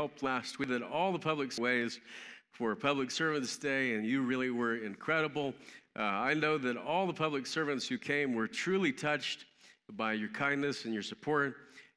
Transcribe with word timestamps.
helped 0.00 0.22
last 0.22 0.58
week, 0.58 0.70
did 0.70 0.82
all 0.82 1.12
the 1.12 1.18
public 1.18 1.54
ways 1.58 2.00
for 2.52 2.74
Public 2.74 3.10
Servants 3.10 3.58
Day, 3.58 3.92
and 3.92 4.06
you 4.06 4.22
really 4.22 4.48
were 4.48 4.76
incredible. 4.76 5.52
Uh, 5.94 6.04
I 6.04 6.32
know 6.32 6.56
that 6.56 6.78
all 6.78 7.06
the 7.06 7.12
public 7.12 7.46
servants 7.46 7.86
who 7.86 7.98
came 7.98 8.34
were 8.34 8.48
truly 8.48 8.92
touched 8.92 9.44
by 9.92 10.14
your 10.14 10.30
kindness 10.30 10.86
and 10.86 10.94
your 10.94 11.02
support, 11.02 11.54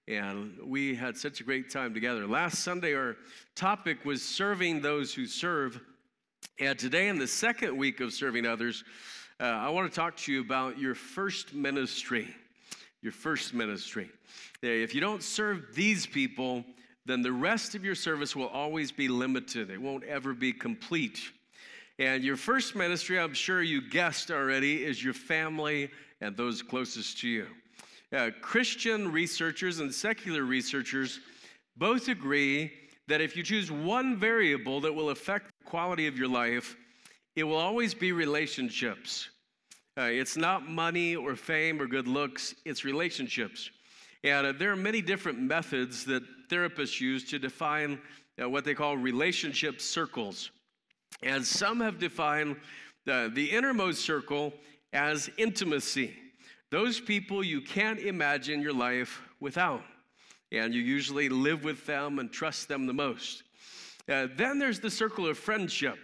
and 0.10 0.58
we 0.66 0.94
had 0.94 1.16
such 1.16 1.40
a 1.40 1.46
great 1.46 1.72
time 1.72 1.94
together. 1.94 2.28
Last 2.28 2.62
Sunday, 2.62 2.94
our 2.94 3.16
topic 3.56 4.04
was 4.04 4.22
serving 4.22 4.82
those 4.82 5.14
who 5.14 5.26
serve, 5.26 5.80
and 6.60 6.78
today, 6.78 7.08
in 7.08 7.18
the 7.18 7.26
second 7.26 7.78
week 7.78 8.02
of 8.02 8.12
serving 8.12 8.46
others, 8.46 8.84
uh, 9.40 9.46
I 9.46 9.70
want 9.70 9.90
to 9.90 9.96
talk 9.96 10.18
to 10.18 10.34
you 10.34 10.42
about 10.42 10.78
your 10.78 10.94
first 10.94 11.54
ministry. 11.54 12.36
Your 13.02 13.14
first 13.14 13.54
ministry. 13.54 14.10
If 14.62 14.94
you 14.94 15.00
don't 15.00 15.24
serve 15.24 15.74
these 15.74 16.06
people, 16.06 16.66
then 17.06 17.22
the 17.22 17.32
rest 17.32 17.76
of 17.76 17.84
your 17.84 17.96
service 17.96 18.36
will 18.36 18.48
always 18.48 18.92
be 18.92 19.08
limited. 19.08 19.70
It 19.70 19.82
won't 19.82 20.04
ever 20.06 20.34
be 20.34 20.54
complete. 20.54 21.20
And 22.00 22.24
your 22.24 22.38
first 22.38 22.76
ministry, 22.76 23.20
I'm 23.20 23.34
sure 23.34 23.62
you 23.62 23.82
guessed 23.90 24.32
already, 24.32 24.84
is 24.84 25.04
your 25.04 25.14
family 25.14 25.90
and 26.22 26.36
those 26.36 26.62
closest 26.62 27.20
to 27.20 27.28
you. 27.28 27.48
Uh, 28.16 28.30
Christian 28.42 29.12
researchers 29.12 29.80
and 29.80 29.94
secular 29.94 30.44
researchers 30.44 31.20
both 31.78 32.08
agree 32.08 32.72
that 33.08 33.22
if 33.22 33.36
you 33.36 33.44
choose 33.44 33.72
one 33.72 34.18
variable 34.18 34.80
that 34.82 34.94
will 34.94 35.10
affect 35.10 35.48
the 35.48 35.70
quality 35.70 36.08
of 36.08 36.18
your 36.18 36.28
life, 36.28 36.78
it 37.36 37.44
will 37.44 37.58
always 37.58 37.94
be 37.94 38.12
relationships. 38.12 39.30
Uh, 39.98 40.04
it's 40.04 40.38
not 40.38 40.68
money 40.68 41.16
or 41.16 41.36
fame 41.36 41.82
or 41.82 41.88
good 41.88 42.08
looks, 42.08 42.56
it's 42.66 42.86
relationships. 42.86 43.70
And 44.24 44.48
uh, 44.48 44.54
there 44.54 44.72
are 44.72 44.76
many 44.76 45.02
different 45.02 45.40
methods 45.40 46.06
that 46.06 46.24
therapists 46.54 47.02
use 47.02 47.24
to 47.32 47.40
define 47.40 48.00
uh, 48.42 48.50
what 48.50 48.66
they 48.66 48.74
call 48.74 48.98
relationship 48.98 49.82
circles. 49.82 50.52
And 51.22 51.46
some 51.46 51.80
have 51.80 52.00
defined 52.00 52.58
uh, 53.10 53.30
the 53.34 53.50
innermost 53.52 54.02
circle 54.02 54.54
as 54.92 55.30
intimacy. 55.38 56.14
Those 56.72 57.00
people 57.00 57.44
you 57.44 57.62
can't 57.62 58.00
imagine 58.00 58.62
your 58.62 58.74
life 58.74 59.22
without. 59.40 59.84
And 60.52 60.74
you 60.74 60.82
usually 60.82 61.30
live 61.30 61.64
with 61.64 61.86
them 61.86 62.20
and 62.20 62.32
trust 62.32 62.68
them 62.68 62.86
the 62.86 62.94
most. 62.94 63.44
Uh, 64.10 64.28
then 64.36 64.60
there's 64.60 64.80
the 64.80 64.90
circle 64.90 65.28
of 65.28 65.38
friendship. 65.38 65.98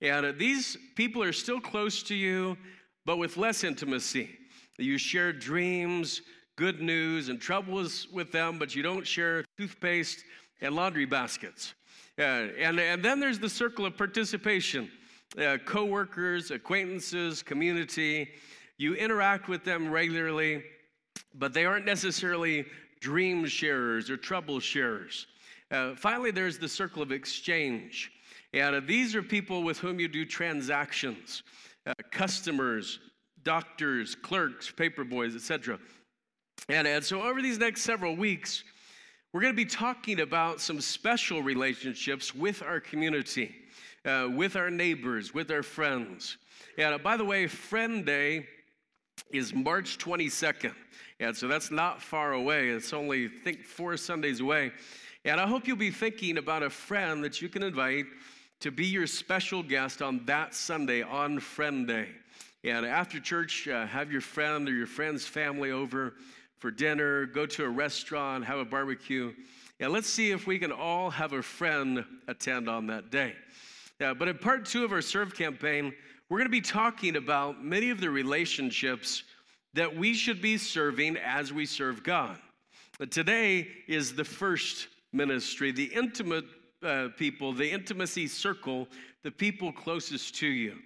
And 0.00 0.26
uh, 0.26 0.32
these 0.36 0.76
people 0.94 1.22
are 1.22 1.32
still 1.32 1.60
close 1.60 2.02
to 2.04 2.14
you, 2.14 2.56
but 3.06 3.18
with 3.18 3.36
less 3.36 3.64
intimacy. 3.64 4.30
You 4.78 4.98
share 4.98 5.32
dreams, 5.32 6.22
good 6.56 6.80
news 6.80 7.28
and 7.28 7.40
troubles 7.40 8.06
with 8.12 8.30
them, 8.32 8.58
but 8.58 8.74
you 8.74 8.82
don't 8.82 9.06
share 9.06 9.44
toothpaste 9.58 10.24
and 10.60 10.74
laundry 10.74 11.04
baskets. 11.04 11.74
Uh, 12.18 12.22
and, 12.58 12.78
and 12.78 13.02
then 13.02 13.18
there's 13.18 13.38
the 13.38 13.48
circle 13.48 13.86
of 13.86 13.96
participation 13.96 14.90
uh, 15.38 15.58
coworkers, 15.64 16.50
acquaintances, 16.50 17.42
community. 17.42 18.28
You 18.78 18.94
interact 18.94 19.48
with 19.48 19.64
them 19.64 19.90
regularly, 19.90 20.62
but 21.34 21.52
they 21.52 21.64
aren't 21.64 21.86
necessarily 21.86 22.66
dream 23.00 23.46
sharers 23.46 24.10
or 24.10 24.16
trouble 24.16 24.60
sharers. 24.60 25.26
Uh, 25.70 25.94
finally, 25.96 26.30
there's 26.30 26.58
the 26.58 26.68
circle 26.68 27.02
of 27.02 27.10
exchange. 27.10 28.12
And 28.52 28.76
uh, 28.76 28.80
these 28.86 29.16
are 29.16 29.22
people 29.22 29.64
with 29.64 29.78
whom 29.78 29.98
you 29.98 30.08
do 30.08 30.24
transactions 30.24 31.42
uh, 31.86 31.92
customers, 32.10 32.98
doctors, 33.42 34.14
clerks, 34.14 34.70
paper 34.70 35.04
boys, 35.04 35.34
etc. 35.34 35.78
And, 36.68 36.86
and 36.86 37.04
so, 37.04 37.22
over 37.22 37.42
these 37.42 37.58
next 37.58 37.82
several 37.82 38.16
weeks, 38.16 38.64
we're 39.32 39.40
going 39.40 39.52
to 39.52 39.56
be 39.56 39.64
talking 39.64 40.20
about 40.20 40.60
some 40.60 40.80
special 40.80 41.42
relationships 41.42 42.34
with 42.34 42.62
our 42.62 42.80
community, 42.80 43.54
uh, 44.04 44.28
with 44.32 44.56
our 44.56 44.70
neighbors, 44.70 45.34
with 45.34 45.50
our 45.50 45.62
friends. 45.62 46.38
And 46.78 46.94
uh, 46.94 46.98
by 46.98 47.16
the 47.16 47.24
way, 47.24 47.46
Friend 47.46 48.06
Day 48.06 48.46
is 49.30 49.52
March 49.52 49.98
22nd. 49.98 50.74
And 51.20 51.36
so 51.36 51.48
that's 51.48 51.70
not 51.70 52.00
far 52.00 52.32
away. 52.32 52.68
It's 52.68 52.92
only, 52.92 53.26
I 53.26 53.28
think, 53.42 53.64
four 53.64 53.96
Sundays 53.96 54.40
away. 54.40 54.72
And 55.24 55.40
I 55.40 55.46
hope 55.46 55.66
you'll 55.66 55.76
be 55.76 55.90
thinking 55.90 56.38
about 56.38 56.62
a 56.62 56.70
friend 56.70 57.24
that 57.24 57.40
you 57.42 57.48
can 57.48 57.62
invite 57.62 58.06
to 58.60 58.70
be 58.70 58.86
your 58.86 59.06
special 59.06 59.62
guest 59.62 60.02
on 60.02 60.24
that 60.26 60.54
Sunday, 60.54 61.02
on 61.02 61.40
Friend 61.40 61.86
Day. 61.86 62.08
And 62.62 62.86
after 62.86 63.20
church, 63.20 63.68
uh, 63.68 63.86
have 63.86 64.10
your 64.10 64.20
friend 64.20 64.68
or 64.68 64.72
your 64.72 64.86
friend's 64.86 65.26
family 65.26 65.70
over 65.70 66.14
for 66.64 66.70
dinner, 66.70 67.26
go 67.26 67.44
to 67.44 67.62
a 67.62 67.68
restaurant, 67.68 68.42
have 68.42 68.58
a 68.58 68.64
barbecue. 68.64 69.34
And 69.80 69.92
let's 69.92 70.08
see 70.08 70.30
if 70.30 70.46
we 70.46 70.58
can 70.58 70.72
all 70.72 71.10
have 71.10 71.34
a 71.34 71.42
friend 71.42 72.02
attend 72.26 72.70
on 72.70 72.86
that 72.86 73.10
day. 73.10 73.34
Yeah, 74.00 74.14
but 74.14 74.28
in 74.28 74.38
part 74.38 74.64
two 74.64 74.82
of 74.82 74.90
our 74.90 75.02
Serve 75.02 75.34
campaign, 75.34 75.92
we're 76.30 76.38
going 76.38 76.46
to 76.46 76.50
be 76.50 76.62
talking 76.62 77.16
about 77.16 77.62
many 77.62 77.90
of 77.90 78.00
the 78.00 78.08
relationships 78.08 79.24
that 79.74 79.94
we 79.94 80.14
should 80.14 80.40
be 80.40 80.56
serving 80.56 81.18
as 81.18 81.52
we 81.52 81.66
serve 81.66 82.02
God. 82.02 82.38
But 82.98 83.10
today 83.10 83.68
is 83.86 84.14
the 84.14 84.24
first 84.24 84.88
ministry, 85.12 85.70
the 85.70 85.92
intimate 85.94 86.46
uh, 86.82 87.08
people, 87.18 87.52
the 87.52 87.70
intimacy 87.70 88.26
circle, 88.26 88.88
the 89.22 89.30
people 89.30 89.70
closest 89.70 90.34
to 90.36 90.46
you. 90.46 90.78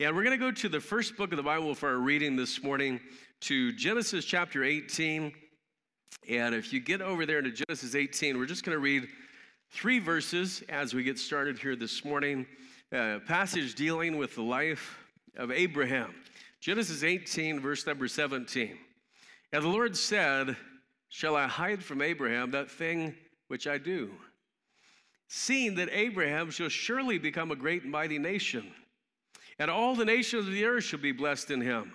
And 0.00 0.16
we're 0.16 0.24
going 0.24 0.38
to 0.38 0.42
go 0.42 0.50
to 0.50 0.68
the 0.70 0.80
first 0.80 1.18
book 1.18 1.30
of 1.30 1.36
the 1.36 1.42
Bible 1.42 1.74
for 1.74 1.90
our 1.90 1.98
reading 1.98 2.34
this 2.34 2.62
morning, 2.62 3.00
to 3.40 3.70
Genesis 3.72 4.24
chapter 4.24 4.64
18. 4.64 5.30
And 6.26 6.54
if 6.54 6.72
you 6.72 6.80
get 6.80 7.02
over 7.02 7.26
there 7.26 7.42
to 7.42 7.50
Genesis 7.50 7.94
18, 7.94 8.38
we're 8.38 8.46
just 8.46 8.64
going 8.64 8.74
to 8.74 8.80
read 8.80 9.08
three 9.68 9.98
verses 9.98 10.62
as 10.70 10.94
we 10.94 11.02
get 11.02 11.18
started 11.18 11.58
here 11.58 11.76
this 11.76 12.02
morning. 12.02 12.46
A 12.92 13.20
passage 13.26 13.74
dealing 13.74 14.16
with 14.16 14.34
the 14.34 14.42
life 14.42 14.98
of 15.36 15.50
Abraham. 15.50 16.14
Genesis 16.62 17.04
18, 17.04 17.60
verse 17.60 17.86
number 17.86 18.08
17. 18.08 18.78
And 19.52 19.62
the 19.62 19.68
Lord 19.68 19.94
said, 19.94 20.56
Shall 21.10 21.36
I 21.36 21.46
hide 21.46 21.84
from 21.84 22.00
Abraham 22.00 22.52
that 22.52 22.70
thing 22.70 23.14
which 23.48 23.66
I 23.66 23.76
do? 23.76 24.12
Seeing 25.28 25.74
that 25.74 25.90
Abraham 25.92 26.50
shall 26.50 26.70
surely 26.70 27.18
become 27.18 27.50
a 27.50 27.56
great 27.56 27.82
and 27.82 27.92
mighty 27.92 28.18
nation, 28.18 28.72
and 29.60 29.70
all 29.70 29.94
the 29.94 30.06
nations 30.06 30.48
of 30.48 30.54
the 30.54 30.64
earth 30.64 30.84
shall 30.84 30.98
be 30.98 31.12
blessed 31.12 31.50
in 31.50 31.60
him. 31.60 31.92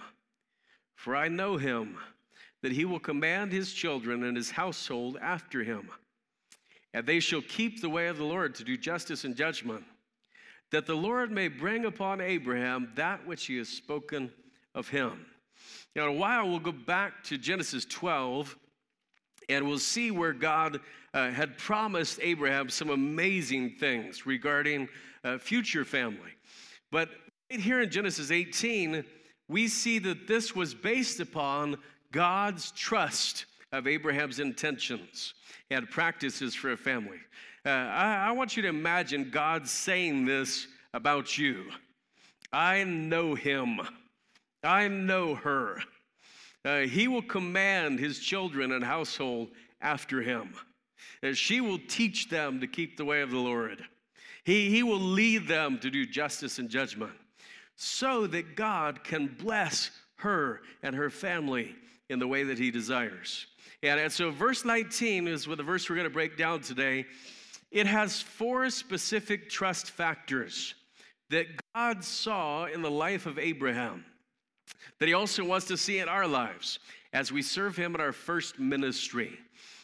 For 0.93 1.15
I 1.15 1.27
know 1.27 1.57
him, 1.57 1.97
that 2.61 2.71
he 2.71 2.85
will 2.85 2.99
command 2.99 3.51
his 3.51 3.73
children 3.73 4.23
and 4.23 4.37
his 4.37 4.51
household 4.51 5.17
after 5.19 5.63
him. 5.63 5.89
And 6.93 7.05
they 7.05 7.19
shall 7.19 7.41
keep 7.41 7.81
the 7.81 7.89
way 7.89 8.07
of 8.07 8.17
the 8.17 8.23
Lord 8.23 8.53
to 8.55 8.63
do 8.63 8.77
justice 8.77 9.23
and 9.23 9.35
judgment, 9.35 9.83
that 10.71 10.85
the 10.85 10.95
Lord 10.95 11.31
may 11.31 11.47
bring 11.47 11.85
upon 11.85 12.21
Abraham 12.21 12.91
that 12.95 13.25
which 13.25 13.47
he 13.47 13.57
has 13.57 13.67
spoken 13.67 14.31
of 14.75 14.87
him. 14.87 15.25
Now, 15.95 16.03
in 16.03 16.15
a 16.15 16.19
while, 16.19 16.47
we'll 16.47 16.59
go 16.59 16.71
back 16.71 17.23
to 17.25 17.37
Genesis 17.37 17.83
12 17.85 18.55
and 19.49 19.67
we'll 19.67 19.79
see 19.79 20.11
where 20.11 20.33
God 20.33 20.79
uh, 21.13 21.31
had 21.31 21.57
promised 21.57 22.19
Abraham 22.21 22.69
some 22.69 22.89
amazing 22.91 23.71
things 23.79 24.25
regarding 24.25 24.87
uh, 25.23 25.39
future 25.39 25.85
family. 25.85 26.31
But 26.91 27.09
right 27.51 27.59
here 27.59 27.81
in 27.81 27.89
Genesis 27.89 28.31
18, 28.31 29.03
we 29.47 29.67
see 29.67 29.99
that 29.99 30.27
this 30.27 30.55
was 30.55 30.73
based 30.73 31.19
upon 31.19 31.77
God's 32.11 32.71
trust 32.71 33.45
of 33.71 33.87
Abraham's 33.87 34.39
intentions 34.39 35.33
and 35.69 35.89
practices 35.89 36.55
for 36.55 36.71
a 36.71 36.77
family. 36.77 37.19
Uh, 37.65 37.69
I, 37.69 38.27
I 38.27 38.31
want 38.31 38.55
you 38.55 38.63
to 38.63 38.69
imagine 38.69 39.29
God 39.31 39.67
saying 39.67 40.25
this 40.25 40.67
about 40.93 41.37
you 41.37 41.65
I 42.51 42.83
know 42.83 43.35
him, 43.35 43.79
I 44.63 44.87
know 44.87 45.35
her. 45.35 45.79
Uh, 46.63 46.79
he 46.81 47.07
will 47.07 47.21
command 47.21 47.99
his 47.99 48.17
children 48.17 48.71
and 48.71 48.83
household 48.83 49.49
after 49.81 50.21
him. 50.23 50.55
Uh, 51.21 51.33
she 51.33 51.61
will 51.61 51.77
teach 51.87 52.27
them 52.29 52.59
to 52.59 52.65
keep 52.65 52.97
the 52.97 53.05
way 53.05 53.21
of 53.21 53.29
the 53.29 53.37
Lord. 53.37 53.83
He, 54.45 54.71
he 54.71 54.81
will 54.81 54.99
lead 54.99 55.47
them 55.47 55.77
to 55.79 55.91
do 55.91 56.07
justice 56.07 56.57
and 56.57 56.69
judgment 56.69 57.11
so 57.75 58.27
that 58.27 58.55
God 58.55 59.03
can 59.03 59.27
bless 59.27 59.91
her 60.17 60.61
and 60.81 60.95
her 60.95 61.09
family 61.09 61.75
in 62.09 62.19
the 62.19 62.27
way 62.27 62.43
that 62.43 62.57
He 62.57 62.71
desires. 62.71 63.47
And, 63.83 63.99
and 63.99 64.11
so, 64.11 64.31
verse 64.31 64.65
19 64.65 65.27
is 65.27 65.47
with 65.47 65.57
the 65.57 65.63
verse 65.63 65.89
we're 65.89 65.95
going 65.95 66.07
to 66.07 66.13
break 66.13 66.37
down 66.37 66.61
today. 66.61 67.05
It 67.71 67.87
has 67.87 68.21
four 68.21 68.69
specific 68.69 69.49
trust 69.49 69.91
factors 69.91 70.75
that 71.29 71.47
God 71.73 72.03
saw 72.03 72.65
in 72.65 72.81
the 72.81 72.91
life 72.91 73.25
of 73.25 73.37
Abraham 73.37 74.05
that 74.99 75.07
He 75.07 75.13
also 75.13 75.43
wants 75.43 75.67
to 75.67 75.77
see 75.77 75.99
in 75.99 76.07
our 76.07 76.27
lives 76.27 76.79
as 77.13 77.31
we 77.31 77.41
serve 77.41 77.75
Him 77.75 77.95
in 77.95 78.01
our 78.01 78.11
first 78.11 78.59
ministry. 78.59 79.37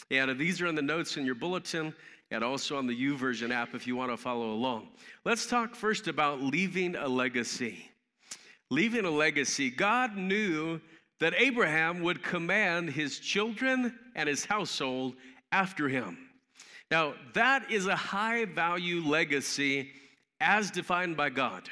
And 0.09 0.31
uh, 0.31 0.33
these 0.33 0.61
are 0.61 0.67
in 0.67 0.75
the 0.75 0.81
notes 0.81 1.17
in 1.17 1.25
your 1.25 1.35
bulletin 1.35 1.93
and 2.31 2.43
also 2.43 2.77
on 2.77 2.87
the 2.87 2.95
YouVersion 2.95 3.51
app 3.51 3.75
if 3.75 3.85
you 3.85 3.95
want 3.95 4.09
to 4.09 4.17
follow 4.17 4.51
along. 4.51 4.87
Let's 5.25 5.45
talk 5.45 5.75
first 5.75 6.07
about 6.07 6.41
leaving 6.41 6.95
a 6.95 7.07
legacy. 7.07 7.89
Leaving 8.69 9.05
a 9.05 9.11
legacy. 9.11 9.69
God 9.69 10.15
knew 10.15 10.79
that 11.19 11.33
Abraham 11.37 12.01
would 12.01 12.23
command 12.23 12.89
his 12.89 13.19
children 13.19 13.93
and 14.15 14.27
his 14.27 14.45
household 14.45 15.15
after 15.51 15.89
him. 15.89 16.17
Now, 16.89 17.13
that 17.33 17.69
is 17.69 17.85
a 17.85 17.95
high 17.95 18.45
value 18.45 19.01
legacy 19.01 19.91
as 20.39 20.71
defined 20.71 21.15
by 21.15 21.29
God. 21.29 21.69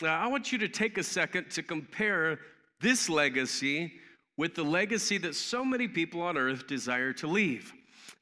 Now, 0.00 0.20
I 0.20 0.26
want 0.26 0.52
you 0.52 0.58
to 0.58 0.68
take 0.68 0.98
a 0.98 1.02
second 1.02 1.50
to 1.50 1.62
compare 1.62 2.40
this 2.80 3.08
legacy 3.08 3.92
with 4.36 4.54
the 4.54 4.62
legacy 4.62 5.18
that 5.18 5.34
so 5.34 5.64
many 5.64 5.88
people 5.88 6.20
on 6.20 6.36
earth 6.36 6.66
desire 6.66 7.12
to 7.14 7.26
leave. 7.26 7.72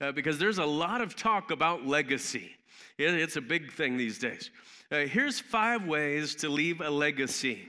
Uh, 0.01 0.13
because 0.13 0.39
there's 0.39 0.59
a 0.59 0.65
lot 0.65 1.01
of 1.01 1.15
talk 1.15 1.51
about 1.51 1.87
legacy, 1.87 2.57
it, 2.99 3.15
it's 3.15 3.37
a 3.37 3.41
big 3.41 3.73
thing 3.73 3.97
these 3.97 4.19
days. 4.19 4.51
Uh, 4.91 5.01
here's 5.01 5.39
five 5.39 5.87
ways 5.87 6.35
to 6.35 6.49
leave 6.49 6.81
a 6.81 6.91
legacy. 6.91 7.61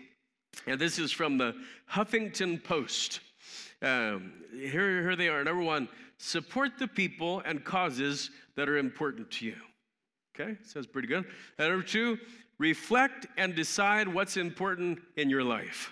And 0.68 0.80
this 0.80 1.00
is 1.00 1.12
from 1.12 1.38
the 1.38 1.56
Huffington 1.89 2.63
Post. 2.63 3.19
Um, 3.81 4.33
here, 4.54 5.01
here 5.01 5.16
they 5.16 5.28
are. 5.28 5.44
Number 5.44 5.63
one, 5.63 5.88
support 6.18 6.78
the 6.78 6.88
people 6.88 7.42
and 7.45 7.63
causes 7.63 8.31
that 8.56 8.69
are 8.69 8.78
important 8.78 9.31
to 9.31 9.45
you. 9.45 9.56
Okay, 10.36 10.57
sounds 10.63 10.88
pretty 10.88 11.07
good. 11.07 11.25
And 11.57 11.69
number 11.69 11.86
two, 11.86 12.18
reflect 12.57 13.28
and 13.38 13.56
decide 13.56 14.07
what's 14.07 14.38
important 14.38 15.00
in 15.18 15.30
your 15.30 15.44
life. 15.44 15.92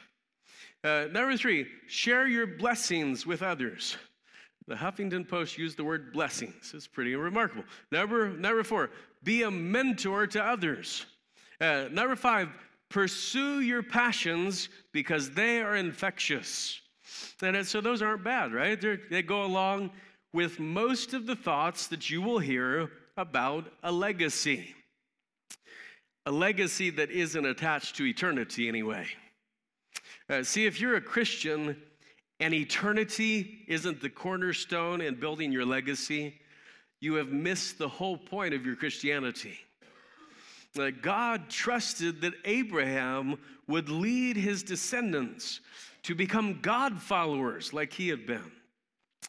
Uh, 0.83 1.05
number 1.11 1.35
three, 1.35 1.67
share 1.87 2.27
your 2.27 2.47
blessings 2.47 3.25
with 3.25 3.41
others. 3.43 3.97
The 4.69 4.75
Huffington 4.75 5.27
Post 5.27 5.57
used 5.57 5.77
the 5.77 5.83
word 5.83 6.13
blessings. 6.13 6.73
It's 6.75 6.85
pretty 6.85 7.15
remarkable. 7.15 7.63
Number, 7.91 8.29
number 8.29 8.63
four, 8.63 8.91
be 9.23 9.41
a 9.41 9.49
mentor 9.49 10.27
to 10.27 10.43
others. 10.43 11.07
Uh, 11.59 11.85
number 11.91 12.15
five, 12.15 12.49
pursue 12.87 13.61
your 13.61 13.81
passions 13.81 14.69
because 14.91 15.31
they 15.31 15.59
are 15.59 15.75
infectious. 15.75 16.81
And 17.41 17.65
so 17.65 17.81
those 17.81 18.03
aren't 18.03 18.23
bad, 18.23 18.53
right? 18.53 18.79
They're, 18.79 18.99
they 19.09 19.23
go 19.23 19.43
along 19.43 19.89
with 20.33 20.59
most 20.59 21.15
of 21.15 21.25
the 21.25 21.35
thoughts 21.35 21.87
that 21.87 22.11
you 22.11 22.21
will 22.21 22.37
hear 22.37 22.91
about 23.17 23.65
a 23.81 23.91
legacy. 23.91 24.75
A 26.27 26.31
legacy 26.31 26.91
that 26.91 27.09
isn't 27.09 27.43
attached 27.43 27.95
to 27.95 28.05
eternity, 28.05 28.67
anyway. 28.67 29.07
Uh, 30.29 30.43
see, 30.43 30.67
if 30.67 30.79
you're 30.79 30.95
a 30.95 31.01
Christian 31.01 31.75
and 32.39 32.53
eternity 32.53 33.59
isn't 33.67 34.01
the 34.01 34.09
cornerstone 34.09 35.01
in 35.01 35.15
building 35.15 35.51
your 35.51 35.65
legacy, 35.65 36.39
you 36.99 37.15
have 37.15 37.29
missed 37.29 37.77
the 37.77 37.87
whole 37.87 38.17
point 38.17 38.53
of 38.53 38.65
your 38.65 38.75
Christianity. 38.75 39.57
God 41.01 41.49
trusted 41.49 42.21
that 42.21 42.33
Abraham 42.45 43.37
would 43.67 43.89
lead 43.89 44.37
his 44.37 44.63
descendants 44.63 45.59
to 46.03 46.15
become 46.15 46.59
God 46.61 47.01
followers 47.01 47.73
like 47.73 47.91
he 47.91 48.07
had 48.07 48.25
been. 48.25 48.51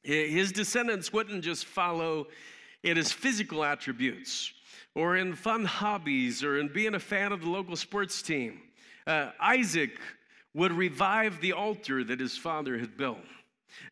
His 0.03 0.53
descendants 0.53 1.13
wouldn't 1.13 1.43
just 1.43 1.67
follow 1.67 2.29
in 2.83 2.97
his 2.97 3.13
physical 3.13 3.65
attributes 3.65 4.53
or 4.95 5.17
in 5.17 5.35
fun 5.35 5.65
hobbies 5.65 6.43
or 6.43 6.59
in 6.59 6.69
being 6.69 6.95
a 6.95 7.01
fan 7.01 7.33
of 7.33 7.43
the 7.43 7.49
local 7.49 7.77
sports 7.77 8.23
team. 8.23 8.61
Uh, 9.07 9.31
Isaac 9.41 9.99
would 10.55 10.73
revive 10.73 11.41
the 11.41 11.53
altar 11.53 12.03
that 12.05 12.21
his 12.21 12.37
father 12.37 12.79
had 12.79 12.97
built. 12.97 13.19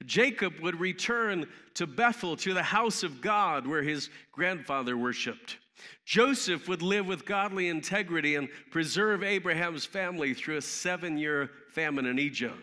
Jacob 0.04 0.58
would 0.60 0.78
return 0.78 1.46
to 1.74 1.86
Bethel, 1.86 2.36
to 2.36 2.54
the 2.54 2.62
house 2.62 3.02
of 3.02 3.20
God 3.20 3.66
where 3.66 3.82
his 3.82 4.10
grandfather 4.32 4.96
worshiped. 4.96 5.58
Joseph 6.04 6.68
would 6.68 6.82
live 6.82 7.06
with 7.06 7.24
godly 7.24 7.68
integrity 7.68 8.34
and 8.34 8.48
preserve 8.70 9.22
Abraham's 9.22 9.84
family 9.84 10.34
through 10.34 10.56
a 10.56 10.62
seven 10.62 11.16
year 11.16 11.50
famine 11.70 12.06
in 12.06 12.18
Egypt. 12.18 12.56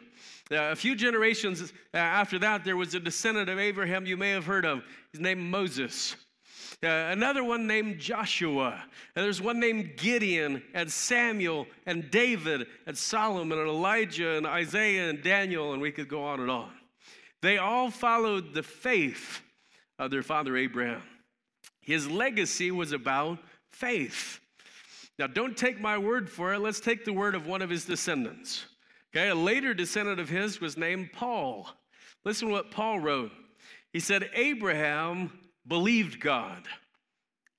Uh, 0.51 0.71
a 0.71 0.75
few 0.75 0.95
generations 0.95 1.73
uh, 1.93 1.97
after 1.97 2.37
that, 2.39 2.63
there 2.63 2.77
was 2.77 2.93
a 2.93 2.99
descendant 2.99 3.49
of 3.49 3.57
Abraham 3.57 4.05
you 4.05 4.17
may 4.17 4.31
have 4.31 4.45
heard 4.45 4.65
of. 4.65 4.83
His 5.11 5.21
name 5.21 5.49
Moses. 5.49 6.15
Uh, 6.85 7.09
another 7.11 7.43
one 7.43 7.65
named 7.65 7.97
Joshua. 7.99 8.83
And 9.15 9.25
there's 9.25 9.41
one 9.41 9.59
named 9.59 9.97
Gideon 9.97 10.61
and 10.75 10.91
Samuel 10.91 11.65
and 11.87 12.11
David 12.11 12.67
and 12.85 12.95
Solomon 12.95 13.57
and 13.57 13.67
Elijah 13.67 14.37
and 14.37 14.45
Isaiah 14.45 15.09
and 15.09 15.23
Daniel, 15.23 15.73
and 15.73 15.81
we 15.81 15.91
could 15.91 16.07
go 16.07 16.23
on 16.23 16.39
and 16.39 16.51
on. 16.51 16.71
They 17.41 17.57
all 17.57 17.89
followed 17.89 18.53
the 18.53 18.63
faith 18.63 19.41
of 19.97 20.11
their 20.11 20.23
father 20.23 20.55
Abraham. 20.55 21.01
His 21.81 22.09
legacy 22.09 22.69
was 22.69 22.91
about 22.91 23.39
faith. 23.71 24.39
Now, 25.17 25.27
don't 25.27 25.55
take 25.55 25.79
my 25.79 25.97
word 25.97 26.29
for 26.29 26.53
it. 26.53 26.59
Let's 26.59 26.79
take 26.79 27.03
the 27.03 27.13
word 27.13 27.35
of 27.35 27.47
one 27.47 27.61
of 27.61 27.69
his 27.69 27.85
descendants. 27.85 28.65
Okay, 29.15 29.29
a 29.29 29.35
later 29.35 29.73
descendant 29.73 30.19
of 30.19 30.29
his 30.29 30.59
was 30.59 30.77
named 30.77 31.13
Paul. 31.13 31.69
Listen 32.25 32.49
to 32.49 32.53
what 32.53 32.69
Paul 32.69 32.99
wrote. 32.99 33.31
He 33.93 33.99
said, 33.99 34.29
Abraham 34.33 35.31
believed 35.67 36.19
God, 36.19 36.67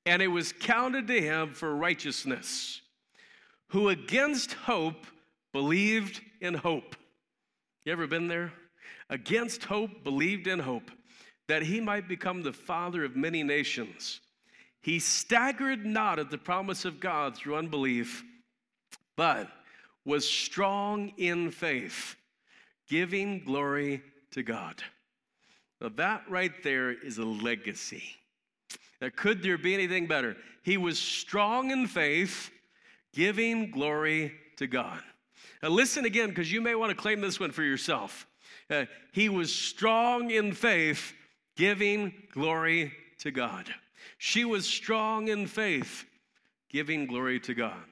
and 0.04 0.22
it 0.22 0.28
was 0.28 0.52
counted 0.52 1.06
to 1.08 1.20
him 1.20 1.52
for 1.52 1.74
righteousness, 1.74 2.80
who 3.68 3.88
against 3.88 4.52
hope 4.52 5.06
believed 5.52 6.20
in 6.40 6.54
hope. 6.54 6.96
You 7.84 7.92
ever 7.92 8.06
been 8.06 8.28
there? 8.28 8.52
Against 9.10 9.64
hope, 9.64 10.04
believed 10.04 10.46
in 10.46 10.58
hope, 10.58 10.90
that 11.48 11.62
he 11.62 11.80
might 11.80 12.08
become 12.08 12.42
the 12.42 12.52
father 12.52 13.04
of 13.04 13.16
many 13.16 13.42
nations. 13.42 14.20
He 14.82 14.98
staggered 14.98 15.84
not 15.84 16.18
at 16.18 16.30
the 16.30 16.38
promise 16.38 16.84
of 16.84 17.00
God 17.00 17.36
through 17.36 17.56
unbelief, 17.56 18.24
but 19.16 19.48
was 20.04 20.28
strong 20.28 21.12
in 21.16 21.50
faith, 21.50 22.14
giving 22.88 23.44
glory 23.44 24.02
to 24.30 24.42
God. 24.42 24.82
Now, 25.80 25.90
that 25.96 26.22
right 26.28 26.62
there 26.62 26.90
is 26.90 27.18
a 27.18 27.24
legacy. 27.24 28.02
Now, 29.00 29.08
could 29.14 29.42
there 29.42 29.58
be 29.58 29.74
anything 29.74 30.06
better? 30.06 30.36
He 30.62 30.76
was 30.76 30.98
strong 30.98 31.70
in 31.70 31.86
faith, 31.86 32.50
giving 33.12 33.70
glory 33.70 34.32
to 34.56 34.66
God. 34.66 35.00
Now, 35.62 35.68
listen 35.68 36.04
again, 36.04 36.30
because 36.30 36.50
you 36.50 36.60
may 36.60 36.74
want 36.74 36.90
to 36.90 36.96
claim 36.96 37.20
this 37.20 37.38
one 37.38 37.50
for 37.50 37.62
yourself. 37.62 38.26
Uh, 38.70 38.86
he 39.12 39.28
was 39.28 39.52
strong 39.52 40.30
in 40.30 40.52
faith, 40.52 41.12
giving 41.56 42.12
glory 42.32 42.92
to 43.18 43.30
God. 43.30 43.72
She 44.18 44.44
was 44.44 44.66
strong 44.66 45.28
in 45.28 45.46
faith, 45.46 46.04
giving 46.70 47.06
glory 47.06 47.38
to 47.40 47.54
God. 47.54 47.82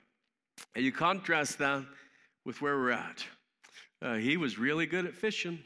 And 0.75 0.85
you 0.85 0.93
contrast 0.93 1.59
that 1.59 1.85
with 2.45 2.61
where 2.61 2.77
we're 2.77 2.93
at. 2.93 3.25
Uh, 4.03 4.15
he 4.15 4.37
was 4.37 4.59
really 4.59 4.87
good 4.87 5.07
at 5.07 5.15
fishing, 5.15 5.61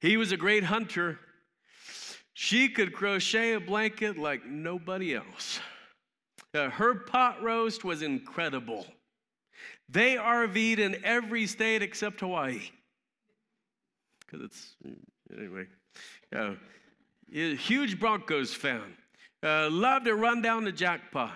he 0.00 0.16
was 0.16 0.32
a 0.32 0.36
great 0.36 0.64
hunter. 0.64 1.18
She 2.34 2.68
could 2.68 2.92
crochet 2.92 3.54
a 3.54 3.60
blanket 3.60 4.16
like 4.16 4.46
nobody 4.46 5.14
else. 5.14 5.60
Uh, 6.54 6.70
her 6.70 6.94
pot 6.94 7.42
roast 7.42 7.84
was 7.84 8.02
incredible. 8.02 8.86
They 9.88 10.14
RV'd 10.16 10.78
in 10.78 11.04
every 11.04 11.46
state 11.46 11.82
except 11.82 12.20
Hawaii. 12.20 12.60
Because 14.20 14.44
it's, 14.44 14.76
anyway. 15.36 15.66
Uh, 16.34 16.54
huge 17.30 17.98
Broncos 17.98 18.54
fan. 18.54 18.96
Uh, 19.42 19.68
loved 19.70 20.06
to 20.06 20.14
run 20.14 20.42
down 20.42 20.64
the 20.64 20.72
jackpot. 20.72 21.32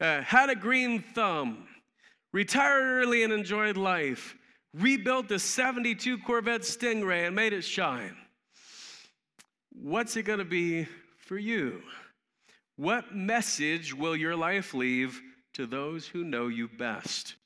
Uh, 0.00 0.22
had 0.22 0.50
a 0.50 0.54
green 0.54 1.02
thumb 1.14 1.66
retired 2.32 2.82
early 2.82 3.22
and 3.22 3.32
enjoyed 3.32 3.76
life, 3.76 4.36
rebuilt 4.74 5.28
the 5.28 5.38
72 5.38 6.18
Corvette 6.18 6.62
Stingray 6.62 7.26
and 7.26 7.36
made 7.36 7.52
it 7.52 7.62
shine. 7.62 8.16
What's 9.70 10.16
it 10.16 10.24
going 10.24 10.38
to 10.38 10.44
be 10.44 10.86
for 11.18 11.38
you? 11.38 11.82
What 12.76 13.14
message 13.14 13.94
will 13.94 14.16
your 14.16 14.36
life 14.36 14.74
leave 14.74 15.20
to 15.54 15.66
those 15.66 16.06
who 16.06 16.24
know 16.24 16.48
you 16.48 16.68
best? 16.68 17.36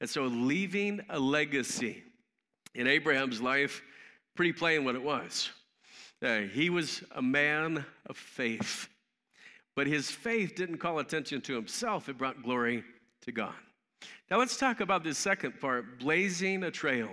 And 0.00 0.08
so, 0.08 0.24
leaving 0.24 1.00
a 1.10 1.18
legacy 1.18 2.02
in 2.74 2.86
Abraham's 2.86 3.40
life, 3.40 3.82
pretty 4.34 4.52
plain 4.52 4.84
what 4.84 4.94
it 4.94 5.02
was. 5.02 5.50
Uh, 6.22 6.40
he 6.40 6.70
was 6.70 7.02
a 7.14 7.22
man 7.22 7.84
of 8.06 8.16
faith, 8.16 8.88
but 9.76 9.86
his 9.86 10.10
faith 10.10 10.54
didn't 10.54 10.78
call 10.78 10.98
attention 10.98 11.40
to 11.42 11.54
himself, 11.54 12.08
it 12.08 12.18
brought 12.18 12.42
glory 12.42 12.82
to 13.22 13.32
God. 13.32 13.54
Now 14.32 14.38
let's 14.38 14.56
talk 14.56 14.80
about 14.80 15.04
this 15.04 15.18
second 15.18 15.60
part 15.60 15.98
blazing 15.98 16.62
a 16.64 16.70
trail. 16.70 17.10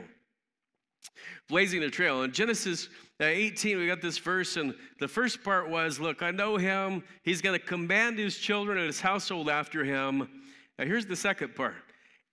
Blazing 1.50 1.84
a 1.84 1.90
trail. 1.90 2.24
In 2.24 2.32
Genesis 2.32 2.88
uh, 3.20 3.26
18, 3.26 3.78
we 3.78 3.88
got 3.88 4.02
this 4.02 4.18
verse, 4.18 4.56
and 4.56 4.74
the 5.02 5.08
first 5.10 5.44
part 5.44 5.70
was 5.70 6.00
Look, 6.00 6.24
I 6.24 6.32
know 6.32 6.56
him. 6.56 7.04
He's 7.24 7.42
going 7.42 7.60
to 7.60 7.66
command 7.66 8.18
his 8.18 8.38
children 8.38 8.78
and 8.78 8.88
his 8.88 9.02
household 9.02 9.50
after 9.50 9.84
him. 9.84 10.30
Now 10.78 10.86
here's 10.86 11.06
the 11.08 11.16
second 11.18 11.56
part 11.56 11.76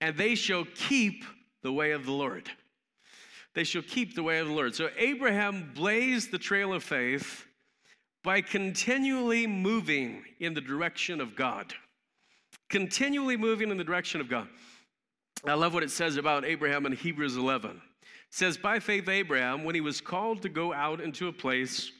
and 0.00 0.16
they 0.16 0.36
shall 0.36 0.64
keep 0.76 1.24
the 1.64 1.72
way 1.72 1.90
of 1.90 2.06
the 2.06 2.12
Lord. 2.12 2.48
They 3.56 3.64
shall 3.64 3.82
keep 3.82 4.14
the 4.14 4.22
way 4.22 4.38
of 4.38 4.46
the 4.46 4.54
Lord. 4.54 4.76
So 4.76 4.90
Abraham 4.96 5.72
blazed 5.74 6.30
the 6.30 6.38
trail 6.38 6.72
of 6.72 6.84
faith 6.84 7.44
by 8.22 8.40
continually 8.40 9.48
moving 9.48 10.22
in 10.38 10.54
the 10.54 10.60
direction 10.60 11.20
of 11.20 11.34
God. 11.34 11.74
Continually 12.70 13.36
moving 13.36 13.72
in 13.72 13.78
the 13.78 13.84
direction 13.84 14.20
of 14.20 14.28
God. 14.28 14.46
I 15.44 15.54
love 15.54 15.74
what 15.74 15.82
it 15.82 15.90
says 15.90 16.16
about 16.16 16.44
Abraham 16.44 16.86
in 16.86 16.92
Hebrews 16.92 17.36
11. 17.36 17.70
It 17.70 17.78
says, 18.30 18.56
By 18.56 18.80
faith, 18.80 19.08
Abraham, 19.08 19.64
when 19.64 19.74
he 19.74 19.80
was 19.80 20.00
called 20.00 20.42
to 20.42 20.48
go 20.48 20.72
out 20.72 21.00
into 21.00 21.28
a 21.28 21.32
place 21.32 21.92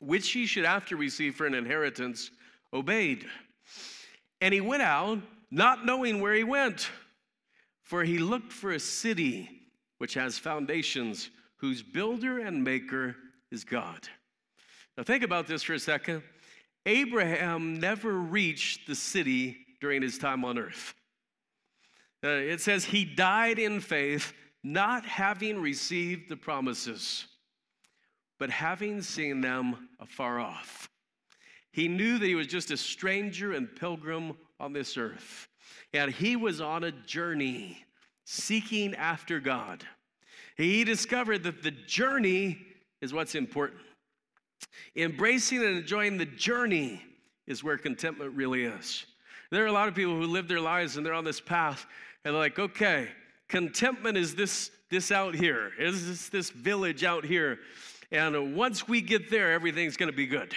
which 0.00 0.30
he 0.30 0.46
should 0.46 0.64
after 0.64 0.96
receive 0.96 1.34
for 1.34 1.46
an 1.46 1.54
inheritance, 1.54 2.30
obeyed. 2.72 3.26
And 4.40 4.54
he 4.54 4.60
went 4.60 4.82
out, 4.82 5.18
not 5.50 5.84
knowing 5.84 6.20
where 6.20 6.34
he 6.34 6.44
went, 6.44 6.90
for 7.82 8.04
he 8.04 8.18
looked 8.18 8.52
for 8.52 8.72
a 8.72 8.80
city 8.80 9.48
which 9.98 10.14
has 10.14 10.38
foundations, 10.38 11.30
whose 11.56 11.82
builder 11.82 12.38
and 12.38 12.62
maker 12.62 13.16
is 13.50 13.64
God. 13.64 14.08
Now, 14.96 15.02
think 15.02 15.24
about 15.24 15.46
this 15.46 15.62
for 15.62 15.74
a 15.74 15.78
second. 15.78 16.22
Abraham 16.86 17.80
never 17.80 18.12
reached 18.12 18.86
the 18.86 18.94
city 18.94 19.56
during 19.80 20.02
his 20.02 20.18
time 20.18 20.44
on 20.44 20.58
earth. 20.58 20.94
Uh, 22.24 22.28
it 22.28 22.60
says 22.60 22.84
he 22.84 23.04
died 23.04 23.58
in 23.58 23.80
faith, 23.80 24.32
not 24.64 25.04
having 25.04 25.60
received 25.60 26.28
the 26.28 26.36
promises, 26.36 27.26
but 28.38 28.50
having 28.50 29.00
seen 29.02 29.40
them 29.40 29.88
afar 30.00 30.40
off. 30.40 30.88
He 31.70 31.86
knew 31.86 32.18
that 32.18 32.26
he 32.26 32.34
was 32.34 32.48
just 32.48 32.70
a 32.70 32.76
stranger 32.76 33.52
and 33.52 33.74
pilgrim 33.76 34.36
on 34.58 34.72
this 34.72 34.96
earth, 34.96 35.48
and 35.92 36.10
he 36.10 36.34
was 36.34 36.60
on 36.60 36.84
a 36.84 36.92
journey 36.92 37.84
seeking 38.24 38.94
after 38.94 39.38
God. 39.38 39.84
He 40.56 40.82
discovered 40.82 41.44
that 41.44 41.62
the 41.62 41.70
journey 41.70 42.58
is 43.00 43.12
what's 43.12 43.36
important. 43.36 43.80
Embracing 44.96 45.58
and 45.64 45.78
enjoying 45.78 46.18
the 46.18 46.26
journey 46.26 47.00
is 47.46 47.62
where 47.62 47.78
contentment 47.78 48.34
really 48.34 48.64
is. 48.64 49.06
There 49.50 49.64
are 49.64 49.68
a 49.68 49.72
lot 49.72 49.88
of 49.88 49.94
people 49.94 50.14
who 50.14 50.26
live 50.26 50.48
their 50.48 50.60
lives 50.60 50.96
and 50.96 51.06
they're 51.06 51.14
on 51.14 51.24
this 51.24 51.40
path 51.40 51.86
and 52.24 52.34
they're 52.34 52.40
like, 52.40 52.58
okay, 52.58 53.08
contentment 53.48 54.16
is 54.16 54.34
this, 54.34 54.70
this 54.90 55.10
out 55.10 55.34
here, 55.34 55.72
is 55.78 56.06
this, 56.06 56.28
this 56.28 56.50
village 56.50 57.04
out 57.04 57.24
here. 57.24 57.58
And 58.10 58.54
once 58.54 58.86
we 58.86 59.00
get 59.00 59.30
there, 59.30 59.52
everything's 59.52 59.96
gonna 59.96 60.12
be 60.12 60.26
good. 60.26 60.54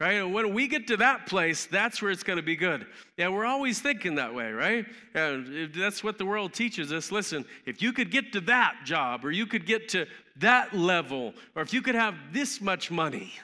Right? 0.00 0.14
And 0.14 0.32
when 0.32 0.54
we 0.54 0.66
get 0.66 0.86
to 0.86 0.96
that 0.96 1.26
place, 1.26 1.66
that's 1.66 2.00
where 2.00 2.10
it's 2.10 2.22
going 2.22 2.38
to 2.38 2.42
be 2.42 2.56
good. 2.56 2.86
Yeah, 3.18 3.28
we're 3.28 3.44
always 3.44 3.80
thinking 3.80 4.14
that 4.14 4.34
way, 4.34 4.50
right? 4.50 4.86
And 5.12 5.74
that's 5.74 6.02
what 6.02 6.16
the 6.16 6.24
world 6.24 6.54
teaches 6.54 6.90
us. 6.90 7.12
Listen, 7.12 7.44
if 7.66 7.82
you 7.82 7.92
could 7.92 8.10
get 8.10 8.32
to 8.32 8.40
that 8.42 8.76
job, 8.86 9.26
or 9.26 9.30
you 9.30 9.46
could 9.46 9.66
get 9.66 9.90
to 9.90 10.06
that 10.36 10.72
level, 10.72 11.34
or 11.54 11.60
if 11.60 11.74
you 11.74 11.82
could 11.82 11.94
have 11.94 12.14
this 12.32 12.62
much 12.62 12.90
money. 12.90 13.34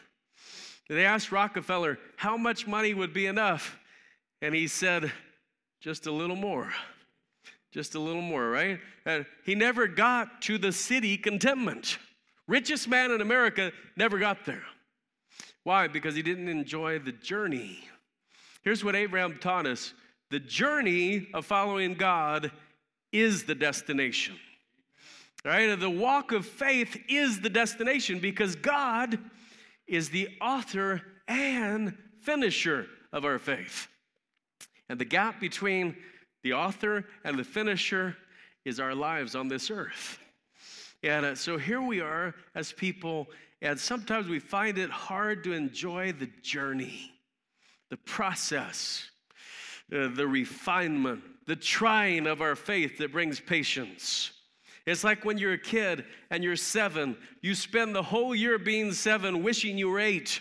They 0.88 1.04
asked 1.04 1.30
Rockefeller 1.30 1.98
how 2.16 2.38
much 2.38 2.66
money 2.66 2.94
would 2.94 3.12
be 3.12 3.26
enough. 3.26 3.78
And 4.42 4.54
he 4.54 4.68
said, 4.68 5.12
just 5.80 6.06
a 6.06 6.12
little 6.12 6.36
more. 6.36 6.72
Just 7.72 7.94
a 7.94 8.00
little 8.00 8.22
more, 8.22 8.48
right? 8.48 8.80
And 9.04 9.26
he 9.44 9.54
never 9.54 9.86
got 9.86 10.42
to 10.42 10.58
the 10.58 10.72
city 10.72 11.16
contentment. 11.16 11.98
Richest 12.48 12.88
man 12.88 13.10
in 13.10 13.20
America 13.20 13.72
never 13.96 14.18
got 14.18 14.44
there. 14.46 14.62
Why? 15.64 15.88
Because 15.88 16.14
he 16.14 16.22
didn't 16.22 16.48
enjoy 16.48 16.98
the 16.98 17.12
journey. 17.12 17.80
Here's 18.62 18.84
what 18.84 18.96
Abraham 18.96 19.38
taught 19.38 19.66
us 19.66 19.94
the 20.30 20.40
journey 20.40 21.28
of 21.34 21.46
following 21.46 21.94
God 21.94 22.50
is 23.12 23.44
the 23.44 23.54
destination. 23.54 24.36
Right? 25.44 25.78
The 25.78 25.90
walk 25.90 26.32
of 26.32 26.44
faith 26.44 26.96
is 27.08 27.40
the 27.40 27.50
destination 27.50 28.18
because 28.18 28.56
God 28.56 29.18
is 29.86 30.10
the 30.10 30.28
author 30.40 31.02
and 31.28 31.96
finisher 32.22 32.86
of 33.12 33.24
our 33.24 33.38
faith. 33.38 33.86
And 34.88 34.98
the 34.98 35.04
gap 35.04 35.40
between 35.40 35.96
the 36.42 36.52
author 36.52 37.04
and 37.24 37.38
the 37.38 37.44
finisher 37.44 38.16
is 38.64 38.80
our 38.80 38.94
lives 38.94 39.34
on 39.34 39.48
this 39.48 39.70
earth. 39.70 40.18
And 41.02 41.26
uh, 41.26 41.34
so 41.34 41.56
here 41.56 41.80
we 41.80 42.00
are 42.00 42.34
as 42.54 42.72
people, 42.72 43.28
and 43.62 43.78
sometimes 43.78 44.28
we 44.28 44.38
find 44.38 44.78
it 44.78 44.90
hard 44.90 45.44
to 45.44 45.52
enjoy 45.52 46.12
the 46.12 46.28
journey, 46.42 47.12
the 47.90 47.96
process, 47.96 49.10
uh, 49.94 50.08
the 50.08 50.26
refinement, 50.26 51.22
the 51.46 51.56
trying 51.56 52.26
of 52.26 52.40
our 52.40 52.56
faith 52.56 52.98
that 52.98 53.12
brings 53.12 53.38
patience. 53.38 54.32
It's 54.84 55.04
like 55.04 55.24
when 55.24 55.38
you're 55.38 55.54
a 55.54 55.58
kid 55.58 56.04
and 56.30 56.44
you're 56.44 56.56
seven, 56.56 57.16
you 57.40 57.54
spend 57.54 57.94
the 57.94 58.02
whole 58.02 58.34
year 58.34 58.58
being 58.58 58.92
seven 58.92 59.42
wishing 59.42 59.78
you 59.78 59.88
were 59.88 60.00
eight. 60.00 60.40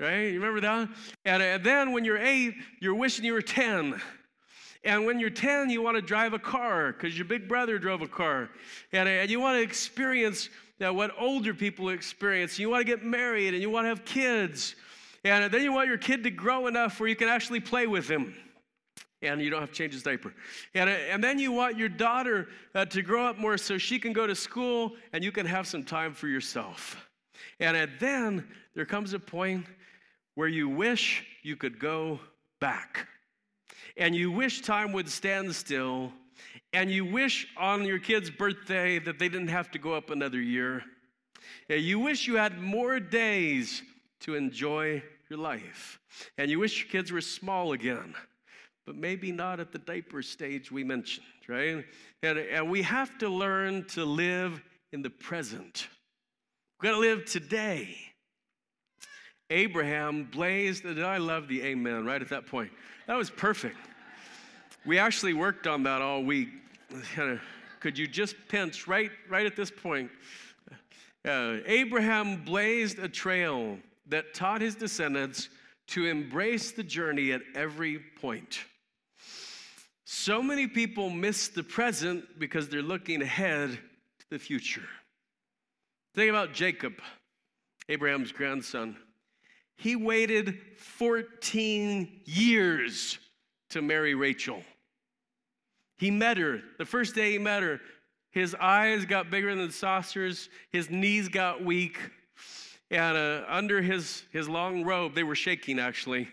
Right? 0.00 0.32
You 0.32 0.40
remember 0.40 0.60
that? 0.62 0.88
And, 1.26 1.62
then 1.62 1.92
when 1.92 2.06
you're 2.06 2.16
eight, 2.16 2.54
you're 2.80 2.94
wishing 2.94 3.22
you 3.22 3.34
were 3.34 3.42
10. 3.42 4.00
And 4.82 5.04
when 5.04 5.20
you're 5.20 5.28
10, 5.28 5.68
you 5.68 5.82
want 5.82 5.96
to 5.96 6.02
drive 6.02 6.32
a 6.32 6.38
car 6.38 6.92
because 6.92 7.18
your 7.18 7.26
big 7.26 7.46
brother 7.46 7.78
drove 7.78 8.00
a 8.00 8.08
car. 8.08 8.48
And, 8.92 9.06
and 9.06 9.30
you 9.30 9.40
want 9.40 9.58
to 9.58 9.62
experience 9.62 10.48
uh, 10.82 10.94
what 10.94 11.10
older 11.18 11.52
people 11.52 11.90
experience. 11.90 12.58
You 12.58 12.70
want 12.70 12.80
to 12.80 12.86
get 12.86 13.04
married 13.04 13.52
and 13.52 13.62
you 13.62 13.68
want 13.68 13.84
to 13.84 13.88
have 13.90 14.06
kids. 14.06 14.74
And 15.22 15.52
then 15.52 15.62
you 15.62 15.72
want 15.74 15.88
your 15.88 15.98
kid 15.98 16.24
to 16.24 16.30
grow 16.30 16.66
enough 16.66 16.98
where 16.98 17.08
you 17.08 17.16
can 17.16 17.28
actually 17.28 17.60
play 17.60 17.86
with 17.86 18.08
him 18.08 18.34
and 19.20 19.42
you 19.42 19.50
don't 19.50 19.60
have 19.60 19.68
to 19.68 19.74
change 19.74 19.92
his 19.92 20.02
diaper. 20.02 20.32
And, 20.74 20.88
and 20.88 21.22
then 21.22 21.38
you 21.38 21.52
want 21.52 21.76
your 21.76 21.90
daughter 21.90 22.48
uh, 22.74 22.86
to 22.86 23.02
grow 23.02 23.26
up 23.26 23.36
more 23.36 23.58
so 23.58 23.76
she 23.76 23.98
can 23.98 24.14
go 24.14 24.26
to 24.26 24.34
school 24.34 24.92
and 25.12 25.22
you 25.22 25.30
can 25.30 25.44
have 25.44 25.66
some 25.66 25.84
time 25.84 26.14
for 26.14 26.26
yourself. 26.26 26.96
And 27.58 27.90
then 27.98 28.48
there 28.74 28.86
comes 28.86 29.12
a 29.12 29.18
point 29.18 29.66
where 30.40 30.48
you 30.48 30.70
wish 30.70 31.22
you 31.42 31.54
could 31.54 31.78
go 31.78 32.18
back. 32.62 33.06
And 33.98 34.16
you 34.16 34.32
wish 34.32 34.62
time 34.62 34.90
would 34.92 35.10
stand 35.10 35.54
still. 35.54 36.14
And 36.72 36.90
you 36.90 37.04
wish 37.04 37.46
on 37.58 37.84
your 37.84 37.98
kid's 37.98 38.30
birthday 38.30 38.98
that 39.00 39.18
they 39.18 39.28
didn't 39.28 39.48
have 39.48 39.70
to 39.72 39.78
go 39.78 39.92
up 39.92 40.08
another 40.08 40.40
year. 40.40 40.82
And 41.68 41.82
you 41.82 41.98
wish 41.98 42.26
you 42.26 42.36
had 42.36 42.58
more 42.58 42.98
days 42.98 43.82
to 44.20 44.34
enjoy 44.34 45.02
your 45.28 45.38
life. 45.38 46.00
And 46.38 46.50
you 46.50 46.58
wish 46.58 46.84
your 46.84 46.90
kids 46.90 47.12
were 47.12 47.20
small 47.20 47.72
again 47.72 48.14
but 48.86 48.96
maybe 48.96 49.30
not 49.30 49.60
at 49.60 49.70
the 49.70 49.78
diaper 49.78 50.20
stage 50.20 50.72
we 50.72 50.82
mentioned, 50.82 51.26
right? 51.46 51.84
And, 52.24 52.38
and 52.38 52.68
we 52.68 52.82
have 52.82 53.16
to 53.18 53.28
learn 53.28 53.84
to 53.88 54.04
live 54.04 54.60
in 54.90 55.02
the 55.02 55.10
present. 55.10 55.86
We've 56.80 56.90
got 56.90 56.96
to 56.96 57.00
live 57.00 57.24
today. 57.24 58.09
Abraham 59.50 60.24
blazed, 60.24 60.86
I 60.86 61.18
love 61.18 61.48
the 61.48 61.62
amen 61.62 62.04
right 62.04 62.22
at 62.22 62.28
that 62.28 62.46
point. 62.46 62.70
That 63.06 63.16
was 63.16 63.30
perfect. 63.30 63.76
We 64.86 64.98
actually 64.98 65.34
worked 65.34 65.66
on 65.66 65.82
that 65.82 66.00
all 66.00 66.22
week. 66.22 66.48
Could 67.80 67.98
you 67.98 68.06
just 68.06 68.36
pinch 68.48 68.86
right, 68.86 69.10
right 69.28 69.44
at 69.44 69.56
this 69.56 69.70
point? 69.70 70.10
Uh, 71.26 71.58
Abraham 71.66 72.44
blazed 72.44 72.98
a 72.98 73.08
trail 73.08 73.78
that 74.08 74.32
taught 74.32 74.60
his 74.60 74.74
descendants 74.74 75.48
to 75.88 76.06
embrace 76.06 76.72
the 76.72 76.82
journey 76.82 77.32
at 77.32 77.42
every 77.54 77.98
point. 78.20 78.60
So 80.04 80.42
many 80.42 80.66
people 80.66 81.10
miss 81.10 81.48
the 81.48 81.62
present 81.62 82.38
because 82.38 82.68
they're 82.68 82.82
looking 82.82 83.22
ahead 83.22 83.72
to 83.72 84.26
the 84.30 84.38
future. 84.38 84.88
Think 86.14 86.30
about 86.30 86.52
Jacob, 86.52 86.94
Abraham's 87.88 88.32
grandson. 88.32 88.96
He 89.80 89.96
waited 89.96 90.58
14 90.76 92.20
years 92.24 93.18
to 93.70 93.82
marry 93.82 94.14
Rachel. 94.14 94.62
He 95.96 96.10
met 96.10 96.38
her. 96.38 96.60
The 96.78 96.84
first 96.84 97.14
day 97.14 97.32
he 97.32 97.38
met 97.38 97.62
her, 97.62 97.80
his 98.30 98.54
eyes 98.54 99.04
got 99.04 99.30
bigger 99.30 99.54
than 99.54 99.70
saucers, 99.70 100.48
his 100.70 100.88
knees 100.88 101.28
got 101.28 101.64
weak, 101.64 101.98
and 102.90 103.16
uh, 103.16 103.44
under 103.48 103.82
his, 103.82 104.22
his 104.32 104.48
long 104.48 104.84
robe, 104.84 105.14
they 105.14 105.24
were 105.24 105.34
shaking 105.34 105.78
actually. 105.78 106.28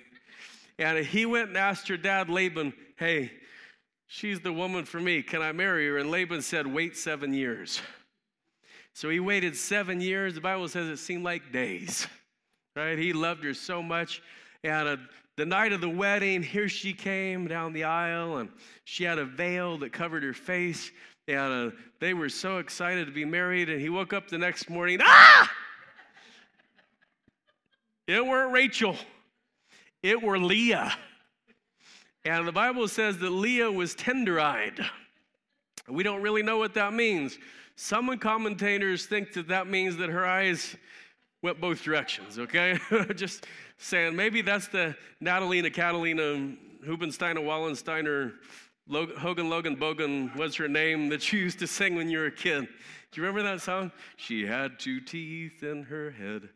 And 0.80 1.04
he 1.06 1.26
went 1.26 1.50
and 1.50 1.58
asked 1.58 1.88
her 1.88 1.98
dad, 1.98 2.30
Laban, 2.30 2.74
hey, 2.98 3.32
She's 4.08 4.40
the 4.40 4.54
woman 4.54 4.86
for 4.86 5.00
me. 5.02 5.22
Can 5.22 5.42
I 5.42 5.52
marry 5.52 5.88
her? 5.88 5.98
And 5.98 6.10
Laban 6.10 6.42
said, 6.42 6.66
Wait 6.66 6.96
seven 6.96 7.34
years. 7.34 7.82
So 8.94 9.10
he 9.10 9.20
waited 9.20 9.56
seven 9.56 10.02
years. 10.02 10.34
The 10.36 10.42
Bible 10.42 10.68
says 10.70 10.88
it 10.88 10.98
seemed 10.98 11.24
like 11.24 11.52
days, 11.52 12.08
right? 12.78 12.98
He 12.98 13.12
loved 13.12 13.44
her 13.44 13.54
so 13.54 13.82
much. 13.82 14.22
And 14.64 15.00
the 15.36 15.46
night 15.46 15.74
of 15.74 15.82
the 15.82 15.90
wedding, 15.90 16.44
here 16.44 16.70
she 16.70 16.94
came 16.94 17.48
down 17.48 17.74
the 17.74 17.84
aisle, 17.84 18.38
and 18.38 18.50
she 18.84 19.04
had 19.04 19.18
a 19.18 19.26
veil 19.26 19.78
that 19.80 19.92
covered 19.92 20.24
her 20.24 20.34
face. 20.34 20.92
And 21.28 21.72
uh, 21.72 21.76
they 22.00 22.14
were 22.14 22.30
so 22.30 22.60
excited 22.60 23.06
to 23.08 23.12
be 23.12 23.26
married. 23.26 23.70
And 23.70 23.82
he 23.82 23.90
woke 23.90 24.14
up 24.14 24.30
the 24.30 24.38
next 24.38 24.70
morning, 24.70 25.00
ah! 25.02 25.52
It 28.08 28.26
weren't 28.26 28.54
Rachel, 28.54 28.96
it 30.02 30.22
were 30.22 30.40
Leah. 30.40 30.96
And 32.24 32.48
the 32.48 32.54
Bible 32.54 32.88
says 32.88 33.18
that 33.20 33.30
Leah 33.30 33.72
was 33.72 33.96
tender 33.96 34.40
eyed. 34.40 34.80
We 35.90 36.04
don't 36.04 36.22
really 36.22 36.44
know 36.44 36.58
what 36.58 36.74
that 36.74 36.94
means. 36.94 37.38
Some 37.76 38.18
commentators 38.18 39.06
think 39.06 39.34
that 39.34 39.48
that 39.48 39.68
means 39.68 39.98
that 39.98 40.10
her 40.10 40.26
eyes 40.26 40.76
went 41.42 41.62
both 41.62 41.84
directions, 41.84 42.40
okay? 42.40 42.80
Just 43.16 43.46
saying, 43.78 44.16
maybe 44.16 44.42
that's 44.42 44.68
the 44.68 44.96
Natalina 45.22 45.70
Catalina 45.70 46.54
Hubensteiner 46.86 47.44
Wallensteiner 47.44 48.34
Hogan 48.90 49.50
Logan 49.50 49.76
Bogan 49.76 50.34
was 50.36 50.56
her 50.56 50.68
name 50.68 51.10
that 51.10 51.32
you 51.32 51.40
used 51.40 51.60
to 51.60 51.68
sing 51.68 51.96
when 51.96 52.10
you 52.10 52.20
were 52.20 52.28
a 52.28 52.32
kid. 52.32 52.68
Do 53.12 53.22
you 53.22 53.28
remember 53.28 53.44
that 53.50 53.62
song? 53.62 53.92
She 54.16 54.46
had 54.46 54.80
two 54.80 55.02
teeth 55.02 55.64
in 55.64 55.84
her 55.84 56.12
head. 56.12 56.50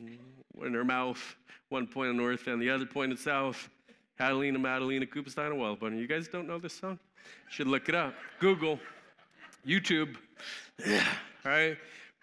Mm, 0.00 0.18
in 0.66 0.74
her 0.74 0.84
mouth, 0.84 1.36
one 1.68 1.86
point 1.86 2.14
north 2.14 2.46
and 2.46 2.62
the 2.62 2.70
other 2.70 2.86
point 2.86 3.18
south. 3.18 3.68
Catalina, 4.18 4.58
Cooperstein, 4.58 5.52
and 5.52 5.60
Wellbunny. 5.60 5.98
You 5.98 6.06
guys 6.06 6.26
don't 6.28 6.46
know 6.46 6.58
this 6.58 6.72
song? 6.72 6.98
Should 7.50 7.68
look 7.68 7.88
it 7.88 7.94
up. 7.94 8.14
Google, 8.40 8.80
YouTube. 9.66 10.16
All 10.86 10.94
right? 11.44 11.76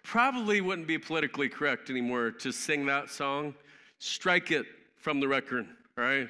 Probably 0.06 0.60
wouldn't 0.60 0.86
be 0.86 0.98
politically 0.98 1.48
correct 1.48 1.90
anymore 1.90 2.30
to 2.30 2.52
sing 2.52 2.86
that 2.86 3.10
song. 3.10 3.56
Strike 3.98 4.52
it 4.52 4.64
from 4.94 5.18
the 5.18 5.26
record, 5.26 5.66
all 5.98 6.04
right? 6.04 6.28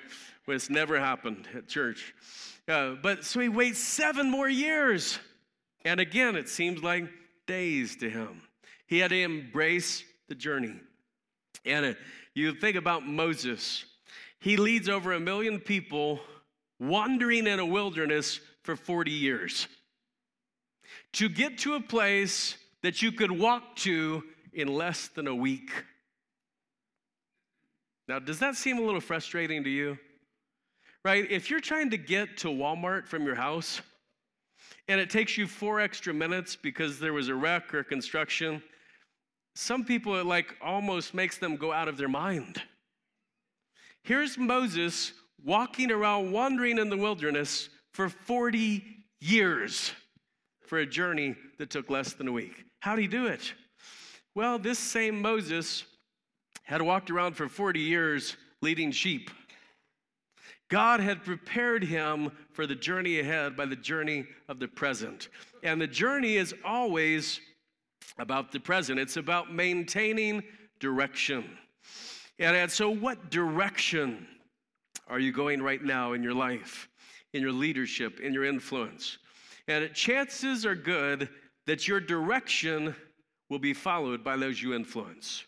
It's 0.49 0.71
never 0.71 0.99
happened 0.99 1.47
at 1.55 1.69
church. 1.69 2.15
Uh, 2.67 2.95
but 3.03 3.23
so 3.23 3.39
he 3.39 3.51
waits 3.51 3.79
seven 3.79 4.31
more 4.31 4.49
years. 4.49 5.19
And 5.85 6.01
again, 6.01 6.37
it 6.37 6.49
seems 6.49 6.83
like 6.83 7.05
days 7.47 7.97
to 7.97 8.09
him. 8.09 8.41
He 8.87 8.99
had 8.99 9.11
to 9.11 9.21
embrace 9.21 10.05
the 10.29 10.35
journey. 10.35 10.77
And 11.67 11.85
uh, 11.85 11.95
you 12.33 12.55
think 12.55 12.79
about 12.79 13.07
Moses, 13.07 13.85
he 14.41 14.57
leads 14.57 14.89
over 14.89 15.13
a 15.13 15.21
million 15.21 15.61
people 15.61 16.21
wandering 16.81 17.47
in 17.47 17.59
a 17.59 17.67
wilderness 17.67 18.41
for 18.63 18.75
40 18.75 19.11
years 19.11 19.69
to 21.13 21.29
get 21.29 21.59
to 21.59 21.75
a 21.75 21.81
place 21.81 22.57
that 22.87 23.03
you 23.03 23.11
could 23.11 23.33
walk 23.33 23.75
to 23.75 24.23
in 24.53 24.69
less 24.69 25.09
than 25.09 25.27
a 25.27 25.35
week. 25.35 25.73
Now, 28.07 28.21
does 28.21 28.39
that 28.39 28.55
seem 28.55 28.79
a 28.79 28.81
little 28.81 29.01
frustrating 29.01 29.65
to 29.65 29.71
you? 29.71 29.99
Right? 31.05 31.29
If 31.29 31.51
you're 31.51 31.59
trying 31.59 31.91
to 31.91 31.97
get 31.97 32.37
to 32.39 32.47
Walmart 32.47 33.09
from 33.09 33.25
your 33.25 33.35
house 33.35 33.81
and 34.87 35.01
it 35.01 35.11
takes 35.11 35.37
you 35.37 35.49
four 35.49 35.81
extra 35.81 36.15
minutes 36.15 36.55
because 36.55 37.01
there 37.01 37.13
was 37.13 37.27
a 37.27 37.35
wreck 37.35 37.75
or 37.75 37.83
construction, 37.83 38.63
some 39.57 39.85
people 39.85 40.15
it 40.15 40.25
like 40.25 40.55
almost 40.63 41.13
makes 41.13 41.39
them 41.39 41.57
go 41.57 41.73
out 41.73 41.89
of 41.89 41.97
their 41.97 42.09
mind. 42.09 42.63
Here's 44.05 44.39
Moses 44.39 45.13
walking 45.45 45.91
around, 45.91 46.31
wandering 46.31 46.79
in 46.79 46.89
the 46.89 46.97
wilderness 46.97 47.69
for 47.91 48.09
40 48.09 48.85
years 49.19 49.91
for 50.61 50.79
a 50.79 50.87
journey 50.87 51.35
that 51.59 51.71
took 51.71 51.91
less 51.91 52.13
than 52.13 52.29
a 52.29 52.33
week. 52.33 52.66
How 52.81 52.95
did 52.97 53.03
he 53.03 53.09
do 53.09 53.27
it? 53.27 53.53
Well, 54.35 54.59
this 54.59 54.79
same 54.79 55.21
Moses 55.21 55.85
had 56.65 56.83
walked 56.83 57.11
around 57.11 57.35
for 57.35 57.49
40 57.49 57.81
years 57.81 58.37
leading 58.61 58.91
sheep. 58.91 59.31
God 60.69 61.01
had 61.01 61.25
prepared 61.25 61.85
him 61.85 62.33
for 62.53 62.67
the 62.67 62.75
journey 62.75 63.21
ahead 63.21 63.57
by 63.57 63.67
the 63.67 63.77
journey 63.77 64.27
of 64.49 64.59
the 64.59 64.67
present. 64.67 65.29
And 65.63 65.81
the 65.81 65.87
journey 65.87 66.37
is 66.37 66.55
always 66.65 67.41
about 68.19 68.51
the 68.51 68.61
present, 68.61 68.99
it's 68.99 69.17
about 69.17 69.53
maintaining 69.53 70.43
direction. 70.81 71.45
And, 72.39 72.57
and 72.57 72.71
so, 72.71 72.91
what 72.91 73.31
direction 73.31 74.27
are 75.09 75.19
you 75.19 75.33
going 75.33 75.63
right 75.63 75.83
now 75.83 76.13
in 76.13 76.23
your 76.23 76.35
life, 76.35 76.89
in 77.33 77.43
your 77.43 77.53
leadership, 77.53 78.21
in 78.21 78.35
your 78.35 78.45
influence? 78.45 79.19
And 79.69 79.93
chances 79.95 80.67
are 80.67 80.75
good 80.75 81.29
that 81.67 81.87
your 81.87 82.01
direction 82.01 82.95
will 83.49 83.59
be 83.59 83.75
followed 83.75 84.25
by 84.25 84.37
those 84.37 84.61
you 84.61 84.75
influence. 84.75 85.45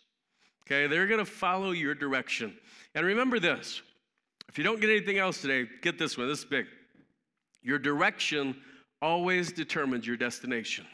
Okay, 0.65 0.87
they're 0.87 1.07
gonna 1.07 1.25
follow 1.25 1.71
your 1.71 1.95
direction. 1.95 2.55
And 2.95 3.05
remember 3.05 3.39
this 3.39 3.81
if 4.47 4.57
you 4.57 4.63
don't 4.63 4.81
get 4.81 4.89
anything 4.89 5.17
else 5.17 5.41
today, 5.41 5.69
get 5.81 5.97
this 5.97 6.17
one. 6.17 6.27
This 6.27 6.39
is 6.39 6.45
big. 6.45 6.65
Your 7.61 7.79
direction 7.79 8.55
always 9.01 9.51
determines 9.51 10.07
your 10.07 10.17
destination. 10.17 10.85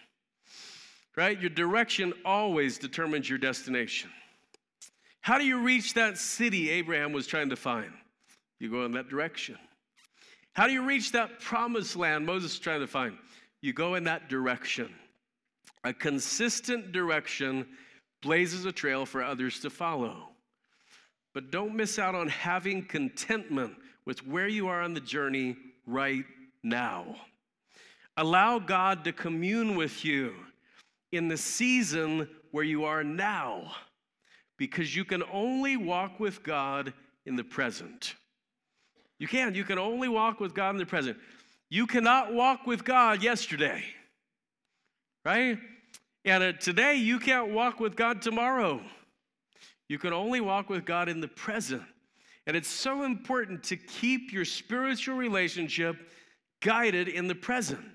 Right? 1.15 1.39
Your 1.39 1.49
direction 1.49 2.13
always 2.25 2.77
determines 2.77 3.29
your 3.29 3.37
destination. 3.39 4.11
How 5.21 5.37
do 5.37 5.45
you 5.45 5.59
reach 5.59 5.93
that 5.93 6.17
city 6.17 6.69
Abraham 6.69 7.13
was 7.13 7.25
trying 7.25 7.49
to 7.49 7.55
find? 7.55 7.91
You 8.59 8.69
go 8.69 8.85
in 8.85 8.91
that 8.91 9.09
direction. 9.09 9.57
How 10.53 10.67
do 10.67 10.73
you 10.73 10.83
reach 10.83 11.11
that 11.13 11.39
promised 11.39 11.95
land 11.95 12.25
Moses 12.25 12.53
is 12.53 12.59
trying 12.59 12.81
to 12.81 12.87
find? 12.87 13.17
You 13.61 13.73
go 13.73 13.95
in 13.95 14.03
that 14.03 14.29
direction. 14.29 14.93
A 15.85 15.93
consistent 15.93 16.91
direction 16.91 17.67
blazes 18.23 18.65
a 18.65 18.71
trail 18.71 19.05
for 19.05 19.23
others 19.23 19.59
to 19.59 19.69
follow. 19.69 20.29
But 21.31 21.51
don't 21.51 21.75
miss 21.75 21.99
out 21.99 22.15
on 22.15 22.27
having 22.27 22.83
contentment 22.83 23.75
with 24.03 24.25
where 24.25 24.47
you 24.47 24.67
are 24.67 24.81
on 24.81 24.95
the 24.95 24.99
journey 24.99 25.55
right 25.85 26.25
now. 26.63 27.15
Allow 28.17 28.57
God 28.57 29.03
to 29.03 29.11
commune 29.11 29.75
with 29.75 30.03
you 30.03 30.33
in 31.11 31.27
the 31.27 31.37
season 31.37 32.27
where 32.49 32.63
you 32.63 32.85
are 32.85 33.03
now 33.03 33.71
because 34.57 34.95
you 34.95 35.05
can 35.05 35.21
only 35.31 35.77
walk 35.77 36.19
with 36.19 36.41
God 36.41 36.93
in 37.27 37.35
the 37.35 37.43
present. 37.43 38.15
You 39.19 39.27
can. 39.27 39.53
You 39.53 39.63
can 39.63 39.77
only 39.77 40.07
walk 40.07 40.39
with 40.39 40.55
God 40.55 40.71
in 40.71 40.77
the 40.77 40.85
present. 40.87 41.17
You 41.69 41.85
cannot 41.85 42.33
walk 42.33 42.65
with 42.65 42.83
God 42.83 43.21
yesterday, 43.21 43.83
right? 45.23 45.59
And 46.25 46.43
uh, 46.43 46.53
today, 46.53 46.95
you 46.95 47.19
can't 47.19 47.51
walk 47.51 47.79
with 47.79 47.95
God 47.95 48.19
tomorrow. 48.19 48.81
You 49.87 49.99
can 49.99 50.11
only 50.11 50.41
walk 50.41 50.69
with 50.69 50.83
God 50.83 51.07
in 51.07 51.21
the 51.21 51.27
present. 51.27 51.83
And 52.47 52.57
it's 52.57 52.67
so 52.67 53.03
important 53.03 53.63
to 53.65 53.77
keep 53.77 54.33
your 54.33 54.43
spiritual 54.43 55.17
relationship 55.17 56.11
guided 56.61 57.07
in 57.07 57.27
the 57.27 57.35
present. 57.35 57.85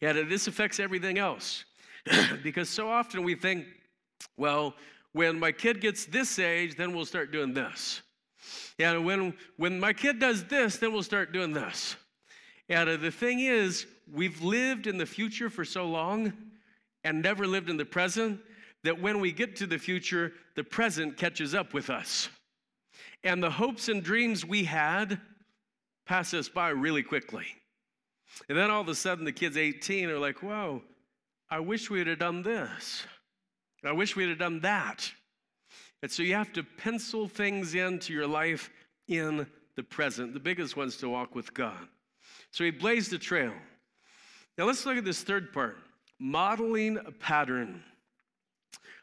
And 0.00 0.30
this 0.30 0.46
affects 0.46 0.80
everything 0.80 1.18
else. 1.18 1.66
because 2.42 2.70
so 2.70 2.88
often 2.88 3.22
we 3.22 3.34
think, 3.34 3.66
well, 4.38 4.74
when 5.12 5.38
my 5.38 5.52
kid 5.52 5.82
gets 5.82 6.06
this 6.06 6.38
age, 6.38 6.76
then 6.76 6.94
we'll 6.94 7.04
start 7.04 7.30
doing 7.30 7.52
this. 7.52 8.00
And 8.78 9.04
when, 9.04 9.34
when 9.58 9.78
my 9.78 9.92
kid 9.92 10.18
does 10.18 10.44
this, 10.44 10.78
then 10.78 10.94
we'll 10.94 11.02
start 11.02 11.32
doing 11.32 11.52
this. 11.52 11.96
And 12.70 12.88
uh, 12.88 12.96
the 12.96 13.10
thing 13.10 13.40
is, 13.40 13.86
we've 14.10 14.40
lived 14.42 14.86
in 14.86 14.96
the 14.96 15.06
future 15.06 15.50
for 15.50 15.64
so 15.64 15.86
long 15.86 16.32
and 17.04 17.22
never 17.22 17.46
lived 17.46 17.70
in 17.70 17.76
the 17.76 17.84
present 17.84 18.40
that 18.82 19.00
when 19.00 19.20
we 19.20 19.32
get 19.32 19.56
to 19.56 19.66
the 19.66 19.78
future, 19.78 20.32
the 20.56 20.64
present 20.64 21.16
catches 21.16 21.54
up 21.54 21.72
with 21.72 21.90
us. 21.90 22.28
And 23.22 23.42
the 23.42 23.50
hopes 23.50 23.88
and 23.88 24.02
dreams 24.02 24.44
we 24.44 24.64
had 24.64 25.20
pass 26.06 26.34
us 26.34 26.48
by 26.48 26.70
really 26.70 27.02
quickly. 27.02 27.46
And 28.48 28.58
then 28.58 28.70
all 28.70 28.80
of 28.80 28.88
a 28.88 28.94
sudden, 28.94 29.24
the 29.24 29.32
kid's 29.32 29.56
18 29.56 30.10
are 30.10 30.18
like, 30.18 30.42
whoa, 30.42 30.82
I 31.50 31.60
wish 31.60 31.88
we 31.88 32.00
had 32.00 32.18
done 32.18 32.42
this. 32.42 33.04
I 33.84 33.92
wish 33.92 34.16
we'd 34.16 34.30
have 34.30 34.38
done 34.38 34.60
that. 34.60 35.10
And 36.02 36.10
so 36.10 36.22
you 36.22 36.34
have 36.34 36.52
to 36.54 36.62
pencil 36.62 37.28
things 37.28 37.74
into 37.74 38.12
your 38.12 38.26
life 38.26 38.70
in 39.08 39.46
the 39.76 39.82
present. 39.82 40.34
The 40.34 40.40
biggest 40.40 40.76
one's 40.76 40.96
to 40.98 41.08
walk 41.08 41.34
with 41.34 41.52
God. 41.52 41.88
So 42.50 42.64
he 42.64 42.70
blazed 42.70 43.12
a 43.12 43.18
trail. 43.18 43.52
Now 44.56 44.64
let's 44.64 44.86
look 44.86 44.96
at 44.96 45.04
this 45.04 45.22
third 45.22 45.52
part 45.52 45.76
modeling 46.24 46.98
a 47.04 47.12
pattern. 47.12 47.82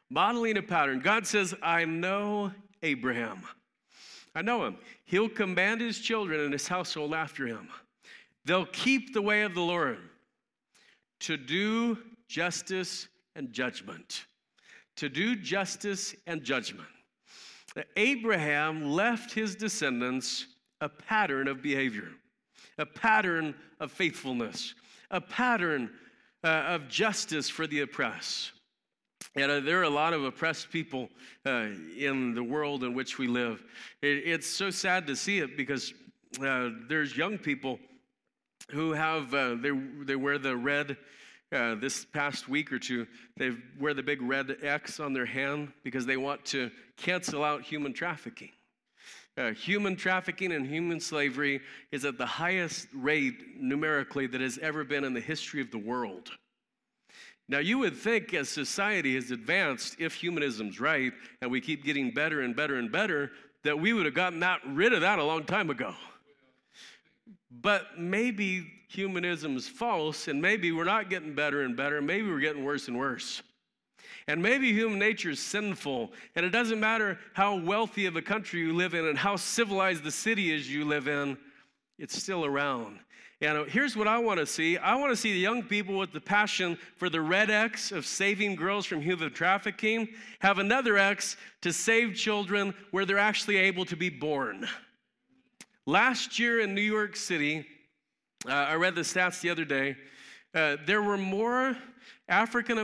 Modeling 0.10 0.58
a 0.58 0.62
pattern. 0.62 1.00
God 1.00 1.26
says, 1.28 1.54
I 1.62 1.86
know 1.86 2.52
Abraham. 2.82 3.44
I 4.34 4.42
know 4.42 4.66
him. 4.66 4.78
He'll 5.06 5.30
command 5.30 5.82
his 5.82 6.00
children 6.00 6.40
and 6.42 6.54
his 6.54 6.68
household 6.68 7.14
after 7.14 7.46
him. 7.46 7.68
They'll 8.46 8.66
keep 8.66 9.14
the 9.14 9.22
way 9.22 9.44
of 9.44 9.54
the 9.54 9.62
Lord 9.62 10.00
to 11.22 11.38
do 11.38 11.98
justice 12.28 13.08
and 13.36 13.54
judgment 13.54 14.26
to 15.02 15.10
do 15.10 15.36
justice 15.36 16.16
and 16.28 16.44
judgment. 16.44 16.88
Abraham 17.96 18.92
left 18.92 19.34
his 19.34 19.56
descendants 19.56 20.46
a 20.82 20.90
pattern 20.90 21.48
of 21.48 21.62
behavior, 21.62 22.10
a 22.78 22.86
pattern 22.86 23.56
of 23.80 23.92
faithfulness, 23.92 24.76
a 25.10 25.22
pattern 25.22 25.90
uh, 26.44 26.48
of 26.48 26.88
justice 26.88 27.50
for 27.50 27.68
the 27.68 27.82
oppressed. 27.82 28.52
And 29.36 29.52
uh, 29.52 29.60
there 29.62 29.80
are 29.80 29.84
a 29.84 29.90
lot 29.90 30.14
of 30.14 30.24
oppressed 30.24 30.72
people 30.72 31.10
uh, 31.46 31.68
in 31.98 32.34
the 32.34 32.44
world 32.44 32.84
in 32.84 32.94
which 32.94 33.18
we 33.18 33.28
live. 33.28 33.64
It, 34.02 34.24
it's 34.26 34.48
so 34.48 34.70
sad 34.70 35.08
to 35.08 35.16
see 35.16 35.40
it 35.40 35.56
because 35.56 35.94
uh, 36.44 36.70
there's 36.90 37.16
young 37.16 37.38
people 37.38 37.80
who 38.72 38.92
have, 38.92 39.34
uh, 39.34 39.56
they, 39.56 39.72
they 40.04 40.16
wear 40.16 40.38
the 40.38 40.56
red 40.56 40.98
uh, 41.54 41.76
this 41.76 42.06
past 42.06 42.48
week 42.48 42.72
or 42.72 42.80
two, 42.80 43.06
they 43.36 43.52
wear 43.80 43.94
the 43.94 44.04
big 44.04 44.22
red 44.22 44.56
X 44.64 45.00
on 45.00 45.12
their 45.12 45.26
hand 45.26 45.72
because 45.84 46.06
they 46.06 46.16
want 46.16 46.44
to 46.46 46.72
cancel 46.96 47.44
out 47.44 47.62
human 47.62 47.94
trafficking. 47.94 48.50
Uh, 49.38 49.52
human 49.52 49.96
trafficking 49.96 50.52
and 50.52 50.68
human 50.68 51.00
slavery 51.00 51.62
is 51.92 52.04
at 52.04 52.18
the 52.18 52.26
highest 52.26 52.88
rate 52.94 53.60
numerically 53.60 54.28
that 54.28 54.42
has 54.42 54.58
ever 54.58 54.84
been 54.84 55.06
in 55.06 55.14
the 55.14 55.22
history 55.22 55.62
of 55.62 55.72
the 55.72 55.78
world. 55.78 56.32
Now, 57.48 57.60
you 57.60 57.78
would 57.80 57.96
think 57.96 58.34
as 58.34 58.50
society 58.50 59.16
has 59.16 59.32
advanced, 59.32 59.96
if 60.00 60.14
humanism's 60.14 60.80
right 60.80 61.14
and 61.42 61.50
we 61.50 61.62
keep 61.62 61.84
getting 61.84 62.12
better 62.12 62.42
and 62.42 62.56
better 62.56 62.76
and 62.76 62.92
better, 62.92 63.32
that 63.64 63.80
we 63.80 63.94
would 63.94 64.06
have 64.06 64.14
gotten 64.14 64.40
that, 64.42 64.60
rid 64.66 64.94
of 64.94 65.02
that 65.02 65.20
a 65.20 65.24
long 65.24 65.44
time 65.44 65.70
ago. 65.70 65.94
But 67.50 68.00
maybe 68.00 68.66
humanism 68.90 69.56
is 69.56 69.68
false, 69.68 70.28
and 70.28 70.42
maybe 70.42 70.72
we're 70.72 70.84
not 70.84 71.10
getting 71.10 71.34
better 71.34 71.64
and 71.64 71.76
better, 71.76 72.02
maybe 72.02 72.30
we're 72.30 72.40
getting 72.40 72.64
worse 72.64 72.88
and 72.88 72.98
worse. 72.98 73.42
And 74.28 74.42
maybe 74.42 74.72
human 74.72 75.00
nature 75.00 75.32
is 75.32 75.40
sinful, 75.40 76.12
and 76.36 76.46
it 76.46 76.50
doesn't 76.50 76.80
matter 76.80 77.18
how 77.34 77.60
wealthy 77.60 78.06
of 78.06 78.16
a 78.16 78.22
country 78.22 78.60
you 78.60 78.74
live 78.74 78.94
in 78.94 79.08
and 79.08 79.18
how 79.18 79.36
civilized 79.36 80.04
the 80.04 80.12
city 80.12 80.52
is 80.54 80.72
you 80.72 80.86
live 80.86 81.08
in, 81.08 81.38
it's 81.98 82.22
still 82.22 82.46
around. 82.46 83.00
And 83.42 83.68
here's 83.68 83.98
what 83.98 84.08
I 84.08 84.20
want 84.20 84.40
to 84.40 84.46
see 84.46 84.78
I 84.78 84.96
want 84.96 85.12
to 85.12 85.16
see 85.16 85.34
the 85.34 85.40
young 85.40 85.64
people 85.64 85.98
with 85.98 86.12
the 86.12 86.22
passion 86.22 86.78
for 86.96 87.10
the 87.10 87.22
red 87.22 87.50
X 87.50 87.92
of 87.92 88.06
saving 88.06 88.56
girls 88.56 88.86
from 88.86 89.02
human 89.02 89.34
trafficking 89.34 90.10
have 90.40 90.60
another 90.60 90.98
X 90.98 91.38
to 91.62 91.74
save 91.74 92.16
children 92.16 92.76
where 92.92 93.04
they're 93.04 93.18
actually 93.18 93.58
able 93.58 93.86
to 93.86 93.96
be 93.96 94.10
born. 94.10 94.68
Last 95.88 96.38
year 96.38 96.60
in 96.60 96.76
New 96.76 96.82
York 96.82 97.16
City, 97.16 97.66
uh, 98.48 98.52
I 98.52 98.76
read 98.76 98.94
the 98.94 99.02
stats 99.02 99.42
the 99.42 99.50
other 99.50 99.66
day. 99.66 99.96
Uh, 100.54 100.78
there 100.86 101.02
were 101.02 101.18
more 101.18 101.78
African 102.28 102.78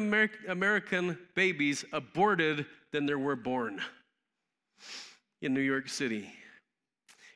American 0.47 1.17
babies 1.36 1.84
aborted 1.91 2.65
than 2.91 3.06
there 3.06 3.19
were 3.19 3.36
born 3.36 3.82
in 5.41 5.53
New 5.53 5.62
York 5.62 5.89
City. 5.89 6.32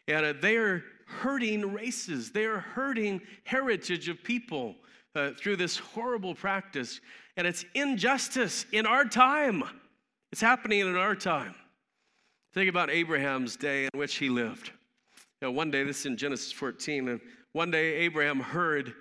And 0.08 0.26
uh, 0.26 0.34
they 0.41 0.58
are 0.58 0.84
hurting 1.06 1.74
races, 1.74 2.32
they 2.32 2.46
are 2.46 2.60
hurting 2.60 3.22
heritage 3.44 4.08
of 4.08 4.24
people 4.24 4.76
uh, 5.15 5.32
through 5.32 5.58
this 5.58 5.78
horrible 5.78 6.34
practice. 6.34 7.02
And 7.38 7.46
it's 7.46 7.65
injustice 7.76 8.65
in 8.72 8.86
our 8.86 9.06
time. 9.06 9.63
It's 10.32 10.41
happening 10.41 10.80
in 10.80 10.96
our 10.96 11.15
time. 11.15 11.56
Think 12.54 12.70
about 12.70 12.89
Abraham's 12.89 13.56
day 13.56 13.86
in 13.86 14.00
which 14.00 14.15
he 14.15 14.30
lived. 14.30 14.72
You 15.41 15.48
know, 15.48 15.52
one 15.52 15.72
day, 15.72 15.84
this 15.84 16.02
is 16.02 16.06
in 16.06 16.17
Genesis 16.17 16.52
14, 16.52 17.08
and 17.08 17.22
one 17.54 17.72
day 17.72 17.94
Abraham 17.96 18.39
heard 18.39 18.94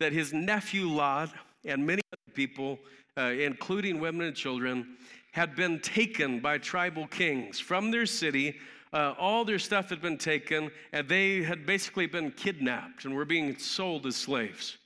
that 0.00 0.12
his 0.12 0.32
nephew 0.32 0.88
Lot 0.88 1.30
and 1.64 1.86
many 1.86 2.02
other 2.12 2.34
people, 2.34 2.78
uh, 3.16 3.32
including 3.38 4.00
women 4.00 4.26
and 4.26 4.36
children, 4.36 4.96
had 5.32 5.56
been 5.56 5.80
taken 5.80 6.40
by 6.40 6.58
tribal 6.58 7.06
kings 7.06 7.58
from 7.58 7.90
their 7.90 8.06
city. 8.06 8.56
Uh, 8.92 9.14
all 9.18 9.44
their 9.44 9.58
stuff 9.58 9.88
had 9.88 10.00
been 10.00 10.18
taken, 10.18 10.70
and 10.92 11.08
they 11.08 11.42
had 11.42 11.66
basically 11.66 12.06
been 12.06 12.30
kidnapped 12.30 13.04
and 13.04 13.14
were 13.14 13.24
being 13.24 13.58
sold 13.58 14.06
as 14.06 14.14
slaves. 14.14 14.78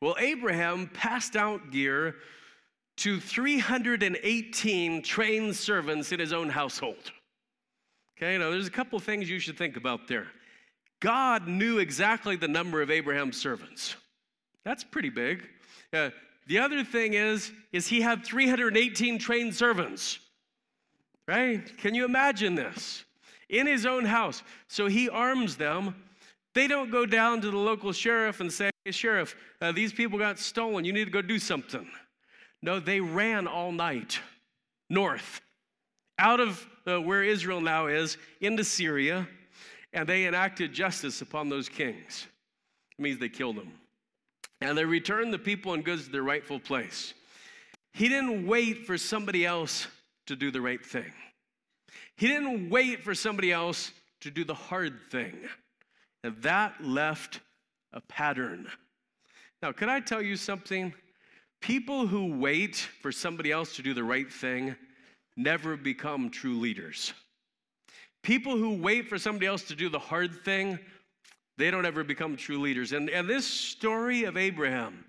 Well, 0.00 0.16
Abraham 0.18 0.90
passed 0.92 1.36
out 1.36 1.70
gear 1.70 2.16
to 2.98 3.18
318 3.18 5.02
trained 5.02 5.56
servants 5.56 6.12
in 6.12 6.20
his 6.20 6.32
own 6.32 6.50
household. 6.50 7.12
Okay, 8.16 8.38
now 8.38 8.50
there's 8.50 8.66
a 8.66 8.70
couple 8.70 8.98
things 9.00 9.28
you 9.28 9.38
should 9.38 9.58
think 9.58 9.76
about 9.76 10.06
there. 10.06 10.28
God 11.04 11.46
knew 11.46 11.80
exactly 11.80 12.34
the 12.34 12.48
number 12.48 12.80
of 12.80 12.90
Abraham's 12.90 13.38
servants. 13.38 13.94
That's 14.64 14.82
pretty 14.82 15.10
big. 15.10 15.46
Uh, 15.92 16.08
the 16.46 16.58
other 16.60 16.82
thing 16.82 17.12
is, 17.12 17.52
is 17.72 17.86
he 17.86 18.00
had 18.00 18.24
318 18.24 19.18
trained 19.18 19.54
servants. 19.54 20.18
Right? 21.28 21.60
Can 21.76 21.94
you 21.94 22.06
imagine 22.06 22.54
this? 22.54 23.04
In 23.50 23.66
his 23.66 23.84
own 23.84 24.06
house. 24.06 24.42
So 24.68 24.86
he 24.86 25.10
arms 25.10 25.58
them. 25.58 25.94
They 26.54 26.66
don't 26.66 26.90
go 26.90 27.04
down 27.04 27.42
to 27.42 27.50
the 27.50 27.58
local 27.58 27.92
sheriff 27.92 28.40
and 28.40 28.50
say, 28.50 28.70
hey, 28.86 28.90
Sheriff, 28.90 29.36
uh, 29.60 29.72
these 29.72 29.92
people 29.92 30.18
got 30.18 30.38
stolen. 30.38 30.86
You 30.86 30.94
need 30.94 31.04
to 31.04 31.10
go 31.10 31.20
do 31.20 31.38
something. 31.38 31.86
No, 32.62 32.80
they 32.80 33.00
ran 33.00 33.46
all 33.46 33.72
night 33.72 34.20
north, 34.88 35.42
out 36.18 36.40
of 36.40 36.66
uh, 36.86 36.98
where 36.98 37.22
Israel 37.22 37.60
now 37.60 37.88
is, 37.88 38.16
into 38.40 38.64
Syria, 38.64 39.28
and 39.94 40.08
they 40.08 40.26
enacted 40.26 40.72
justice 40.72 41.22
upon 41.22 41.48
those 41.48 41.68
kings. 41.68 42.26
It 42.98 43.02
means 43.02 43.18
they 43.18 43.28
killed 43.28 43.56
them 43.56 43.72
and 44.60 44.76
they 44.76 44.84
returned 44.84 45.32
the 45.32 45.38
people 45.38 45.74
and 45.74 45.84
goods 45.84 46.06
to 46.06 46.10
their 46.10 46.22
rightful 46.22 46.58
place. 46.58 47.14
He 47.92 48.08
didn't 48.08 48.46
wait 48.46 48.86
for 48.86 48.98
somebody 48.98 49.46
else 49.46 49.86
to 50.26 50.36
do 50.36 50.50
the 50.50 50.60
right 50.60 50.84
thing. 50.84 51.12
He 52.16 52.26
didn't 52.26 52.70
wait 52.70 53.02
for 53.02 53.14
somebody 53.14 53.52
else 53.52 53.92
to 54.20 54.30
do 54.30 54.44
the 54.44 54.54
hard 54.54 55.00
thing. 55.10 55.36
And 56.22 56.36
that 56.42 56.82
left 56.82 57.40
a 57.92 58.00
pattern. 58.00 58.66
Now, 59.62 59.72
can 59.72 59.88
I 59.88 60.00
tell 60.00 60.22
you 60.22 60.36
something? 60.36 60.92
People 61.60 62.06
who 62.06 62.38
wait 62.38 62.76
for 62.76 63.12
somebody 63.12 63.52
else 63.52 63.76
to 63.76 63.82
do 63.82 63.94
the 63.94 64.04
right 64.04 64.30
thing 64.30 64.76
never 65.36 65.76
become 65.76 66.30
true 66.30 66.58
leaders. 66.58 67.12
People 68.24 68.56
who 68.56 68.74
wait 68.74 69.06
for 69.06 69.18
somebody 69.18 69.46
else 69.46 69.62
to 69.64 69.74
do 69.74 69.90
the 69.90 69.98
hard 69.98 70.42
thing 70.44 70.78
they 71.58 71.70
don't 71.70 71.84
ever 71.84 72.02
become 72.02 72.36
true 72.36 72.58
leaders. 72.58 72.92
And, 72.92 73.10
and 73.10 73.28
this 73.28 73.46
story 73.46 74.24
of 74.24 74.38
Abraham 74.38 75.04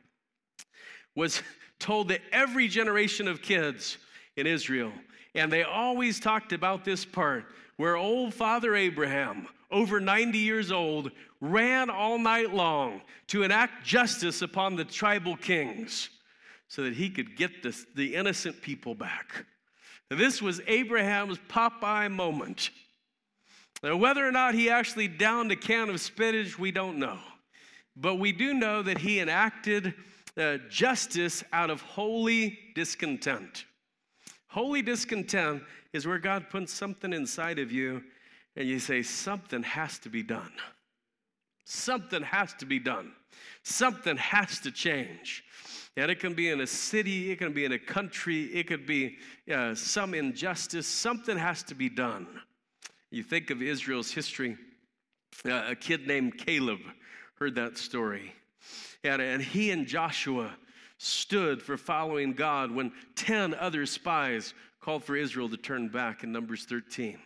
was 1.15 1.41
told 1.79 2.09
to 2.09 2.19
every 2.33 2.67
generation 2.67 3.29
of 3.29 3.41
kids 3.41 3.97
in 4.35 4.45
Israel. 4.45 4.91
And 5.33 5.51
they 5.51 5.63
always 5.63 6.19
talked 6.19 6.51
about 6.51 6.83
this 6.83 7.05
part 7.05 7.45
where 7.77 7.95
old 7.95 8.33
Father 8.33 8.75
Abraham, 8.75 9.47
over 9.71 10.01
90 10.01 10.37
years 10.37 10.69
old, 10.69 11.09
ran 11.39 11.89
all 11.89 12.19
night 12.19 12.53
long 12.53 13.01
to 13.27 13.43
enact 13.43 13.85
justice 13.85 14.41
upon 14.41 14.75
the 14.75 14.85
tribal 14.85 15.37
kings 15.37 16.09
so 16.67 16.83
that 16.83 16.93
he 16.93 17.09
could 17.09 17.37
get 17.37 17.63
the 17.95 18.15
innocent 18.15 18.61
people 18.61 18.93
back. 18.93 19.45
This 20.09 20.41
was 20.41 20.59
Abraham's 20.67 21.39
Popeye 21.49 22.11
moment. 22.11 22.71
Now, 23.83 23.95
whether 23.97 24.27
or 24.27 24.31
not 24.31 24.55
he 24.55 24.69
actually 24.69 25.07
downed 25.07 25.51
a 25.51 25.55
can 25.55 25.89
of 25.89 26.01
spinach, 26.01 26.57
we 26.57 26.71
don't 26.71 26.97
know. 26.97 27.19
But 27.95 28.15
we 28.15 28.31
do 28.31 28.53
know 28.53 28.81
that 28.81 28.97
he 28.97 29.19
enacted 29.19 29.93
uh, 30.37 30.57
justice 30.69 31.43
out 31.53 31.69
of 31.69 31.81
holy 31.81 32.57
discontent. 32.73 33.65
Holy 34.47 34.81
discontent 34.81 35.63
is 35.93 36.05
where 36.05 36.19
God 36.19 36.49
puts 36.49 36.73
something 36.73 37.13
inside 37.13 37.59
of 37.59 37.71
you 37.71 38.03
and 38.55 38.67
you 38.67 38.79
say, 38.79 39.01
something 39.01 39.63
has 39.63 39.99
to 39.99 40.09
be 40.09 40.23
done. 40.23 40.51
Something 41.65 42.21
has 42.21 42.53
to 42.55 42.65
be 42.65 42.79
done. 42.79 43.11
Something 43.63 44.17
has 44.17 44.59
to 44.59 44.71
change. 44.71 45.43
And 45.97 46.11
it 46.11 46.19
can 46.19 46.33
be 46.33 46.49
in 46.49 46.61
a 46.61 46.67
city, 46.67 47.31
it 47.31 47.39
can 47.39 47.53
be 47.53 47.65
in 47.65 47.71
a 47.71 47.79
country, 47.79 48.43
it 48.53 48.67
could 48.67 48.85
be 48.85 49.17
uh, 49.53 49.75
some 49.75 50.13
injustice. 50.13 50.87
Something 50.87 51.37
has 51.37 51.63
to 51.63 51.75
be 51.75 51.89
done. 51.89 52.27
You 53.11 53.23
think 53.23 53.49
of 53.49 53.61
Israel's 53.61 54.11
history, 54.11 54.57
uh, 55.45 55.63
a 55.69 55.75
kid 55.75 56.07
named 56.07 56.37
Caleb 56.37 56.79
heard 57.39 57.55
that 57.55 57.77
story. 57.77 58.33
And, 59.03 59.21
and 59.21 59.41
he 59.41 59.71
and 59.71 59.85
Joshua 59.85 60.55
stood 60.97 61.61
for 61.61 61.77
following 61.77 62.33
God 62.33 62.71
when 62.71 62.91
10 63.15 63.53
other 63.53 63.85
spies 63.85 64.53
called 64.81 65.03
for 65.03 65.15
Israel 65.15 65.49
to 65.49 65.57
turn 65.57 65.89
back 65.89 66.23
in 66.23 66.31
Numbers 66.31 66.65
13. 66.65 67.19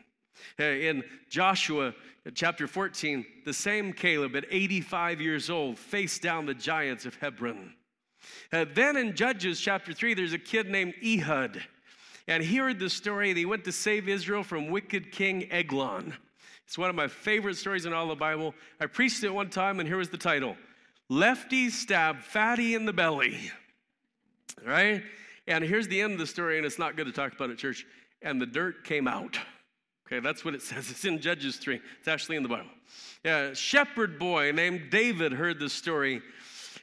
Uh, 0.59 0.63
in 0.63 1.03
Joshua 1.29 1.93
chapter 2.33 2.67
14, 2.67 3.25
the 3.45 3.53
same 3.53 3.93
Caleb 3.93 4.35
at 4.35 4.45
85 4.49 5.21
years 5.21 5.49
old 5.49 5.77
faced 5.77 6.21
down 6.21 6.45
the 6.45 6.53
giants 6.53 7.05
of 7.05 7.15
Hebron. 7.15 7.73
Uh, 8.51 8.65
then 8.73 8.97
in 8.97 9.15
Judges 9.15 9.59
chapter 9.59 9.93
3, 9.93 10.13
there's 10.13 10.33
a 10.33 10.39
kid 10.39 10.69
named 10.69 10.93
Ehud 11.03 11.61
and 12.29 12.43
he 12.43 12.57
heard 12.57 12.79
the 12.79 12.89
story 12.89 13.29
and 13.29 13.37
he 13.37 13.45
went 13.45 13.63
to 13.65 13.71
save 13.71 14.07
Israel 14.07 14.43
from 14.43 14.69
wicked 14.69 15.11
King 15.11 15.51
Eglon. 15.51 16.13
It's 16.65 16.77
one 16.77 16.91
of 16.91 16.95
my 16.95 17.07
favorite 17.07 17.57
stories 17.57 17.87
in 17.87 17.93
all 17.93 18.07
the 18.07 18.15
Bible. 18.15 18.53
I 18.79 18.85
preached 18.85 19.23
it 19.23 19.33
one 19.33 19.49
time, 19.49 19.79
and 19.79 19.89
here 19.89 19.97
was 19.97 20.09
the 20.09 20.17
title 20.17 20.55
Lefty 21.09 21.71
Stab 21.71 22.21
Fatty 22.21 22.75
in 22.75 22.85
the 22.85 22.93
Belly. 22.93 23.51
Right? 24.63 25.01
And 25.47 25.63
here's 25.63 25.87
the 25.87 25.99
end 25.99 26.13
of 26.13 26.19
the 26.19 26.27
story, 26.27 26.57
and 26.57 26.65
it's 26.67 26.77
not 26.77 26.95
good 26.95 27.07
to 27.07 27.11
talk 27.11 27.33
about 27.33 27.49
at 27.49 27.57
church. 27.57 27.87
And 28.21 28.39
the 28.39 28.45
dirt 28.45 28.83
came 28.83 29.07
out. 29.07 29.39
Okay, 30.05 30.19
that's 30.19 30.45
what 30.45 30.53
it 30.53 30.61
says. 30.61 30.91
It's 30.91 31.05
in 31.05 31.19
Judges 31.19 31.57
3. 31.57 31.81
It's 31.97 32.07
actually 32.07 32.35
in 32.35 32.43
the 32.43 32.49
Bible. 32.49 32.69
Yeah, 33.25 33.53
shepherd 33.53 34.19
boy 34.19 34.51
named 34.51 34.91
David 34.91 35.33
heard 35.33 35.59
the 35.59 35.69
story 35.69 36.21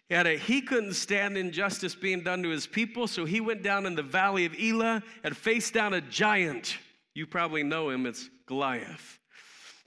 and 0.09 0.29
he 0.29 0.61
couldn't 0.61 0.95
stand 0.95 1.37
injustice 1.37 1.95
being 1.95 2.23
done 2.23 2.43
to 2.45 2.49
his 2.49 2.67
people, 2.67 3.09
so 3.09 3.25
he 3.25 3.41
went 3.41 3.63
down 3.63 3.87
in 3.87 3.97
the 3.97 4.03
valley 4.03 4.45
of 4.45 4.55
Elah 4.59 5.03
and 5.25 5.37
faced 5.37 5.75
down 5.75 5.95
a 5.95 6.01
giant. 6.01 6.79
You 7.15 7.27
probably 7.27 7.65
know 7.65 7.91
him, 7.91 8.07
it's 8.07 8.31
Goliath. 8.47 9.19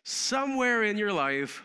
Somewhere 0.04 0.84
in 0.84 0.98
your 0.98 1.14
life, 1.14 1.64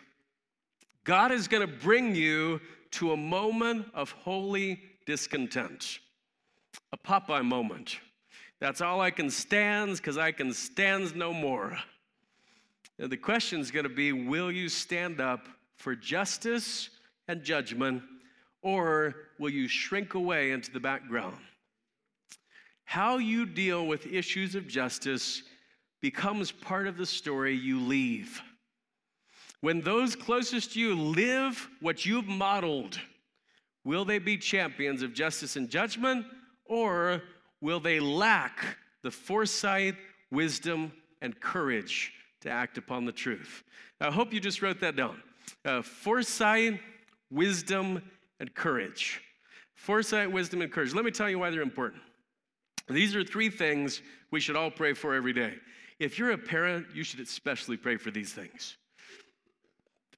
God 1.02 1.32
is 1.32 1.48
going 1.48 1.66
to 1.66 1.72
bring 1.72 2.14
you 2.14 2.60
to 2.92 3.12
a 3.12 3.16
moment 3.16 3.86
of 3.92 4.12
holy 4.12 4.80
discontent, 5.04 5.98
a 6.92 6.96
Popeye 6.96 7.44
moment. 7.44 7.98
That's 8.60 8.80
all 8.80 9.00
I 9.00 9.10
can 9.10 9.30
stand 9.30 9.96
because 9.96 10.16
I 10.16 10.30
can 10.30 10.52
stand 10.52 11.16
no 11.16 11.32
more. 11.32 11.76
And 13.00 13.10
the 13.10 13.16
question 13.16 13.60
is 13.60 13.72
going 13.72 13.82
to 13.82 13.90
be 13.90 14.12
will 14.12 14.52
you 14.52 14.68
stand 14.68 15.20
up 15.20 15.48
for 15.76 15.96
justice 15.96 16.90
and 17.26 17.42
judgment 17.42 18.02
or 18.64 19.14
will 19.38 19.50
you 19.50 19.68
shrink 19.68 20.14
away 20.14 20.50
into 20.50 20.72
the 20.72 20.80
background? 20.80 21.36
How 22.84 23.18
you 23.18 23.46
deal 23.46 23.86
with 23.86 24.06
issues 24.06 24.56
of 24.56 24.66
justice 24.66 25.42
becomes 26.02 26.50
part 26.50 26.88
of 26.88 26.96
the 26.96 27.06
story 27.06 27.54
you 27.54 27.78
leave. 27.78 28.42
When 29.60 29.80
those 29.80 30.16
closest 30.16 30.72
to 30.72 30.80
you 30.80 30.94
live 30.94 31.68
what 31.80 32.04
you've 32.04 32.26
modeled, 32.26 32.98
will 33.84 34.04
they 34.04 34.18
be 34.18 34.36
champions 34.36 35.02
of 35.02 35.14
justice 35.14 35.56
and 35.56 35.70
judgment, 35.70 36.26
or 36.64 37.22
will 37.60 37.80
they 37.80 38.00
lack 38.00 38.78
the 39.02 39.10
foresight, 39.10 39.94
wisdom, 40.30 40.90
and 41.20 41.38
courage 41.38 42.12
to 42.40 42.50
act 42.50 42.78
upon 42.78 43.04
the 43.04 43.12
truth. 43.12 43.62
I 44.00 44.10
hope 44.10 44.32
you 44.32 44.40
just 44.40 44.62
wrote 44.62 44.80
that 44.80 44.96
down. 44.96 45.22
Uh, 45.64 45.82
foresight, 45.82 46.80
wisdom, 47.30 48.02
and 48.40 48.54
courage. 48.54 49.20
Foresight, 49.74 50.30
wisdom, 50.30 50.62
and 50.62 50.72
courage. 50.72 50.94
Let 50.94 51.04
me 51.04 51.10
tell 51.10 51.28
you 51.28 51.38
why 51.38 51.50
they're 51.50 51.62
important. 51.62 52.02
These 52.88 53.14
are 53.16 53.24
three 53.24 53.50
things 53.50 54.02
we 54.30 54.40
should 54.40 54.56
all 54.56 54.70
pray 54.70 54.92
for 54.92 55.14
every 55.14 55.32
day. 55.32 55.54
If 55.98 56.18
you're 56.18 56.32
a 56.32 56.38
parent, 56.38 56.86
you 56.94 57.04
should 57.04 57.20
especially 57.20 57.76
pray 57.76 57.96
for 57.96 58.10
these 58.10 58.32
things. 58.32 58.76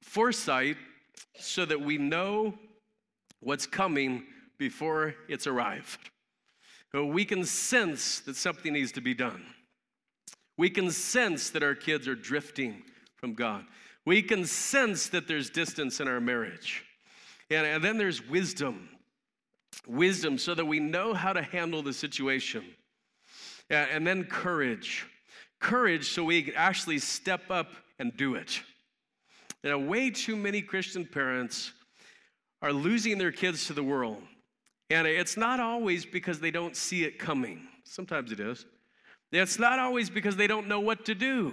Foresight, 0.01 0.77
so 1.39 1.65
that 1.67 1.81
we 1.81 1.99
know 1.99 2.55
what's 3.41 3.67
coming 3.67 4.25
before 4.59 5.15
it's 5.29 5.47
arrived. 5.47 6.11
We 6.95 7.27
can 7.27 7.45
sense 7.45 8.21
that 8.21 8.37
something 8.37 8.73
needs 8.73 8.93
to 8.93 9.03
be 9.03 9.13
done. 9.13 9.45
We 10.57 10.71
can 10.71 10.91
sense 10.91 11.51
that 11.51 11.63
our 11.63 11.75
kids 11.75 12.09
are 12.09 12.15
drifting 12.15 12.83
from 13.17 13.35
God. 13.35 13.67
We 14.07 14.23
can 14.23 14.47
sense 14.47 15.09
that 15.09 15.29
there's 15.29 15.51
distance 15.51 16.01
in 16.01 16.09
our 16.09 16.21
marriage. 16.21 16.86
And, 17.51 17.67
and 17.67 17.85
then 17.85 17.99
there's 17.99 18.27
wisdom. 18.27 18.89
Wisdom 19.87 20.39
so 20.39 20.55
that 20.55 20.65
we 20.65 20.81
know 20.81 21.15
how 21.15 21.33
to 21.33 21.43
handle 21.43 21.83
the 21.83 21.93
situation. 21.93 22.65
And 23.71 24.07
then 24.07 24.25
courage. 24.25 25.07
Courage 25.61 26.11
so 26.11 26.25
we 26.25 26.53
actually 26.55 26.99
step 26.99 27.51
up 27.51 27.73
and 27.99 28.17
do 28.17 28.35
it. 28.35 28.61
You 29.63 29.71
know, 29.71 29.79
way 29.79 30.11
too 30.11 30.37
many 30.37 30.63
Christian 30.63 31.05
parents 31.05 31.73
are 32.63 32.73
losing 32.73 33.19
their 33.19 33.33
kids 33.33 33.67
to 33.67 33.73
the 33.73 33.83
world. 33.83 34.23
And 34.91 35.07
it's 35.07 35.37
not 35.37 35.59
always 35.59 36.07
because 36.07 36.39
they 36.39 36.51
don't 36.51 36.77
see 36.77 37.05
it 37.05 37.19
coming. 37.19 37.67
Sometimes 37.85 38.31
it 38.31 38.41
is. 38.41 38.65
It's 39.33 39.59
not 39.59 39.79
always 39.79 40.09
because 40.09 40.37
they 40.37 40.47
don't 40.47 40.69
know 40.69 40.81
what 40.81 41.05
to 41.07 41.15
do. 41.15 41.53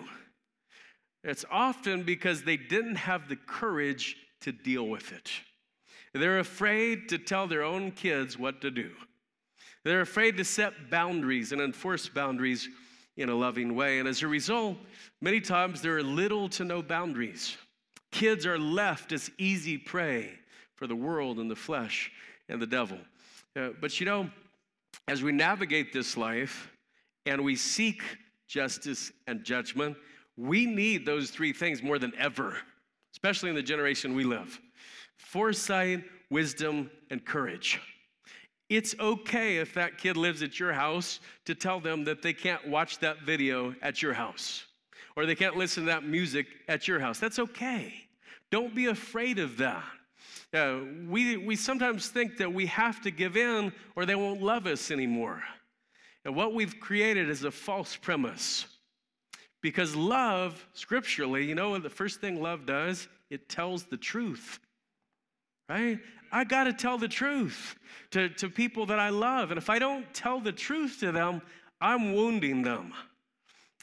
It's 1.23 1.45
often 1.49 2.03
because 2.03 2.43
they 2.43 2.57
didn't 2.57 2.95
have 2.95 3.29
the 3.29 3.35
courage 3.35 4.17
to 4.41 4.51
deal 4.51 4.87
with 4.87 5.11
it. 5.11 5.31
They're 6.13 6.39
afraid 6.39 7.09
to 7.09 7.17
tell 7.17 7.47
their 7.47 7.63
own 7.63 7.91
kids 7.91 8.37
what 8.37 8.61
to 8.61 8.69
do. 8.69 8.91
They're 9.83 10.01
afraid 10.01 10.37
to 10.37 10.45
set 10.45 10.89
boundaries 10.89 11.51
and 11.51 11.59
enforce 11.59 12.07
boundaries 12.07 12.69
in 13.17 13.29
a 13.29 13.35
loving 13.35 13.75
way. 13.75 13.99
And 13.99 14.07
as 14.07 14.21
a 14.21 14.27
result, 14.27 14.77
many 15.21 15.41
times 15.41 15.81
there 15.81 15.97
are 15.97 16.03
little 16.03 16.47
to 16.49 16.63
no 16.63 16.81
boundaries. 16.81 17.57
Kids 18.11 18.45
are 18.45 18.59
left 18.59 19.11
as 19.11 19.29
easy 19.37 19.77
prey 19.77 20.31
for 20.75 20.87
the 20.87 20.95
world 20.95 21.39
and 21.39 21.49
the 21.49 21.55
flesh 21.55 22.11
and 22.47 22.61
the 22.61 22.67
devil. 22.67 22.97
Uh, 23.55 23.69
but 23.81 23.99
you 23.99 24.05
know, 24.05 24.29
as 25.07 25.23
we 25.23 25.31
navigate 25.31 25.91
this 25.91 26.15
life 26.15 26.71
and 27.25 27.43
we 27.43 27.55
seek 27.55 28.01
justice 28.47 29.11
and 29.27 29.43
judgment, 29.43 29.97
we 30.37 30.65
need 30.65 31.05
those 31.05 31.29
three 31.29 31.53
things 31.53 31.83
more 31.83 31.99
than 31.99 32.13
ever, 32.17 32.57
especially 33.13 33.49
in 33.49 33.55
the 33.55 33.63
generation 33.63 34.15
we 34.15 34.23
live 34.23 34.59
foresight, 35.17 36.03
wisdom, 36.29 36.89
and 37.09 37.23
courage. 37.25 37.79
It's 38.69 38.95
okay 38.99 39.57
if 39.57 39.73
that 39.75 39.97
kid 39.97 40.17
lives 40.17 40.41
at 40.41 40.59
your 40.59 40.73
house 40.73 41.19
to 41.45 41.53
tell 41.53 41.79
them 41.79 42.03
that 42.05 42.21
they 42.21 42.33
can't 42.33 42.67
watch 42.67 42.99
that 42.99 43.21
video 43.21 43.75
at 43.81 44.01
your 44.01 44.13
house 44.13 44.65
or 45.15 45.25
they 45.25 45.35
can't 45.35 45.57
listen 45.57 45.83
to 45.83 45.87
that 45.91 46.03
music 46.03 46.47
at 46.67 46.87
your 46.87 46.99
house. 46.99 47.19
That's 47.19 47.39
okay. 47.39 47.93
Don't 48.49 48.73
be 48.73 48.87
afraid 48.87 49.39
of 49.39 49.57
that. 49.57 49.83
Uh, 50.53 50.79
we, 51.07 51.37
we 51.37 51.55
sometimes 51.55 52.07
think 52.07 52.37
that 52.37 52.51
we 52.51 52.65
have 52.67 53.01
to 53.01 53.11
give 53.11 53.37
in 53.37 53.73
or 53.95 54.05
they 54.05 54.15
won't 54.15 54.41
love 54.41 54.67
us 54.67 54.91
anymore. 54.91 55.43
And 56.25 56.35
what 56.35 56.53
we've 56.53 56.79
created 56.79 57.29
is 57.29 57.43
a 57.43 57.51
false 57.51 57.95
premise. 57.95 58.65
Because 59.61 59.95
love, 59.95 60.65
scripturally, 60.73 61.45
you 61.45 61.55
know 61.55 61.77
the 61.79 61.89
first 61.89 62.21
thing 62.21 62.41
love 62.41 62.65
does? 62.65 63.07
It 63.29 63.49
tells 63.49 63.83
the 63.85 63.97
truth, 63.97 64.59
right? 65.69 65.99
I 66.31 66.43
got 66.43 66.65
to 66.65 66.73
tell 66.73 66.97
the 66.97 67.07
truth 67.07 67.75
to, 68.11 68.29
to 68.29 68.49
people 68.49 68.85
that 68.87 68.99
I 68.99 69.09
love. 69.09 69.51
And 69.51 69.57
if 69.57 69.69
I 69.69 69.79
don't 69.79 70.11
tell 70.13 70.39
the 70.39 70.51
truth 70.51 70.99
to 71.01 71.11
them, 71.11 71.41
I'm 71.79 72.13
wounding 72.13 72.63
them. 72.63 72.93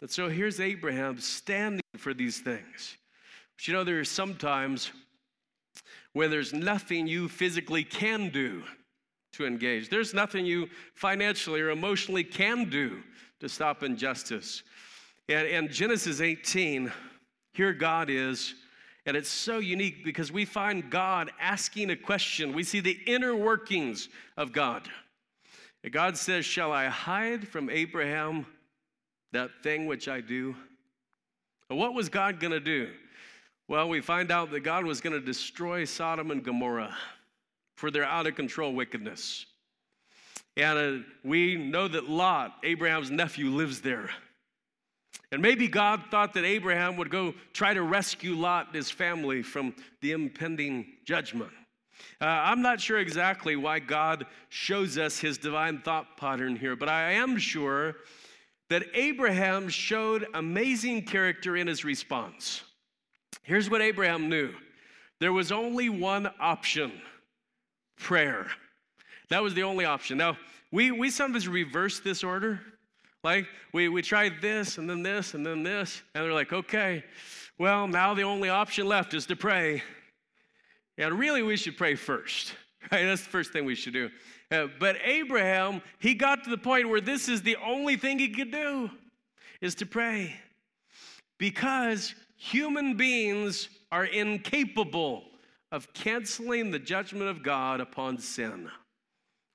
And 0.00 0.10
so 0.10 0.28
here's 0.28 0.60
Abraham 0.60 1.18
standing 1.18 1.82
for 1.96 2.14
these 2.14 2.40
things. 2.40 2.96
But 3.56 3.68
you 3.68 3.74
know, 3.74 3.84
there 3.84 4.00
are 4.00 4.04
sometimes 4.04 4.90
where 6.12 6.28
there's 6.28 6.52
nothing 6.52 7.06
you 7.06 7.28
physically 7.28 7.84
can 7.84 8.30
do 8.30 8.62
to 9.32 9.46
engage. 9.46 9.88
There's 9.88 10.12
nothing 10.12 10.44
you 10.44 10.68
financially 10.94 11.60
or 11.60 11.70
emotionally 11.70 12.24
can 12.24 12.68
do 12.68 13.02
to 13.40 13.48
stop 13.48 13.82
injustice. 13.82 14.62
And 15.28 15.46
in 15.46 15.68
Genesis 15.68 16.20
18, 16.20 16.90
here 17.52 17.72
God 17.72 18.10
is, 18.10 18.54
and 19.06 19.16
it's 19.16 19.30
so 19.30 19.58
unique 19.58 20.04
because 20.04 20.30
we 20.30 20.44
find 20.44 20.90
God 20.90 21.30
asking 21.40 21.90
a 21.90 21.96
question. 21.96 22.52
We 22.52 22.64
see 22.64 22.80
the 22.80 22.98
inner 23.06 23.34
workings 23.34 24.08
of 24.36 24.52
God. 24.52 24.88
And 25.82 25.92
God 25.92 26.16
says, 26.16 26.44
Shall 26.44 26.72
I 26.72 26.86
hide 26.86 27.48
from 27.48 27.70
Abraham 27.70 28.46
that 29.32 29.50
thing 29.62 29.86
which 29.86 30.08
I 30.08 30.20
do? 30.20 30.54
what 31.68 31.94
was 31.94 32.08
God 32.08 32.40
going 32.40 32.50
to 32.50 32.60
do? 32.60 32.90
Well, 33.68 33.88
we 33.88 34.00
find 34.00 34.32
out 34.32 34.50
that 34.50 34.60
God 34.60 34.84
was 34.84 35.00
going 35.00 35.12
to 35.12 35.24
destroy 35.24 35.84
Sodom 35.84 36.32
and 36.32 36.42
Gomorrah 36.42 36.96
for 37.76 37.92
their 37.92 38.04
out 38.04 38.26
of 38.26 38.34
control 38.34 38.74
wickedness. 38.74 39.46
And 40.56 40.78
uh, 40.78 41.04
we 41.22 41.54
know 41.54 41.86
that 41.86 42.10
Lot, 42.10 42.56
Abraham's 42.64 43.12
nephew, 43.12 43.50
lives 43.50 43.80
there. 43.80 44.10
And 45.32 45.40
maybe 45.40 45.68
God 45.68 46.02
thought 46.10 46.34
that 46.34 46.44
Abraham 46.44 46.96
would 46.96 47.10
go 47.10 47.34
try 47.52 47.72
to 47.72 47.82
rescue 47.82 48.34
Lot 48.34 48.66
and 48.66 48.74
his 48.74 48.90
family 48.90 49.42
from 49.42 49.74
the 50.00 50.12
impending 50.12 50.86
judgment. 51.04 51.52
Uh, 52.20 52.26
I'm 52.26 52.62
not 52.62 52.80
sure 52.80 52.98
exactly 52.98 53.56
why 53.56 53.78
God 53.78 54.26
shows 54.48 54.98
us 54.98 55.18
his 55.18 55.38
divine 55.38 55.80
thought 55.82 56.16
pattern 56.16 56.56
here, 56.56 56.74
but 56.74 56.88
I 56.88 57.12
am 57.12 57.38
sure 57.38 57.96
that 58.70 58.84
Abraham 58.94 59.68
showed 59.68 60.26
amazing 60.34 61.04
character 61.04 61.56
in 61.56 61.66
his 61.66 61.84
response. 61.84 62.62
Here's 63.42 63.70
what 63.70 63.82
Abraham 63.82 64.28
knew 64.28 64.52
there 65.18 65.32
was 65.32 65.52
only 65.52 65.88
one 65.88 66.30
option 66.40 66.92
prayer. 67.98 68.46
That 69.28 69.42
was 69.42 69.54
the 69.54 69.62
only 69.62 69.84
option. 69.84 70.18
Now, 70.18 70.36
we, 70.72 70.90
we 70.90 71.10
sometimes 71.10 71.46
reverse 71.46 72.00
this 72.00 72.24
order. 72.24 72.60
Like, 73.22 73.46
we, 73.72 73.88
we 73.88 74.02
tried 74.02 74.40
this 74.40 74.78
and 74.78 74.88
then 74.88 75.02
this 75.02 75.34
and 75.34 75.44
then 75.44 75.62
this, 75.62 76.02
and 76.14 76.24
they're 76.24 76.32
like, 76.32 76.52
okay, 76.52 77.04
well, 77.58 77.86
now 77.86 78.14
the 78.14 78.22
only 78.22 78.48
option 78.48 78.86
left 78.86 79.12
is 79.12 79.26
to 79.26 79.36
pray. 79.36 79.82
And 80.96 81.18
really, 81.18 81.42
we 81.42 81.56
should 81.56 81.76
pray 81.76 81.94
first, 81.94 82.54
right? 82.92 83.04
That's 83.04 83.22
the 83.22 83.30
first 83.30 83.52
thing 83.52 83.64
we 83.64 83.74
should 83.74 83.92
do. 83.92 84.10
Uh, 84.50 84.66
but 84.78 84.96
Abraham, 85.04 85.82
he 85.98 86.14
got 86.14 86.44
to 86.44 86.50
the 86.50 86.58
point 86.58 86.88
where 86.88 87.00
this 87.00 87.28
is 87.28 87.42
the 87.42 87.56
only 87.64 87.96
thing 87.96 88.18
he 88.18 88.28
could 88.28 88.50
do 88.50 88.90
is 89.60 89.74
to 89.76 89.86
pray 89.86 90.34
because 91.38 92.14
human 92.36 92.96
beings 92.96 93.68
are 93.92 94.06
incapable 94.06 95.24
of 95.72 95.92
canceling 95.92 96.70
the 96.70 96.78
judgment 96.78 97.28
of 97.28 97.42
God 97.42 97.80
upon 97.80 98.18
sin. 98.18 98.68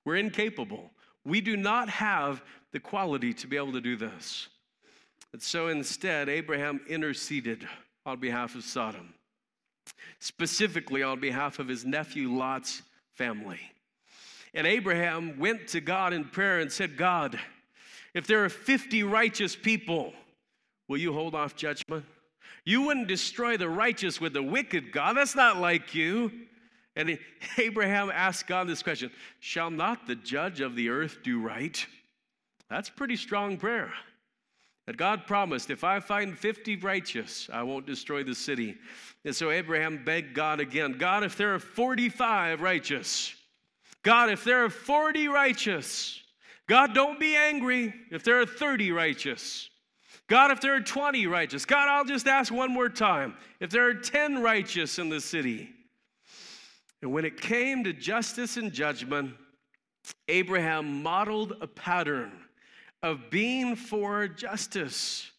We're 0.06 0.18
incapable. 0.18 0.92
We 1.26 1.42
do 1.42 1.58
not 1.58 1.90
have 1.90 2.44
the 2.76 2.80
quality 2.82 3.34
to 3.34 3.48
be 3.48 3.56
able 3.56 3.72
to 3.72 3.80
do 3.80 3.96
this. 3.96 4.50
And 5.32 5.42
so 5.42 5.70
instead, 5.70 6.28
Abraham 6.28 6.82
interceded 6.90 7.66
on 8.06 8.20
behalf 8.20 8.54
of 8.54 8.66
Sodom, 8.66 9.14
specifically 10.20 11.02
on 11.02 11.22
behalf 11.22 11.60
of 11.60 11.70
his 11.70 11.86
nephew 11.86 12.30
Lot's 12.30 12.82
family. 13.14 13.62
And 14.54 14.68
Abraham 14.68 15.40
went 15.40 15.70
to 15.70 15.80
God 15.80 16.12
in 16.12 16.26
prayer 16.26 16.60
and 16.60 16.70
said, 16.70 16.98
God, 16.98 17.40
if 18.14 18.28
there 18.28 18.44
are 18.44 18.50
50 18.50 19.04
righteous 19.04 19.56
people, 19.56 20.12
will 20.90 20.98
you 20.98 21.14
hold 21.14 21.34
off 21.34 21.56
judgment? 21.56 22.04
You 22.66 22.82
wouldn't 22.82 23.08
destroy 23.08 23.56
the 23.56 23.70
righteous 23.70 24.20
with 24.20 24.34
the 24.34 24.44
wicked, 24.44 24.92
God. 24.92 25.16
That's 25.16 25.34
not 25.34 25.62
like 25.62 25.96
you. 25.96 26.30
And 26.98 27.18
Abraham 27.58 28.12
asked 28.14 28.48
God 28.48 28.68
this 28.68 28.84
question 28.84 29.12
Shall 29.40 29.72
not 29.72 30.08
the 30.08 30.16
judge 30.16 30.60
of 30.60 30.76
the 30.76 30.90
earth 30.90 31.20
do 31.24 31.40
right? 31.40 31.86
That's 32.70 32.90
pretty 32.90 33.16
strong 33.16 33.58
prayer. 33.58 33.94
That 34.88 34.98
God 34.98 35.26
promised, 35.26 35.72
if 35.72 35.84
I 35.84 36.00
find 36.00 36.38
50 36.38 36.78
righteous, 36.78 37.50
I 37.52 37.64
won't 37.64 37.88
destroy 37.88 38.24
the 38.24 38.36
city. 38.36 38.78
And 39.24 39.36
so 39.36 39.50
Abraham 39.50 40.04
begged 40.04 40.36
God 40.36 40.60
again 40.60 40.98
God, 40.98 41.24
if 41.24 41.36
there 41.36 41.56
are 41.56 41.60
45 41.60 42.62
righteous, 42.62 43.34
God, 44.04 44.30
if 44.30 44.44
there 44.44 44.64
are 44.64 44.70
40 44.70 45.28
righteous, 45.28 46.22
God, 46.68 46.94
don't 46.94 47.20
be 47.20 47.36
angry 47.36 47.94
if 48.12 48.24
there 48.24 48.40
are 48.40 48.46
30 48.46 48.92
righteous. 48.92 49.70
God, 50.28 50.52
if 50.52 50.62
there 50.62 50.76
are 50.76 50.82
20 50.82 51.28
righteous, 51.28 51.66
God, 51.66 51.88
I'll 51.88 52.06
just 52.06 52.28
ask 52.28 52.52
one 52.52 52.72
more 52.72 52.90
time. 52.90 53.36
If 53.60 53.70
there 53.70 53.88
are 53.88 53.94
10 53.94 54.42
righteous 54.42 54.98
in 54.98 55.10
the 55.10 55.22
city. 55.22 55.70
And 57.02 57.12
when 57.12 57.26
it 57.26 57.40
came 57.40 57.84
to 57.84 57.94
justice 57.94 58.58
and 58.58 58.72
judgment, 58.72 59.36
Abraham 60.28 61.04
modeled 61.04 61.54
a 61.62 61.68
pattern 61.68 62.32
of 63.06 63.30
being 63.30 63.76
for 63.76 64.28
justice, 64.28 65.30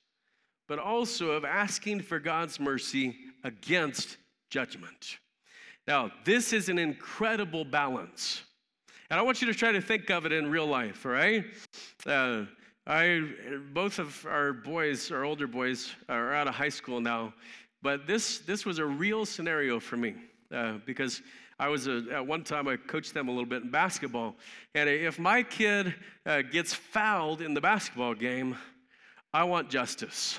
but 0.68 0.78
also 0.78 1.32
of 1.32 1.44
asking 1.44 2.00
for 2.00 2.20
God's 2.20 2.60
mercy 2.60 3.16
against 3.42 4.18
judgment. 4.50 5.18
Now, 5.88 6.12
this 6.24 6.52
is 6.52 6.68
an 6.68 6.78
incredible 6.78 7.64
balance. 7.64 8.44
And 9.10 9.18
I 9.18 9.22
want 9.24 9.42
you 9.42 9.48
to 9.48 9.54
try 9.54 9.72
to 9.72 9.80
think 9.80 10.08
of 10.10 10.26
it 10.26 10.32
in 10.32 10.48
real 10.48 10.66
life, 10.66 11.04
all 11.04 11.10
right? 11.10 11.44
Uh, 12.06 12.44
I, 12.86 13.28
both 13.72 13.98
of 13.98 14.24
our 14.26 14.52
boys, 14.52 15.10
our 15.10 15.24
older 15.24 15.48
boys, 15.48 15.92
are 16.08 16.32
out 16.34 16.46
of 16.46 16.54
high 16.54 16.68
school 16.68 17.00
now, 17.00 17.34
but 17.82 18.06
this, 18.06 18.38
this 18.38 18.64
was 18.64 18.78
a 18.78 18.86
real 18.86 19.26
scenario 19.26 19.80
for 19.80 19.96
me 19.96 20.14
uh, 20.54 20.74
because 20.86 21.20
I 21.58 21.68
was 21.68 21.86
a, 21.86 22.04
at 22.12 22.26
one 22.26 22.44
time 22.44 22.68
I 22.68 22.76
coached 22.76 23.14
them 23.14 23.28
a 23.28 23.30
little 23.30 23.46
bit 23.46 23.62
in 23.62 23.70
basketball, 23.70 24.36
and 24.74 24.88
if 24.88 25.18
my 25.18 25.42
kid 25.42 25.94
uh, 26.26 26.42
gets 26.42 26.74
fouled 26.74 27.40
in 27.40 27.54
the 27.54 27.60
basketball 27.60 28.14
game, 28.14 28.56
I 29.32 29.44
want 29.44 29.70
justice. 29.70 30.38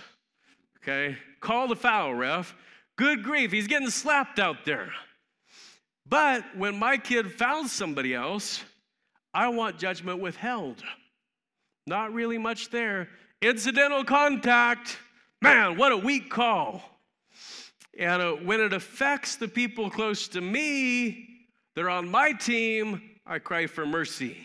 Okay, 0.82 1.18
call 1.40 1.68
the 1.68 1.76
foul, 1.76 2.14
ref. 2.14 2.56
Good 2.98 3.24
grief, 3.24 3.52
he's 3.52 3.68
getting 3.68 3.90
slapped 3.90 4.40
out 4.40 4.66
there. 4.66 4.92
But 6.06 6.44
when 6.56 6.80
my 6.80 6.98
kid 6.98 7.32
fouls 7.32 7.72
somebody 7.72 8.14
else, 8.14 8.64
I 9.34 9.50
want 9.50 9.78
judgment 9.78 10.20
withheld. 10.20 10.84
Not 11.86 12.14
really 12.14 12.38
much 12.38 12.70
there. 12.70 13.10
Incidental 13.42 14.04
contact. 14.04 14.98
Man, 15.42 15.78
what 15.78 15.92
a 15.92 15.98
weak 15.98 16.30
call. 16.30 16.82
And 17.98 18.22
uh, 18.22 18.32
when 18.34 18.62
it 18.62 18.74
affects 18.74 19.36
the 19.36 19.48
people 19.48 19.90
close 19.90 20.28
to 20.30 20.42
me, 20.42 21.28
they're 21.76 21.90
on 21.90 22.10
my 22.10 22.32
team, 22.32 23.02
I 23.26 23.40
cry 23.40 23.68
for 23.68 23.86
mercy. 23.86 24.38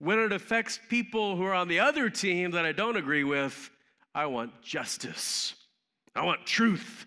When 0.00 0.18
it 0.18 0.32
affects 0.32 0.78
people 0.88 1.36
who 1.36 1.44
are 1.44 1.54
on 1.54 1.68
the 1.68 1.80
other 1.80 2.10
team 2.10 2.52
that 2.52 2.64
I 2.64 2.72
don't 2.72 2.96
agree 2.96 3.24
with, 3.24 3.70
I 4.14 4.26
want 4.26 4.60
justice. 4.62 5.54
I 6.14 6.24
want 6.24 6.46
truth. 6.46 7.06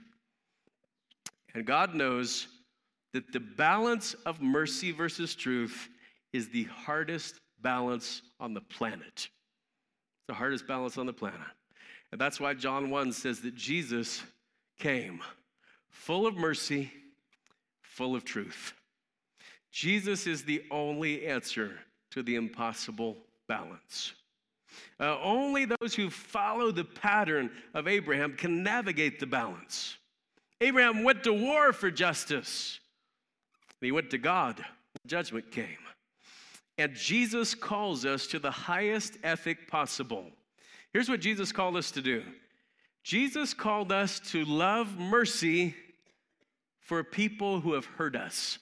And 1.54 1.66
God 1.66 1.96
knows 1.96 2.48
that 3.14 3.32
the 3.34 3.40
balance 3.40 4.14
of 4.26 4.42
mercy 4.42 4.92
versus 4.92 5.36
truth 5.36 5.90
is 6.32 6.50
the 6.50 6.64
hardest 6.64 7.36
balance 7.62 8.22
on 8.40 8.54
the 8.54 8.62
planet. 8.62 9.02
It's 9.16 10.28
the 10.28 10.34
hardest 10.34 10.66
balance 10.66 10.98
on 10.98 11.06
the 11.06 11.14
planet. 11.14 11.40
And 12.12 12.20
that's 12.20 12.40
why 12.40 12.54
John 12.54 12.90
1 12.90 13.12
says 13.12 13.42
that 13.42 13.56
Jesus 13.56 14.24
came 14.80 15.22
full 15.92 16.26
of 16.26 16.36
mercy, 16.36 16.92
full 17.82 18.16
of 18.16 18.26
truth. 18.26 18.74
Jesus 19.72 20.28
is 20.28 20.44
the 20.44 20.64
only 20.72 21.28
answer 21.28 21.80
to 22.12 22.24
the 22.24 22.36
impossible 22.36 23.18
balance. 23.48 24.14
Uh, 25.00 25.18
only 25.22 25.66
those 25.66 25.94
who 25.94 26.10
follow 26.10 26.72
the 26.72 26.84
pattern 26.84 27.52
of 27.74 27.88
Abraham 27.88 28.34
can 28.36 28.64
navigate 28.64 29.20
the 29.20 29.26
balance. 29.26 29.98
Abraham 30.62 31.04
went 31.04 31.24
to 31.24 31.34
war 31.34 31.74
for 31.74 31.90
justice. 31.90 32.80
He 33.80 33.92
went 33.92 34.10
to 34.12 34.18
God. 34.18 34.64
Judgment 35.08 35.52
came. 35.52 35.78
And 36.78 36.96
Jesus 36.96 37.56
calls 37.56 38.06
us 38.06 38.28
to 38.28 38.40
the 38.40 38.52
highest 38.52 39.18
ethic 39.24 39.68
possible. 39.68 40.26
Here's 40.94 41.10
what 41.10 41.20
Jesus 41.20 41.52
called 41.52 41.78
us 41.78 41.92
to 41.92 42.02
do 42.02 42.24
Jesus 43.04 43.54
called 43.54 43.92
us 43.92 44.20
to 44.32 44.46
love 44.46 44.98
mercy 44.98 45.76
for 46.80 47.04
people 47.04 47.60
who 47.60 47.74
have 47.74 47.86
hurt 47.86 48.16
us. 48.16 48.60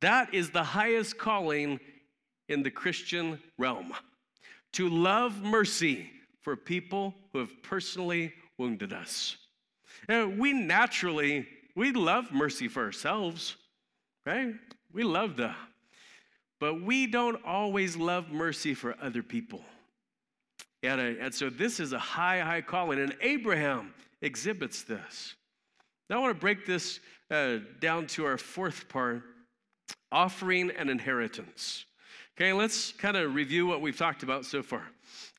That 0.00 0.32
is 0.34 0.50
the 0.50 0.62
highest 0.62 1.18
calling 1.18 1.80
in 2.48 2.62
the 2.62 2.70
Christian 2.70 3.40
realm 3.56 3.92
to 4.72 4.88
love 4.88 5.42
mercy 5.42 6.10
for 6.42 6.54
people 6.56 7.14
who 7.32 7.40
have 7.40 7.62
personally 7.62 8.32
wounded 8.58 8.92
us. 8.92 9.36
We 10.08 10.52
naturally, 10.52 11.48
we 11.74 11.92
love 11.92 12.30
mercy 12.32 12.68
for 12.68 12.84
ourselves, 12.84 13.56
right? 14.26 14.54
We 14.92 15.02
love 15.02 15.36
that. 15.36 15.56
But 16.60 16.82
we 16.82 17.06
don't 17.06 17.44
always 17.44 17.96
love 17.96 18.30
mercy 18.30 18.74
for 18.74 18.96
other 19.00 19.22
people. 19.22 19.64
And, 20.82 21.00
and 21.00 21.34
so 21.34 21.50
this 21.50 21.80
is 21.80 21.92
a 21.92 21.98
high, 21.98 22.40
high 22.40 22.60
calling, 22.60 23.00
and 23.00 23.14
Abraham 23.20 23.92
exhibits 24.22 24.82
this. 24.82 25.34
Now 26.08 26.18
I 26.18 26.20
want 26.20 26.36
to 26.36 26.40
break 26.40 26.66
this 26.66 27.00
uh, 27.30 27.58
down 27.80 28.06
to 28.08 28.24
our 28.24 28.38
fourth 28.38 28.88
part 28.88 29.22
offering 30.10 30.70
and 30.70 30.88
inheritance. 30.88 31.84
Okay, 32.36 32.52
let's 32.52 32.92
kind 32.92 33.16
of 33.16 33.34
review 33.34 33.66
what 33.66 33.80
we've 33.80 33.96
talked 33.96 34.22
about 34.22 34.44
so 34.44 34.62
far. 34.62 34.84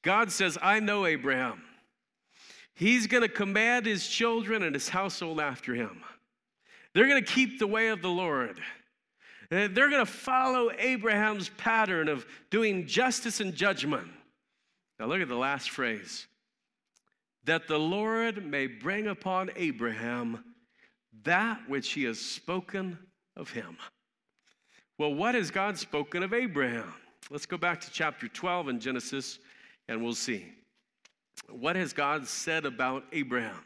God 0.03 0.31
says, 0.31 0.57
I 0.61 0.79
know 0.79 1.05
Abraham. 1.05 1.63
He's 2.75 3.07
going 3.07 3.23
to 3.23 3.29
command 3.29 3.85
his 3.85 4.07
children 4.07 4.63
and 4.63 4.75
his 4.75 4.89
household 4.89 5.39
after 5.39 5.73
him. 5.73 6.03
They're 6.93 7.07
going 7.07 7.23
to 7.23 7.31
keep 7.31 7.59
the 7.59 7.67
way 7.67 7.87
of 7.87 8.01
the 8.01 8.09
Lord. 8.09 8.59
They're 9.49 9.69
going 9.69 10.05
to 10.05 10.05
follow 10.05 10.71
Abraham's 10.77 11.49
pattern 11.57 12.07
of 12.07 12.25
doing 12.49 12.85
justice 12.85 13.39
and 13.39 13.55
judgment. 13.55 14.07
Now, 14.99 15.05
look 15.05 15.21
at 15.21 15.27
the 15.27 15.35
last 15.35 15.69
phrase 15.69 16.27
that 17.45 17.67
the 17.67 17.77
Lord 17.77 18.45
may 18.45 18.67
bring 18.67 19.07
upon 19.07 19.49
Abraham 19.55 20.43
that 21.23 21.59
which 21.67 21.93
he 21.93 22.03
has 22.03 22.19
spoken 22.19 22.97
of 23.35 23.49
him. 23.49 23.77
Well, 24.97 25.13
what 25.13 25.35
has 25.35 25.49
God 25.49 25.77
spoken 25.77 26.21
of 26.21 26.33
Abraham? 26.33 26.93
Let's 27.31 27.45
go 27.45 27.57
back 27.57 27.79
to 27.81 27.91
chapter 27.91 28.27
12 28.27 28.69
in 28.69 28.79
Genesis 28.79 29.39
and 29.87 30.03
we'll 30.03 30.13
see. 30.13 30.45
What 31.49 31.75
has 31.75 31.93
God 31.93 32.27
said 32.27 32.65
about 32.65 33.03
Abraham? 33.13 33.63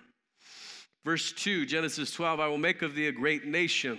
Verse 1.03 1.33
2, 1.33 1.65
Genesis 1.65 2.11
12 2.11 2.39
I 2.39 2.47
will 2.47 2.57
make 2.57 2.81
of 2.83 2.93
thee 2.93 3.07
a 3.07 3.11
great 3.11 3.45
nation 3.45 3.97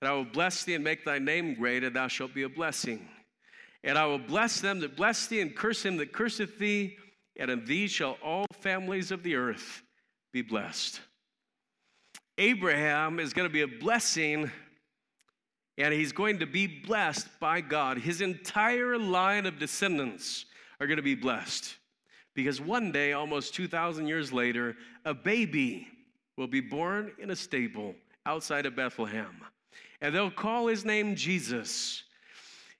and 0.00 0.08
I 0.08 0.12
will 0.12 0.24
bless 0.24 0.64
thee 0.64 0.74
and 0.74 0.84
make 0.84 1.04
thy 1.04 1.18
name 1.18 1.54
great, 1.54 1.82
and 1.82 1.96
thou 1.96 2.08
shalt 2.08 2.34
be 2.34 2.42
a 2.42 2.48
blessing. 2.48 3.08
And 3.84 3.96
I 3.96 4.06
will 4.06 4.18
bless 4.18 4.60
them 4.60 4.80
that 4.80 4.96
bless 4.96 5.26
thee, 5.26 5.40
and 5.40 5.54
curse 5.54 5.84
him 5.84 5.96
that 5.98 6.12
curseth 6.12 6.58
thee, 6.58 6.96
and 7.38 7.50
in 7.50 7.64
thee 7.64 7.86
shall 7.86 8.16
all 8.22 8.46
families 8.60 9.10
of 9.10 9.22
the 9.22 9.36
earth 9.36 9.82
be 10.32 10.42
blessed. 10.42 11.00
Abraham 12.38 13.20
is 13.20 13.32
going 13.32 13.48
to 13.48 13.52
be 13.52 13.62
a 13.62 13.68
blessing, 13.68 14.50
and 15.78 15.94
he's 15.94 16.12
going 16.12 16.38
to 16.40 16.46
be 16.46 16.66
blessed 16.66 17.28
by 17.40 17.60
God. 17.60 17.98
His 17.98 18.20
entire 18.20 18.98
line 18.98 19.46
of 19.46 19.58
descendants 19.58 20.46
are 20.80 20.86
going 20.86 20.98
to 20.98 21.02
be 21.02 21.14
blessed. 21.14 21.76
Because 22.34 22.60
one 22.60 22.92
day, 22.92 23.12
almost 23.12 23.54
2,000 23.54 24.06
years 24.06 24.32
later, 24.32 24.76
a 25.06 25.14
baby 25.14 25.88
will 26.36 26.46
be 26.46 26.60
born 26.60 27.12
in 27.18 27.30
a 27.30 27.36
stable 27.36 27.94
outside 28.26 28.66
of 28.66 28.76
Bethlehem 28.76 29.40
and 30.00 30.14
they'll 30.14 30.30
call 30.30 30.66
his 30.66 30.84
name 30.84 31.14
Jesus. 31.14 32.02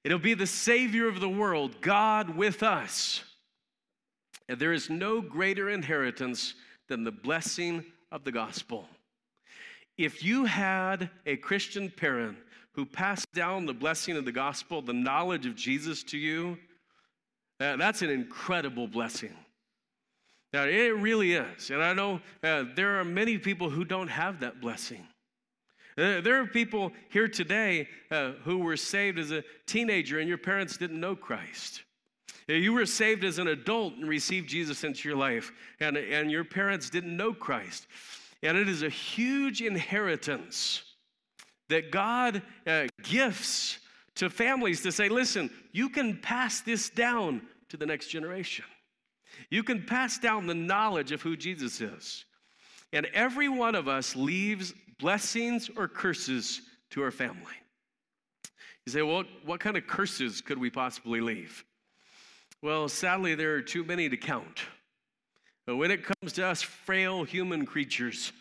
It'll 0.07 0.21
be 0.21 0.35
the 0.35 0.47
Savior 0.47 1.09
of 1.09 1.19
the 1.19 1.29
world, 1.29 1.81
God 1.81 2.37
with 2.37 2.62
us. 2.62 3.25
And 4.49 4.57
there 4.57 4.73
is 4.73 4.88
no 4.88 5.21
greater 5.21 5.69
inheritance 5.69 6.55
than 6.88 7.03
the 7.03 7.11
blessing 7.11 7.85
of 8.12 8.23
the 8.23 8.31
gospel. 8.31 8.88
If 9.99 10.23
you 10.23 10.45
had 10.45 11.11
a 11.27 11.35
Christian 11.35 11.90
parent 11.90 12.38
who 12.71 12.87
passed 12.87 13.33
down 13.33 13.66
the 13.66 13.75
blessing 13.75 14.16
of 14.16 14.25
the 14.25 14.31
gospel, 14.31 14.81
the 14.81 14.92
knowledge 14.92 15.45
of 15.45 15.57
Jesus 15.57 16.05
to 16.05 16.16
you, 16.16 16.57
uh, 17.59 17.75
that's 17.75 18.03
an 18.03 18.11
incredible 18.11 18.87
blessing. 18.87 19.35
Now, 20.53 20.66
it 20.66 20.97
really 20.97 21.33
is. 21.33 21.71
And 21.71 21.83
I 21.83 21.92
know 21.95 22.21
uh, 22.45 22.62
there 22.77 23.01
are 23.01 23.05
many 23.05 23.38
people 23.38 23.71
who 23.71 23.85
don't 23.85 24.07
have 24.07 24.38
that 24.38 24.61
blessing. 24.61 25.05
There 25.97 26.41
are 26.43 26.47
people 26.47 26.93
here 27.09 27.27
today 27.27 27.89
uh, 28.11 28.33
who 28.45 28.59
were 28.59 28.77
saved 28.77 29.19
as 29.19 29.31
a 29.33 29.43
teenager 29.67 30.19
and 30.19 30.29
your 30.29 30.39
parents 30.39 30.77
didn't 30.77 31.01
know 31.01 31.17
Christ. 31.17 31.83
You 32.49 32.75
were 32.75 32.87
saved 32.87 33.25
as 33.25 33.38
an 33.38 33.49
adult 33.49 33.94
and 33.94 34.09
received 34.09 34.49
Jesus 34.49 34.85
into 34.85 35.09
your 35.09 35.19
life, 35.19 35.53
and, 35.81 35.97
and 35.97 36.31
your 36.31 36.44
parents 36.44 36.90
didn't 36.90 37.17
know 37.17 37.33
Christ. 37.33 37.88
And 38.42 38.57
it 38.57 38.69
is 38.69 38.83
a 38.85 38.88
huge 38.88 39.63
inheritance 39.63 40.83
that 41.69 41.90
God 41.90 42.42
uh, 42.67 42.87
gifts 43.03 43.79
to 44.17 44.31
families 44.31 44.83
to 44.83 44.92
say, 44.92 45.09
listen, 45.09 45.51
you 45.73 45.88
can 45.88 46.19
pass 46.19 46.61
this 46.61 46.88
down 46.88 47.42
to 47.71 47.77
the 47.77 47.87
next 47.87 48.09
generation. 48.09 48.65
You 49.51 49.65
can 49.65 49.85
pass 49.85 50.19
down 50.19 50.47
the 50.47 50.55
knowledge 50.55 51.11
of 51.11 51.23
who 51.23 51.37
Jesus 51.37 51.81
is. 51.81 52.25
And 52.92 53.07
every 53.07 53.49
one 53.49 53.75
of 53.75 53.88
us 53.88 54.15
leaves 54.15 54.73
blessings 54.99 55.71
or 55.77 55.88
curses 55.88 56.63
to 56.90 57.03
our 57.03 57.11
family. 57.11 57.55
You 58.87 58.92
say, 58.92 59.03
well, 59.03 59.25
what 59.44 59.61
kind 59.61 59.77
of 59.77 59.87
curses 59.87 60.40
could 60.40 60.59
we 60.59 60.71
possibly 60.71 61.21
leave? 61.21 61.65
Well, 62.63 62.88
sadly, 62.88 63.35
there 63.35 63.55
are 63.55 63.63
too 63.63 63.85
many 63.85 64.09
to 64.09 64.17
count. 64.17 64.61
But 65.67 65.77
when 65.77 65.90
it 65.90 66.05
comes 66.05 66.33
to 66.35 66.47
us 66.47 66.63
frail 66.63 67.25
human 67.25 67.67
creatures, 67.67 68.33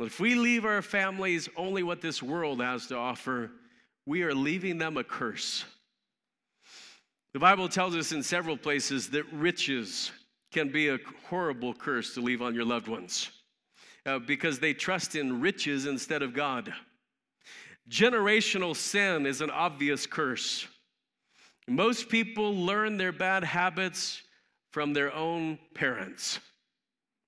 if 0.00 0.20
we 0.20 0.34
leave 0.34 0.64
our 0.64 0.82
families 0.82 1.48
only 1.56 1.82
what 1.82 2.00
this 2.00 2.22
world 2.22 2.60
has 2.60 2.86
to 2.88 2.96
offer, 2.96 3.52
we 4.06 4.22
are 4.22 4.34
leaving 4.34 4.78
them 4.78 4.96
a 4.96 5.04
curse. 5.04 5.64
The 7.32 7.38
Bible 7.38 7.68
tells 7.68 7.94
us 7.94 8.12
in 8.12 8.22
several 8.22 8.56
places 8.56 9.10
that 9.10 9.30
riches 9.32 10.10
can 10.52 10.70
be 10.70 10.88
a 10.88 10.98
horrible 11.28 11.74
curse 11.74 12.14
to 12.14 12.20
leave 12.20 12.42
on 12.42 12.54
your 12.54 12.64
loved 12.64 12.88
ones 12.88 13.30
uh, 14.08 14.18
because 14.18 14.58
they 14.58 14.72
trust 14.72 15.14
in 15.14 15.40
riches 15.40 15.84
instead 15.84 16.22
of 16.22 16.32
God. 16.32 16.72
Generational 17.90 18.74
sin 18.74 19.26
is 19.26 19.40
an 19.40 19.50
obvious 19.50 20.06
curse. 20.06 20.66
Most 21.66 22.08
people 22.08 22.54
learn 22.54 22.96
their 22.96 23.12
bad 23.12 23.44
habits 23.44 24.22
from 24.70 24.94
their 24.94 25.14
own 25.14 25.58
parents, 25.74 26.40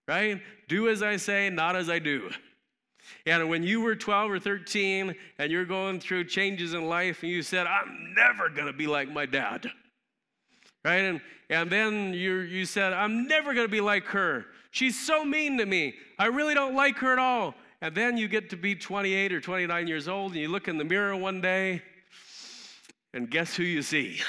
right? 0.08 0.40
Do 0.68 0.88
as 0.88 1.02
I 1.02 1.16
say, 1.16 1.50
not 1.50 1.76
as 1.76 1.90
I 1.90 1.98
do. 1.98 2.30
And 3.26 3.50
when 3.50 3.62
you 3.62 3.82
were 3.82 3.96
12 3.96 4.30
or 4.30 4.38
13 4.38 5.14
and 5.38 5.52
you're 5.52 5.64
going 5.64 6.00
through 6.00 6.24
changes 6.24 6.72
in 6.74 6.86
life 6.86 7.22
and 7.22 7.30
you 7.30 7.42
said, 7.42 7.66
I'm 7.66 8.14
never 8.16 8.48
going 8.48 8.66
to 8.66 8.72
be 8.72 8.86
like 8.86 9.10
my 9.10 9.26
dad, 9.26 9.70
right? 10.84 11.00
And, 11.00 11.20
and 11.50 11.70
then 11.70 12.14
you, 12.14 12.36
you 12.38 12.64
said, 12.64 12.92
I'm 12.92 13.26
never 13.26 13.52
going 13.52 13.66
to 13.66 13.70
be 13.70 13.80
like 13.80 14.04
her. 14.06 14.46
She's 14.70 14.98
so 14.98 15.24
mean 15.24 15.58
to 15.58 15.66
me. 15.66 15.94
I 16.18 16.26
really 16.26 16.54
don't 16.54 16.74
like 16.74 16.96
her 16.98 17.12
at 17.12 17.18
all. 17.18 17.54
And 17.82 17.94
then 17.94 18.16
you 18.16 18.28
get 18.28 18.50
to 18.50 18.56
be 18.56 18.74
28 18.74 19.32
or 19.32 19.40
29 19.40 19.86
years 19.86 20.06
old 20.06 20.32
and 20.32 20.40
you 20.40 20.48
look 20.48 20.68
in 20.68 20.78
the 20.78 20.84
mirror 20.84 21.16
one 21.16 21.40
day 21.40 21.82
and 23.14 23.30
guess 23.30 23.54
who 23.54 23.62
you 23.62 23.82
see? 23.82 24.20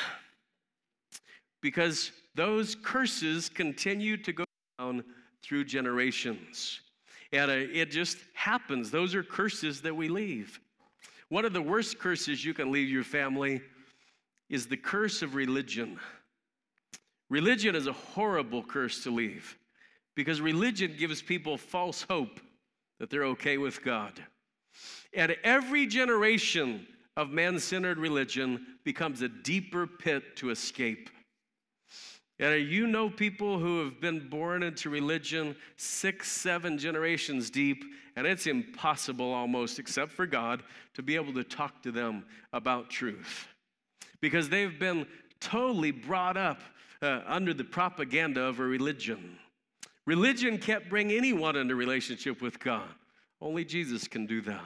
Because 1.62 2.12
those 2.34 2.76
curses 2.76 3.50
continue 3.50 4.18
to 4.18 4.32
go 4.32 4.46
down 4.80 5.04
through 5.44 5.66
generations. 5.66 6.80
And 7.34 7.52
uh, 7.52 7.56
it 7.56 7.92
just 7.92 8.18
happens. 8.34 8.90
Those 8.90 9.14
are 9.16 9.24
curses 9.24 9.82
that 9.82 9.96
we 9.96 10.08
leave. 10.08 10.60
One 11.30 11.46
of 11.46 11.54
the 11.54 11.62
worst 11.62 12.00
curses 12.00 12.44
you 12.44 12.54
can 12.54 12.72
leave 12.72 12.90
your 12.90 13.04
family 13.04 13.62
is 14.50 14.68
the 14.68 14.78
curse 14.78 15.22
of 15.22 15.36
religion. 15.36 16.00
Religion 17.30 17.76
is 17.76 17.88
a 17.88 17.94
horrible 17.94 18.64
curse 18.64 19.04
to 19.04 19.12
leave 19.12 19.58
because 20.16 20.42
religion 20.42 20.96
gives 20.98 21.22
people 21.22 21.58
false 21.58 22.04
hope 22.04 22.40
that 23.00 23.10
they're 23.10 23.26
okay 23.26 23.58
with 23.58 23.84
God. 23.84 24.14
And 25.14 25.36
every 25.44 25.86
generation 25.88 26.88
of 27.18 27.30
man 27.30 27.60
centered 27.60 27.98
religion 27.98 28.66
becomes 28.84 29.22
a 29.22 29.30
deeper 29.30 29.86
pit 29.88 30.36
to 30.38 30.50
escape. 30.50 31.10
And 32.40 32.68
you 32.68 32.88
know 32.88 33.10
people 33.10 33.60
who 33.60 33.84
have 33.84 34.02
been 34.02 34.28
born 34.28 34.64
into 34.64 34.90
religion 34.90 35.56
six, 35.78 36.32
seven 36.32 36.78
generations 36.78 37.50
deep, 37.52 37.84
and 38.16 38.26
it's 38.26 38.48
impossible 38.48 39.32
almost, 39.32 39.78
except 39.78 40.12
for 40.12 40.26
God, 40.26 40.64
to 40.96 41.04
be 41.04 41.16
able 41.16 41.34
to 41.34 41.44
talk 41.44 41.84
to 41.84 41.92
them 41.92 42.26
about 42.52 42.90
truth. 42.90 43.48
Because 44.22 44.50
they've 44.50 44.80
been 44.80 45.06
totally 45.40 45.92
brought 45.92 46.36
up 46.36 46.62
uh, 47.02 47.22
under 47.28 47.54
the 47.54 47.64
propaganda 47.64 48.42
of 48.42 48.60
a 48.60 48.64
religion. 48.64 49.38
Religion 50.12 50.58
can't 50.58 50.90
bring 50.90 51.10
anyone 51.10 51.56
into 51.56 51.74
relationship 51.74 52.42
with 52.42 52.60
God. 52.60 52.90
Only 53.40 53.64
Jesus 53.64 54.10
can 54.10 54.26
do 54.26 54.42
that. 54.42 54.60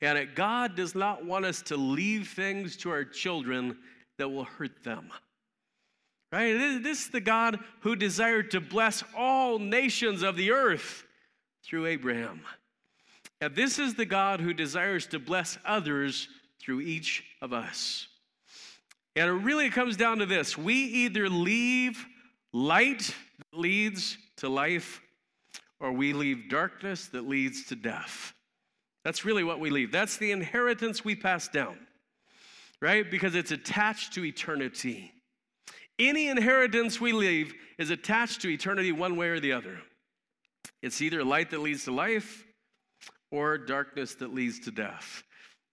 And 0.00 0.34
God 0.34 0.74
does 0.74 0.94
not 0.94 1.26
want 1.26 1.44
us 1.44 1.60
to 1.64 1.76
leave 1.76 2.28
things 2.28 2.74
to 2.78 2.90
our 2.90 3.04
children 3.04 3.76
that 4.16 4.26
will 4.26 4.44
hurt 4.44 4.82
them. 4.82 5.10
Right? 6.32 6.54
This 6.82 7.02
is 7.02 7.10
the 7.10 7.20
God 7.20 7.58
who 7.80 7.96
desired 7.96 8.50
to 8.52 8.62
bless 8.62 9.04
all 9.14 9.58
nations 9.58 10.22
of 10.22 10.38
the 10.38 10.52
earth 10.52 11.04
through 11.62 11.84
Abraham. 11.84 12.40
And 13.42 13.54
this 13.54 13.78
is 13.78 13.94
the 13.94 14.06
God 14.06 14.40
who 14.40 14.54
desires 14.54 15.06
to 15.08 15.18
bless 15.18 15.58
others 15.66 16.28
through 16.58 16.80
each 16.80 17.22
of 17.42 17.52
us. 17.52 18.08
And 19.16 19.28
it 19.28 19.44
really 19.44 19.68
comes 19.68 19.98
down 19.98 20.16
to 20.20 20.24
this 20.24 20.56
we 20.56 20.76
either 20.76 21.28
leave 21.28 22.06
light 22.54 23.14
that 23.38 23.58
leads 23.58 24.18
to 24.38 24.48
life, 24.48 25.00
or 25.80 25.92
we 25.92 26.12
leave 26.12 26.48
darkness 26.48 27.06
that 27.08 27.28
leads 27.28 27.66
to 27.66 27.76
death. 27.76 28.32
That's 29.04 29.24
really 29.24 29.44
what 29.44 29.60
we 29.60 29.70
leave. 29.70 29.92
That's 29.92 30.16
the 30.16 30.32
inheritance 30.32 31.04
we 31.04 31.14
pass 31.14 31.48
down, 31.48 31.76
right? 32.80 33.08
Because 33.10 33.34
it's 33.34 33.50
attached 33.50 34.14
to 34.14 34.24
eternity. 34.24 35.12
Any 35.98 36.28
inheritance 36.28 37.00
we 37.00 37.12
leave 37.12 37.54
is 37.78 37.90
attached 37.90 38.40
to 38.42 38.48
eternity 38.48 38.92
one 38.92 39.16
way 39.16 39.28
or 39.28 39.40
the 39.40 39.52
other. 39.52 39.78
It's 40.82 41.00
either 41.02 41.22
light 41.22 41.50
that 41.50 41.60
leads 41.60 41.84
to 41.84 41.92
life 41.92 42.46
or 43.30 43.58
darkness 43.58 44.14
that 44.16 44.34
leads 44.34 44.60
to 44.60 44.70
death. 44.70 45.22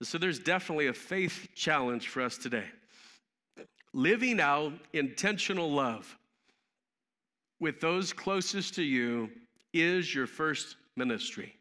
So 0.04 0.18
there's 0.18 0.40
definitely 0.40 0.88
a 0.88 0.94
faith 0.94 1.48
challenge 1.56 2.08
for 2.08 2.22
us 2.22 2.38
today. 2.38 2.66
Living 3.94 4.40
out 4.40 4.74
intentional 4.94 5.72
love 5.72 6.18
with 7.62 7.80
those 7.80 8.12
closest 8.12 8.74
to 8.76 8.84
you 8.84 9.30
is 9.72 10.14
your 10.14 10.28
first 10.28 10.76
ministry. 10.98 11.56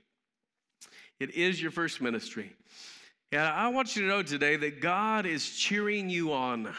It 1.20 1.34
is 1.34 1.61
your 1.61 1.70
first 1.70 2.01
ministry. 2.01 2.57
And 3.30 3.42
I 3.42 3.68
want 3.68 3.94
you 3.94 4.03
to 4.03 4.09
know 4.09 4.22
today 4.22 4.57
that 4.57 4.80
God 4.80 5.26
is 5.26 5.48
cheering 5.51 6.09
you 6.09 6.32
on. 6.32 6.74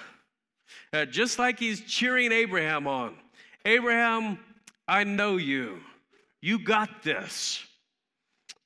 Uh, 0.92 1.06
just 1.06 1.40
like 1.40 1.60
he's 1.60 1.82
cheering 1.82 2.32
Abraham 2.32 2.88
on. 2.88 3.16
Abraham, 3.64 4.40
I 4.88 5.04
know 5.04 5.38
you. 5.38 5.78
You 6.42 6.60
got 6.60 7.04
this. 7.04 7.64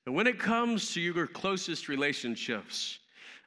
And 0.06 0.16
when 0.16 0.26
it 0.26 0.40
comes 0.40 0.94
to 0.94 1.02
your 1.02 1.28
closest 1.28 1.90
relationships, 1.90 3.00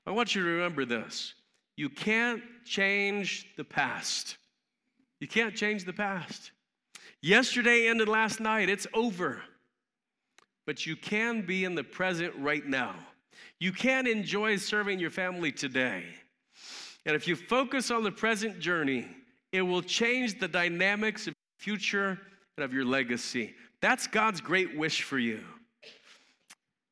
I 0.07 0.11
want 0.11 0.35
you 0.35 0.43
to 0.43 0.49
remember 0.49 0.85
this. 0.85 1.35
You 1.77 1.89
can't 1.89 2.43
change 2.65 3.47
the 3.57 3.65
past. 3.65 4.37
You 5.21 5.27
can't 5.27 5.55
change 5.55 5.85
the 5.85 5.93
past. 5.93 6.53
Yesterday 7.23 7.89
ended 7.89 8.09
last 8.09 8.41
night, 8.41 8.69
it's 8.69 8.87
over. 8.95 9.43
But 10.67 10.87
you 10.87 10.97
can 10.97 11.43
be 11.43 11.65
in 11.65 11.75
the 11.75 11.85
present 11.85 12.35
right 12.37 12.67
now. 12.67 12.95
You 13.61 13.73
can 13.73 14.07
enjoy 14.07 14.57
serving 14.57 14.99
your 14.99 15.11
family 15.11 15.51
today. 15.51 16.05
And 17.07 17.17
if 17.17 17.27
you 17.27 17.37
focus 17.37 17.91
on 17.91 18.03
the 18.03 18.13
present 18.13 18.61
journey, 18.61 19.09
it 19.53 19.63
will 19.63 19.83
change 19.83 20.39
the 20.39 20.49
dynamics 20.49 21.27
of 21.27 21.35
your 21.35 21.77
future 21.77 22.19
and 22.57 22.65
of 22.65 22.73
your 22.73 22.85
legacy. 22.85 23.55
That's 23.81 24.07
God's 24.07 24.41
great 24.41 24.77
wish 24.77 25.03
for 25.03 25.19
you. 25.19 25.41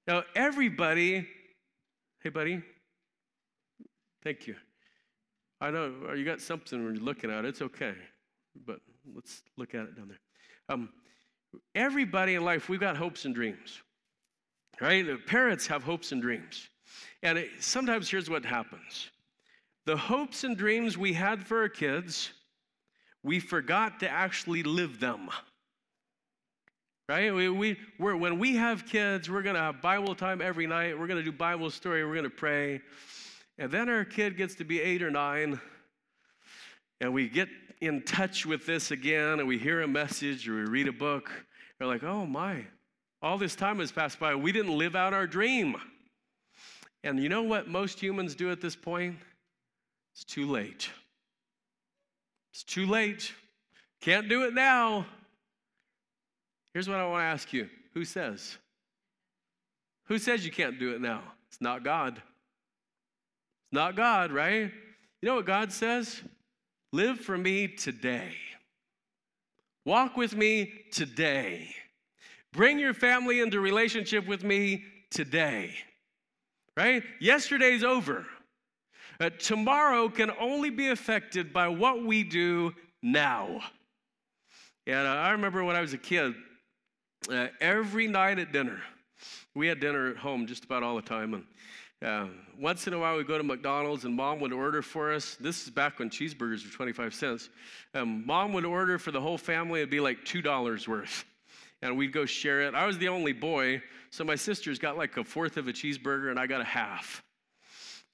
Now, 0.06 0.22
everybody, 0.34 1.26
hey, 2.22 2.30
buddy, 2.30 2.62
thank 4.22 4.46
you. 4.46 4.54
I 5.60 5.70
know 5.70 6.14
you 6.14 6.24
got 6.24 6.40
something 6.40 6.84
when 6.84 6.94
you're 6.94 7.04
looking 7.04 7.30
at 7.30 7.44
it, 7.44 7.48
it's 7.48 7.62
okay, 7.62 7.94
but 8.66 8.80
let's 9.14 9.42
look 9.57 9.74
at 9.74 9.82
it 9.82 9.96
down 9.96 10.09
there. 10.09 10.20
Um, 10.68 10.88
everybody 11.74 12.34
in 12.34 12.44
life, 12.44 12.68
we've 12.68 12.80
got 12.80 12.96
hopes 12.96 13.24
and 13.24 13.34
dreams, 13.34 13.80
right? 14.80 15.07
The 15.07 15.16
parents 15.16 15.66
have 15.66 15.82
hopes 15.82 16.12
and 16.12 16.20
dreams. 16.20 16.68
And 17.22 17.38
it, 17.38 17.50
sometimes 17.61 18.11
here's 18.11 18.30
what 18.30 18.44
happens 18.44 19.11
the 19.86 19.96
hopes 19.96 20.42
and 20.42 20.57
dreams 20.57 20.98
we 20.98 21.12
had 21.12 21.46
for 21.46 21.61
our 21.62 21.68
kids, 21.68 22.32
we 23.22 23.38
forgot 23.38 24.00
to 24.00 24.09
actually 24.09 24.62
live 24.64 24.98
them. 24.98 25.30
Right? 27.09 27.32
We, 27.32 27.48
we, 27.48 27.76
we're, 28.00 28.16
when 28.16 28.40
we 28.40 28.57
have 28.57 28.84
kids, 28.84 29.30
we're 29.30 29.42
going 29.42 29.54
to 29.54 29.61
have 29.61 29.80
Bible 29.80 30.16
time 30.16 30.40
every 30.40 30.66
night. 30.66 30.98
We're 30.98 31.07
going 31.07 31.24
to 31.24 31.30
do 31.30 31.30
Bible 31.30 31.70
story. 31.70 32.04
We're 32.04 32.14
going 32.14 32.24
to 32.24 32.30
pray. 32.30 32.80
And 33.59 33.70
then 33.70 33.88
our 33.88 34.04
kid 34.04 34.36
gets 34.36 34.57
to 34.57 34.64
be 34.64 34.82
eight 34.82 35.04
or 35.04 35.11
nine, 35.11 35.61
and 37.01 37.12
we 37.12 37.28
get 37.28 37.49
in 37.80 38.03
touch 38.03 38.47
with 38.47 38.66
this 38.66 38.90
again, 38.90 39.38
and 39.38 39.47
we 39.47 39.59
hear 39.59 39.82
a 39.82 39.88
message 39.88 40.49
or 40.49 40.55
we 40.55 40.62
read 40.62 40.88
a 40.88 40.92
book. 40.92 41.30
We're 41.78 41.86
like, 41.86 42.05
oh 42.05 42.24
my, 42.24 42.64
all 43.20 43.38
this 43.38 43.55
time 43.55 43.80
has 43.80 43.92
passed 43.92 44.18
by. 44.18 44.34
We 44.34 44.53
didn't 44.53 44.76
live 44.76 44.97
out 44.97 45.12
our 45.12 45.26
dream. 45.26 45.76
And 47.05 47.22
you 47.22 47.28
know 47.28 47.42
what 47.42 47.68
most 47.68 48.01
humans 48.01 48.34
do 48.34 48.51
at 48.51 48.61
this 48.61 48.74
point? 48.74 49.16
It's 50.14 50.24
too 50.24 50.47
late. 50.47 50.90
It's 52.53 52.64
too 52.64 52.86
late. 52.86 53.32
Can't 54.01 54.28
do 54.28 54.44
it 54.44 54.55
now. 54.55 55.07
Here's 56.72 56.88
what 56.88 56.99
I 56.99 57.07
want 57.07 57.20
to 57.20 57.26
ask 57.26 57.53
you 57.53 57.68
Who 57.94 58.05
says? 58.05 58.57
Who 60.05 60.18
says 60.18 60.44
you 60.44 60.53
can't 60.53 60.78
do 60.78 60.94
it 60.94 61.01
now? 61.01 61.22
It's 61.49 61.61
not 61.61 61.84
God. 61.84 62.16
It's 62.16 63.72
not 63.72 63.97
God, 63.97 64.32
right? 64.32 64.70
You 65.20 65.26
know 65.28 65.34
what 65.34 65.47
God 65.47 65.72
says? 65.72 66.22
Live 66.97 67.20
for 67.20 67.36
me 67.36 67.68
today. 67.68 68.32
Walk 69.84 70.16
with 70.16 70.34
me 70.34 70.72
today. 70.90 71.68
Bring 72.55 72.78
your 72.78 72.94
family 72.94 73.40
into 73.40 73.61
relationship 73.61 74.26
with 74.26 74.42
me 74.42 74.82
today. 75.11 75.74
Right? 76.74 77.03
Yesterday's 77.20 77.84
over. 77.84 78.24
Uh, 79.20 79.28
tomorrow 79.28 80.09
can 80.09 80.30
only 80.40 80.70
be 80.70 80.88
affected 80.88 81.53
by 81.53 81.68
what 81.68 82.03
we 82.03 82.24
do 82.24 82.72
now. 83.03 83.61
And 84.86 85.07
uh, 85.07 85.11
I 85.11 85.32
remember 85.32 85.64
when 85.64 85.76
I 85.76 85.82
was 85.82 85.92
a 85.92 85.99
kid, 85.99 86.32
uh, 87.30 87.49
every 87.61 88.07
night 88.07 88.38
at 88.38 88.53
dinner, 88.53 88.80
we 89.55 89.66
had 89.66 89.80
dinner 89.80 90.09
at 90.09 90.16
home 90.16 90.47
just 90.47 90.64
about 90.64 90.82
all 90.82 90.97
the 90.97 91.03
time. 91.03 91.34
And 91.34 91.44
Uh, 92.05 92.26
once 92.59 92.86
in 92.86 92.92
a 92.92 92.99
while, 92.99 93.16
we 93.16 93.24
go 93.24 93.38
to 93.38 93.44
McDonald's 93.44 94.05
and 94.05 94.14
mom 94.14 94.38
would 94.40 94.53
order 94.53 94.82
for 94.82 95.12
us. 95.12 95.36
This 95.40 95.62
is 95.62 95.70
back 95.70 95.99
when 95.99 96.11
cheeseburgers 96.11 96.64
were 96.64 96.70
25 96.70 97.14
cents. 97.14 97.49
Um, 97.94 98.26
mom 98.26 98.53
would 98.53 98.66
order 98.66 98.99
for 98.99 99.12
the 99.12 99.20
whole 99.20 99.38
family, 99.38 99.80
it'd 99.80 99.90
be 99.90 100.01
like 100.01 100.24
$2 100.24 100.88
worth. 100.88 101.24
And 101.80 101.97
we'd 101.97 102.12
go 102.12 102.26
share 102.26 102.62
it. 102.62 102.74
I 102.74 102.86
was 102.86 102.99
the 102.99 103.09
only 103.09 103.32
boy, 103.32 103.82
so 104.11 104.24
my 104.24 104.34
sisters 104.34 104.78
got 104.78 104.99
like 104.99 105.16
a 105.16 105.24
fourth 105.24 105.57
of 105.57 105.68
a 105.68 105.72
cheeseburger 105.72 106.30
and 106.30 106.38
I 106.38 106.47
got 106.47 106.61
a 106.61 106.64
half. 106.64 107.22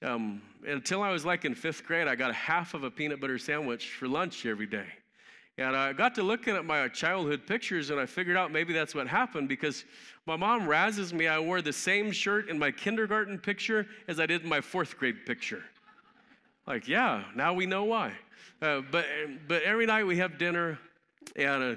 Um, 0.01 0.41
until 0.65 1.01
I 1.01 1.11
was 1.11 1.25
like 1.25 1.45
in 1.45 1.55
fifth 1.55 1.85
grade, 1.85 2.07
I 2.07 2.15
got 2.15 2.29
a 2.29 2.33
half 2.33 2.73
of 2.73 2.83
a 2.83 2.91
peanut 2.91 3.19
butter 3.19 3.37
sandwich 3.37 3.89
for 3.89 4.07
lunch 4.07 4.45
every 4.45 4.65
day. 4.65 4.87
And 5.57 5.75
I 5.75 5.93
got 5.93 6.15
to 6.15 6.23
looking 6.23 6.55
at 6.55 6.65
my 6.65 6.87
childhood 6.87 7.45
pictures 7.45 7.91
and 7.91 7.99
I 7.99 8.07
figured 8.07 8.35
out 8.35 8.51
maybe 8.51 8.73
that's 8.73 8.95
what 8.95 9.07
happened 9.07 9.47
because 9.47 9.85
my 10.25 10.35
mom 10.35 10.63
razzes 10.63 11.13
me. 11.13 11.27
I 11.27 11.37
wore 11.39 11.61
the 11.61 11.73
same 11.73 12.11
shirt 12.11 12.49
in 12.49 12.57
my 12.57 12.71
kindergarten 12.71 13.37
picture 13.37 13.85
as 14.07 14.19
I 14.19 14.25
did 14.25 14.41
in 14.41 14.49
my 14.49 14.61
fourth 14.61 14.97
grade 14.97 15.25
picture. 15.25 15.63
Like, 16.65 16.87
yeah, 16.87 17.23
now 17.35 17.53
we 17.53 17.65
know 17.65 17.83
why. 17.83 18.13
Uh, 18.61 18.81
but, 18.91 19.05
but 19.47 19.61
every 19.63 19.85
night 19.85 20.05
we 20.05 20.17
have 20.17 20.37
dinner, 20.37 20.79
and 21.35 21.63
uh, 21.63 21.75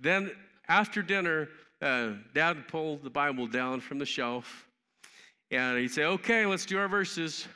then 0.00 0.32
after 0.68 1.02
dinner, 1.02 1.48
uh, 1.80 2.10
Dad 2.34 2.66
pulled 2.66 3.04
the 3.04 3.10
Bible 3.10 3.46
down 3.46 3.80
from 3.80 3.98
the 3.98 4.06
shelf, 4.06 4.66
and 5.52 5.78
he'd 5.78 5.92
say, 5.92 6.04
Okay, 6.04 6.44
let's 6.46 6.66
do 6.66 6.78
our 6.78 6.88
verses. 6.88 7.46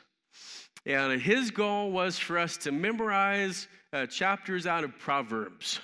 And 0.85 1.21
his 1.21 1.51
goal 1.51 1.91
was 1.91 2.17
for 2.17 2.37
us 2.37 2.57
to 2.57 2.71
memorize 2.71 3.67
uh, 3.91 4.05
chapters 4.05 4.65
out 4.65 4.83
of 4.83 4.97
Proverbs. 4.97 5.79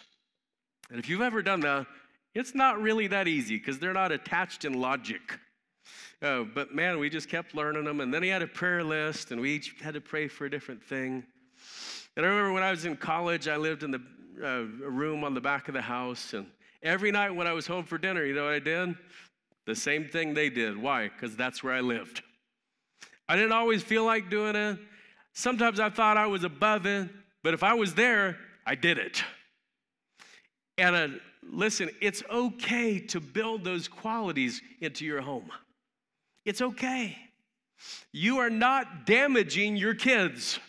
And 0.90 1.00
if 1.00 1.10
you've 1.10 1.22
ever 1.22 1.42
done 1.42 1.62
that, 1.62 1.88
it's 2.34 2.54
not 2.54 2.82
really 2.82 3.08
that 3.08 3.28
easy 3.28 3.58
because 3.58 3.80
they're 3.80 3.94
not 3.94 4.12
attached 4.12 4.66
in 4.66 4.74
logic. 4.74 5.40
Uh, 6.22 6.44
but 6.44 6.74
man, 6.74 7.00
we 7.00 7.10
just 7.10 7.30
kept 7.30 7.56
learning 7.56 7.86
them. 7.86 8.02
And 8.02 8.14
then 8.14 8.24
he 8.24 8.30
had 8.30 8.42
a 8.42 8.48
prayer 8.48 8.84
list, 8.84 9.32
and 9.32 9.40
we 9.40 9.56
each 9.56 9.76
had 9.82 9.94
to 9.94 10.02
pray 10.02 10.28
for 10.28 10.46
a 10.46 10.50
different 10.50 10.84
thing. 10.84 11.24
And 12.16 12.26
I 12.26 12.30
remember 12.30 12.54
when 12.54 12.64
I 12.64 12.72
was 12.72 12.86
in 12.86 12.96
college, 12.96 13.48
I 13.48 13.58
lived 13.58 13.84
in 13.84 13.92
the 13.92 14.02
uh, 14.44 14.64
room 14.90 15.24
on 15.24 15.34
the 15.34 15.42
back 15.42 15.68
of 15.68 15.74
the 15.74 15.82
house. 15.82 16.34
And 16.34 16.48
every 16.82 17.12
night 17.12 17.32
when 17.32 17.48
I 17.48 17.54
was 17.54 17.68
home 17.68 17.84
for 17.84 17.98
dinner, 17.98 18.24
you 18.26 18.34
know 18.34 18.46
what 18.46 18.54
I 18.54 18.60
did? 18.60 18.96
The 19.66 19.76
same 19.76 20.08
thing 20.08 20.34
they 20.34 20.50
did. 20.50 20.78
Why? 20.78 21.10
Because 21.10 21.36
that's 21.36 21.64
where 21.64 21.74
I 21.74 21.82
lived. 21.82 22.22
I 23.28 23.36
didn't 23.36 23.52
always 23.52 23.82
feel 23.82 24.06
like 24.06 24.30
doing 24.30 24.56
it. 24.56 24.78
Sometimes 25.34 25.80
I 25.80 25.90
thought 25.90 26.18
I 26.18 26.28
was 26.28 26.44
above 26.44 26.86
it. 26.86 27.10
But 27.44 27.54
if 27.54 27.64
I 27.64 27.74
was 27.74 27.94
there, 27.94 28.38
I 28.66 28.76
did 28.76 28.98
it. 28.98 29.24
And 30.78 30.96
uh, 30.96 31.08
listen, 31.44 31.90
it's 32.02 32.24
okay 32.30 33.00
to 33.00 33.20
build 33.20 33.64
those 33.64 33.88
qualities 33.88 34.62
into 34.82 35.06
your 35.06 35.22
home. 35.22 35.52
It's 36.46 36.62
okay. 36.62 37.18
You 38.12 38.40
are 38.40 38.50
not 38.50 39.06
damaging 39.06 39.76
your 39.76 39.94
kids 39.94 40.60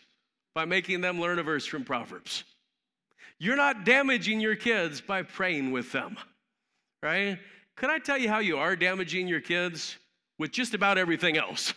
by 0.55 0.65
making 0.65 1.01
them 1.01 1.21
learn 1.21 1.39
a 1.39 1.43
verse 1.43 1.67
from 1.67 1.85
Proverbs. 1.85 2.45
You're 3.39 3.57
not 3.57 3.85
damaging 3.85 4.41
your 4.41 4.57
kids 4.57 5.01
by 5.01 5.23
praying 5.23 5.71
with 5.71 5.93
them, 5.93 6.17
right? 7.03 7.39
Can 7.77 7.91
I 7.91 7.99
tell 7.99 8.17
you 8.17 8.29
how 8.29 8.39
you 8.39 8.57
are 8.59 8.75
damaging 8.77 9.29
your 9.29 9.41
kids? 9.41 9.97
With 10.39 10.51
just 10.51 10.75
about 10.75 10.99
everything 10.99 11.39
else, 11.39 11.73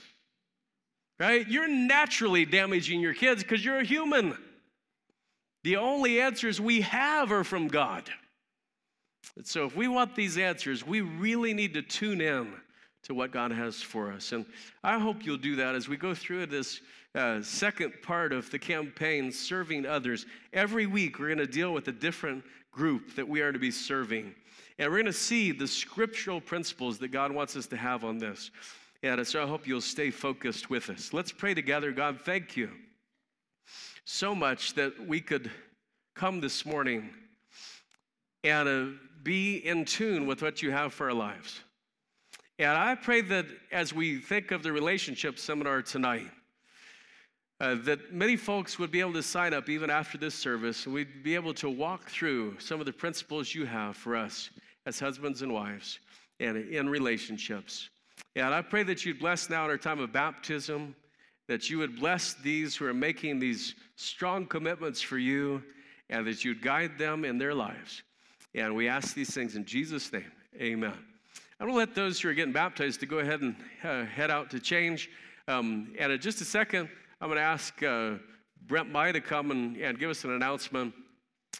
right? 1.20 1.47
You're 1.47 1.67
naturally 1.67 2.45
damaging 2.45 3.01
your 3.01 3.13
kids 3.13 3.43
because 3.43 3.63
you're 3.63 3.80
a 3.80 3.86
human. 3.86 4.38
The 5.63 5.78
only 5.78 6.22
answers 6.22 6.61
we 6.61 6.82
have 6.82 7.32
are 7.32 7.43
from 7.43 7.67
God. 7.67 8.09
And 9.36 9.45
so, 9.45 9.65
if 9.65 9.76
we 9.76 9.88
want 9.88 10.15
these 10.15 10.38
answers, 10.38 10.86
we 10.86 11.01
really 11.01 11.53
need 11.53 11.74
to 11.74 11.82
tune 11.82 12.22
in 12.22 12.53
to 13.03 13.13
what 13.13 13.32
God 13.32 13.51
has 13.51 13.82
for 13.82 14.11
us. 14.11 14.32
And 14.32 14.45
I 14.84 14.99
hope 14.99 15.26
you'll 15.26 15.38
do 15.38 15.55
that 15.57 15.76
as 15.76 15.88
we 15.88 15.97
go 15.97 16.13
through 16.13 16.47
this 16.47 16.82
uh, 17.15 17.41
second 17.41 17.93
part 18.03 18.34
of 18.34 18.49
the 18.51 18.59
campaign, 18.59 19.32
serving 19.32 19.86
others. 19.86 20.26
Every 20.53 20.86
week, 20.86 21.20
we're 21.20 21.28
going 21.28 21.39
to 21.39 21.47
deal 21.47 21.74
with 21.74 21.88
a 21.88 21.93
different 21.93 22.43
group 22.72 23.15
that 23.15 23.28
we 23.28 23.41
are 23.41 23.51
to 23.51 23.59
be 23.59 23.72
serving. 23.72 24.34
And 24.78 24.89
we're 24.89 24.97
going 24.97 25.05
to 25.05 25.13
see 25.13 25.51
the 25.51 25.67
scriptural 25.67 26.39
principles 26.39 26.97
that 26.99 27.09
God 27.09 27.32
wants 27.32 27.55
us 27.55 27.67
to 27.67 27.78
have 27.78 28.03
on 28.03 28.17
this. 28.17 28.51
And 29.01 29.25
so 29.25 29.41
I 29.43 29.47
hope 29.47 29.65
you'll 29.65 29.81
stay 29.81 30.11
focused 30.11 30.69
with 30.69 30.89
us. 30.89 31.13
Let's 31.13 31.31
pray 31.31 31.53
together. 31.53 31.91
God, 31.91 32.19
thank 32.21 32.57
you 32.57 32.69
so 34.03 34.35
much 34.35 34.73
that 34.73 35.07
we 35.07 35.21
could 35.21 35.49
come 36.15 36.41
this 36.41 36.65
morning 36.65 37.09
and 38.43 38.67
uh, 38.67 38.97
be 39.23 39.57
in 39.57 39.85
tune 39.85 40.27
with 40.27 40.41
what 40.41 40.61
you 40.61 40.71
have 40.71 40.93
for 40.93 41.09
our 41.09 41.13
lives. 41.13 41.61
And 42.57 42.71
I 42.71 42.95
pray 42.95 43.21
that 43.21 43.45
as 43.71 43.93
we 43.93 44.17
think 44.17 44.51
of 44.51 44.63
the 44.63 44.71
relationship 44.71 45.39
seminar 45.39 45.81
tonight, 45.81 46.29
uh, 47.61 47.75
that 47.83 48.13
many 48.13 48.35
folks 48.35 48.79
would 48.79 48.91
be 48.91 48.99
able 48.99 49.13
to 49.13 49.23
sign 49.23 49.53
up 49.53 49.69
even 49.69 49.89
after 49.89 50.17
this 50.17 50.35
service, 50.35 50.85
and 50.85 50.93
we'd 50.93 51.23
be 51.23 51.35
able 51.35 51.53
to 51.53 51.69
walk 51.69 52.09
through 52.09 52.57
some 52.59 52.79
of 52.79 52.85
the 52.85 52.93
principles 52.93 53.53
you 53.53 53.65
have 53.65 53.95
for 53.95 54.15
us 54.15 54.49
as 54.85 54.99
husbands 54.99 55.41
and 55.41 55.53
wives 55.53 55.99
and 56.39 56.57
in 56.57 56.89
relationships. 56.89 57.89
And 58.36 58.53
I 58.53 58.61
pray 58.61 58.84
that 58.84 59.05
you'd 59.05 59.19
bless 59.19 59.49
now 59.49 59.65
in 59.65 59.71
our 59.71 59.77
time 59.77 59.99
of 59.99 60.11
baptism 60.11 60.95
that 61.47 61.69
you 61.69 61.80
would 61.80 61.99
bless 61.99 62.36
these 62.36 62.75
who 62.75 62.86
are 62.86 62.93
making 62.93 63.39
these 63.39 63.73
strong 63.95 64.45
commitments 64.45 65.01
for 65.01 65.17
you 65.17 65.63
and 66.09 66.25
that 66.27 66.45
you'd 66.45 66.61
guide 66.61 66.97
them 66.97 67.25
in 67.25 67.39
their 67.39 67.55
lives. 67.55 68.03
And 68.53 68.75
we 68.75 68.88
ask 68.88 69.15
these 69.15 69.34
things 69.34 69.55
in 69.55 69.65
Jesus' 69.65 70.13
name. 70.13 70.32
Amen. 70.61 70.93
I'm 71.59 71.67
going 71.67 71.73
to 71.73 71.77
let 71.77 71.95
those 71.95 72.21
who 72.21 72.30
are 72.30 72.34
getting 72.34 72.53
baptized 72.53 72.99
to 72.99 73.07
go 73.07 73.19
ahead 73.19 73.41
and 73.41 73.55
uh, 73.84 74.05
head 74.05 74.30
out 74.30 74.51
to 74.51 74.59
change. 74.59 75.09
Um, 75.47 75.93
and 75.97 76.11
in 76.11 76.21
just 76.21 76.39
a 76.39 76.45
second, 76.45 76.88
I'm 77.19 77.30
going 77.30 77.38
to 77.38 77.43
ask 77.43 77.82
uh, 77.82 78.11
Brent 78.67 78.91
Mai 78.91 79.11
to 79.11 79.19
come 79.19 79.49
and, 79.49 79.75
and 79.77 79.97
give 79.99 80.11
us 80.11 80.23
an 80.23 80.32
announcement 80.32 80.93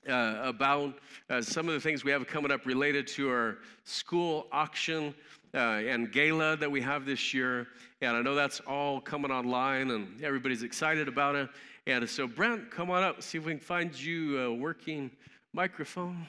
uh, 0.08 0.36
about 0.44 1.00
uh, 1.30 1.42
some 1.42 1.68
of 1.68 1.74
the 1.74 1.80
things 1.80 2.04
we 2.04 2.12
have 2.12 2.26
coming 2.28 2.52
up 2.52 2.66
related 2.66 3.08
to 3.08 3.30
our 3.30 3.58
school 3.84 4.48
auction 4.52 5.16
uh, 5.54 5.58
and 5.58 6.12
gala 6.12 6.56
that 6.58 6.70
we 6.70 6.82
have 6.82 7.06
this 7.06 7.34
year. 7.34 7.68
And 8.02 8.16
I 8.16 8.22
know 8.22 8.36
that's 8.36 8.60
all 8.62 9.02
coming 9.02 9.32
online 9.32 9.92
and 9.92 10.22
everybody's 10.24 10.64
excited 10.64 11.08
about 11.08 11.36
it. 11.36 11.50
And 11.88 12.08
so, 12.10 12.28
Brent, 12.28 12.70
come 12.70 12.92
on 12.92 13.04
up, 13.04 13.22
see 13.22 13.38
if 13.38 13.46
we 13.46 13.54
can 13.54 13.60
find 13.60 14.00
you 14.00 14.40
a 14.42 14.54
working 14.54 15.12
microphone. 15.54 16.28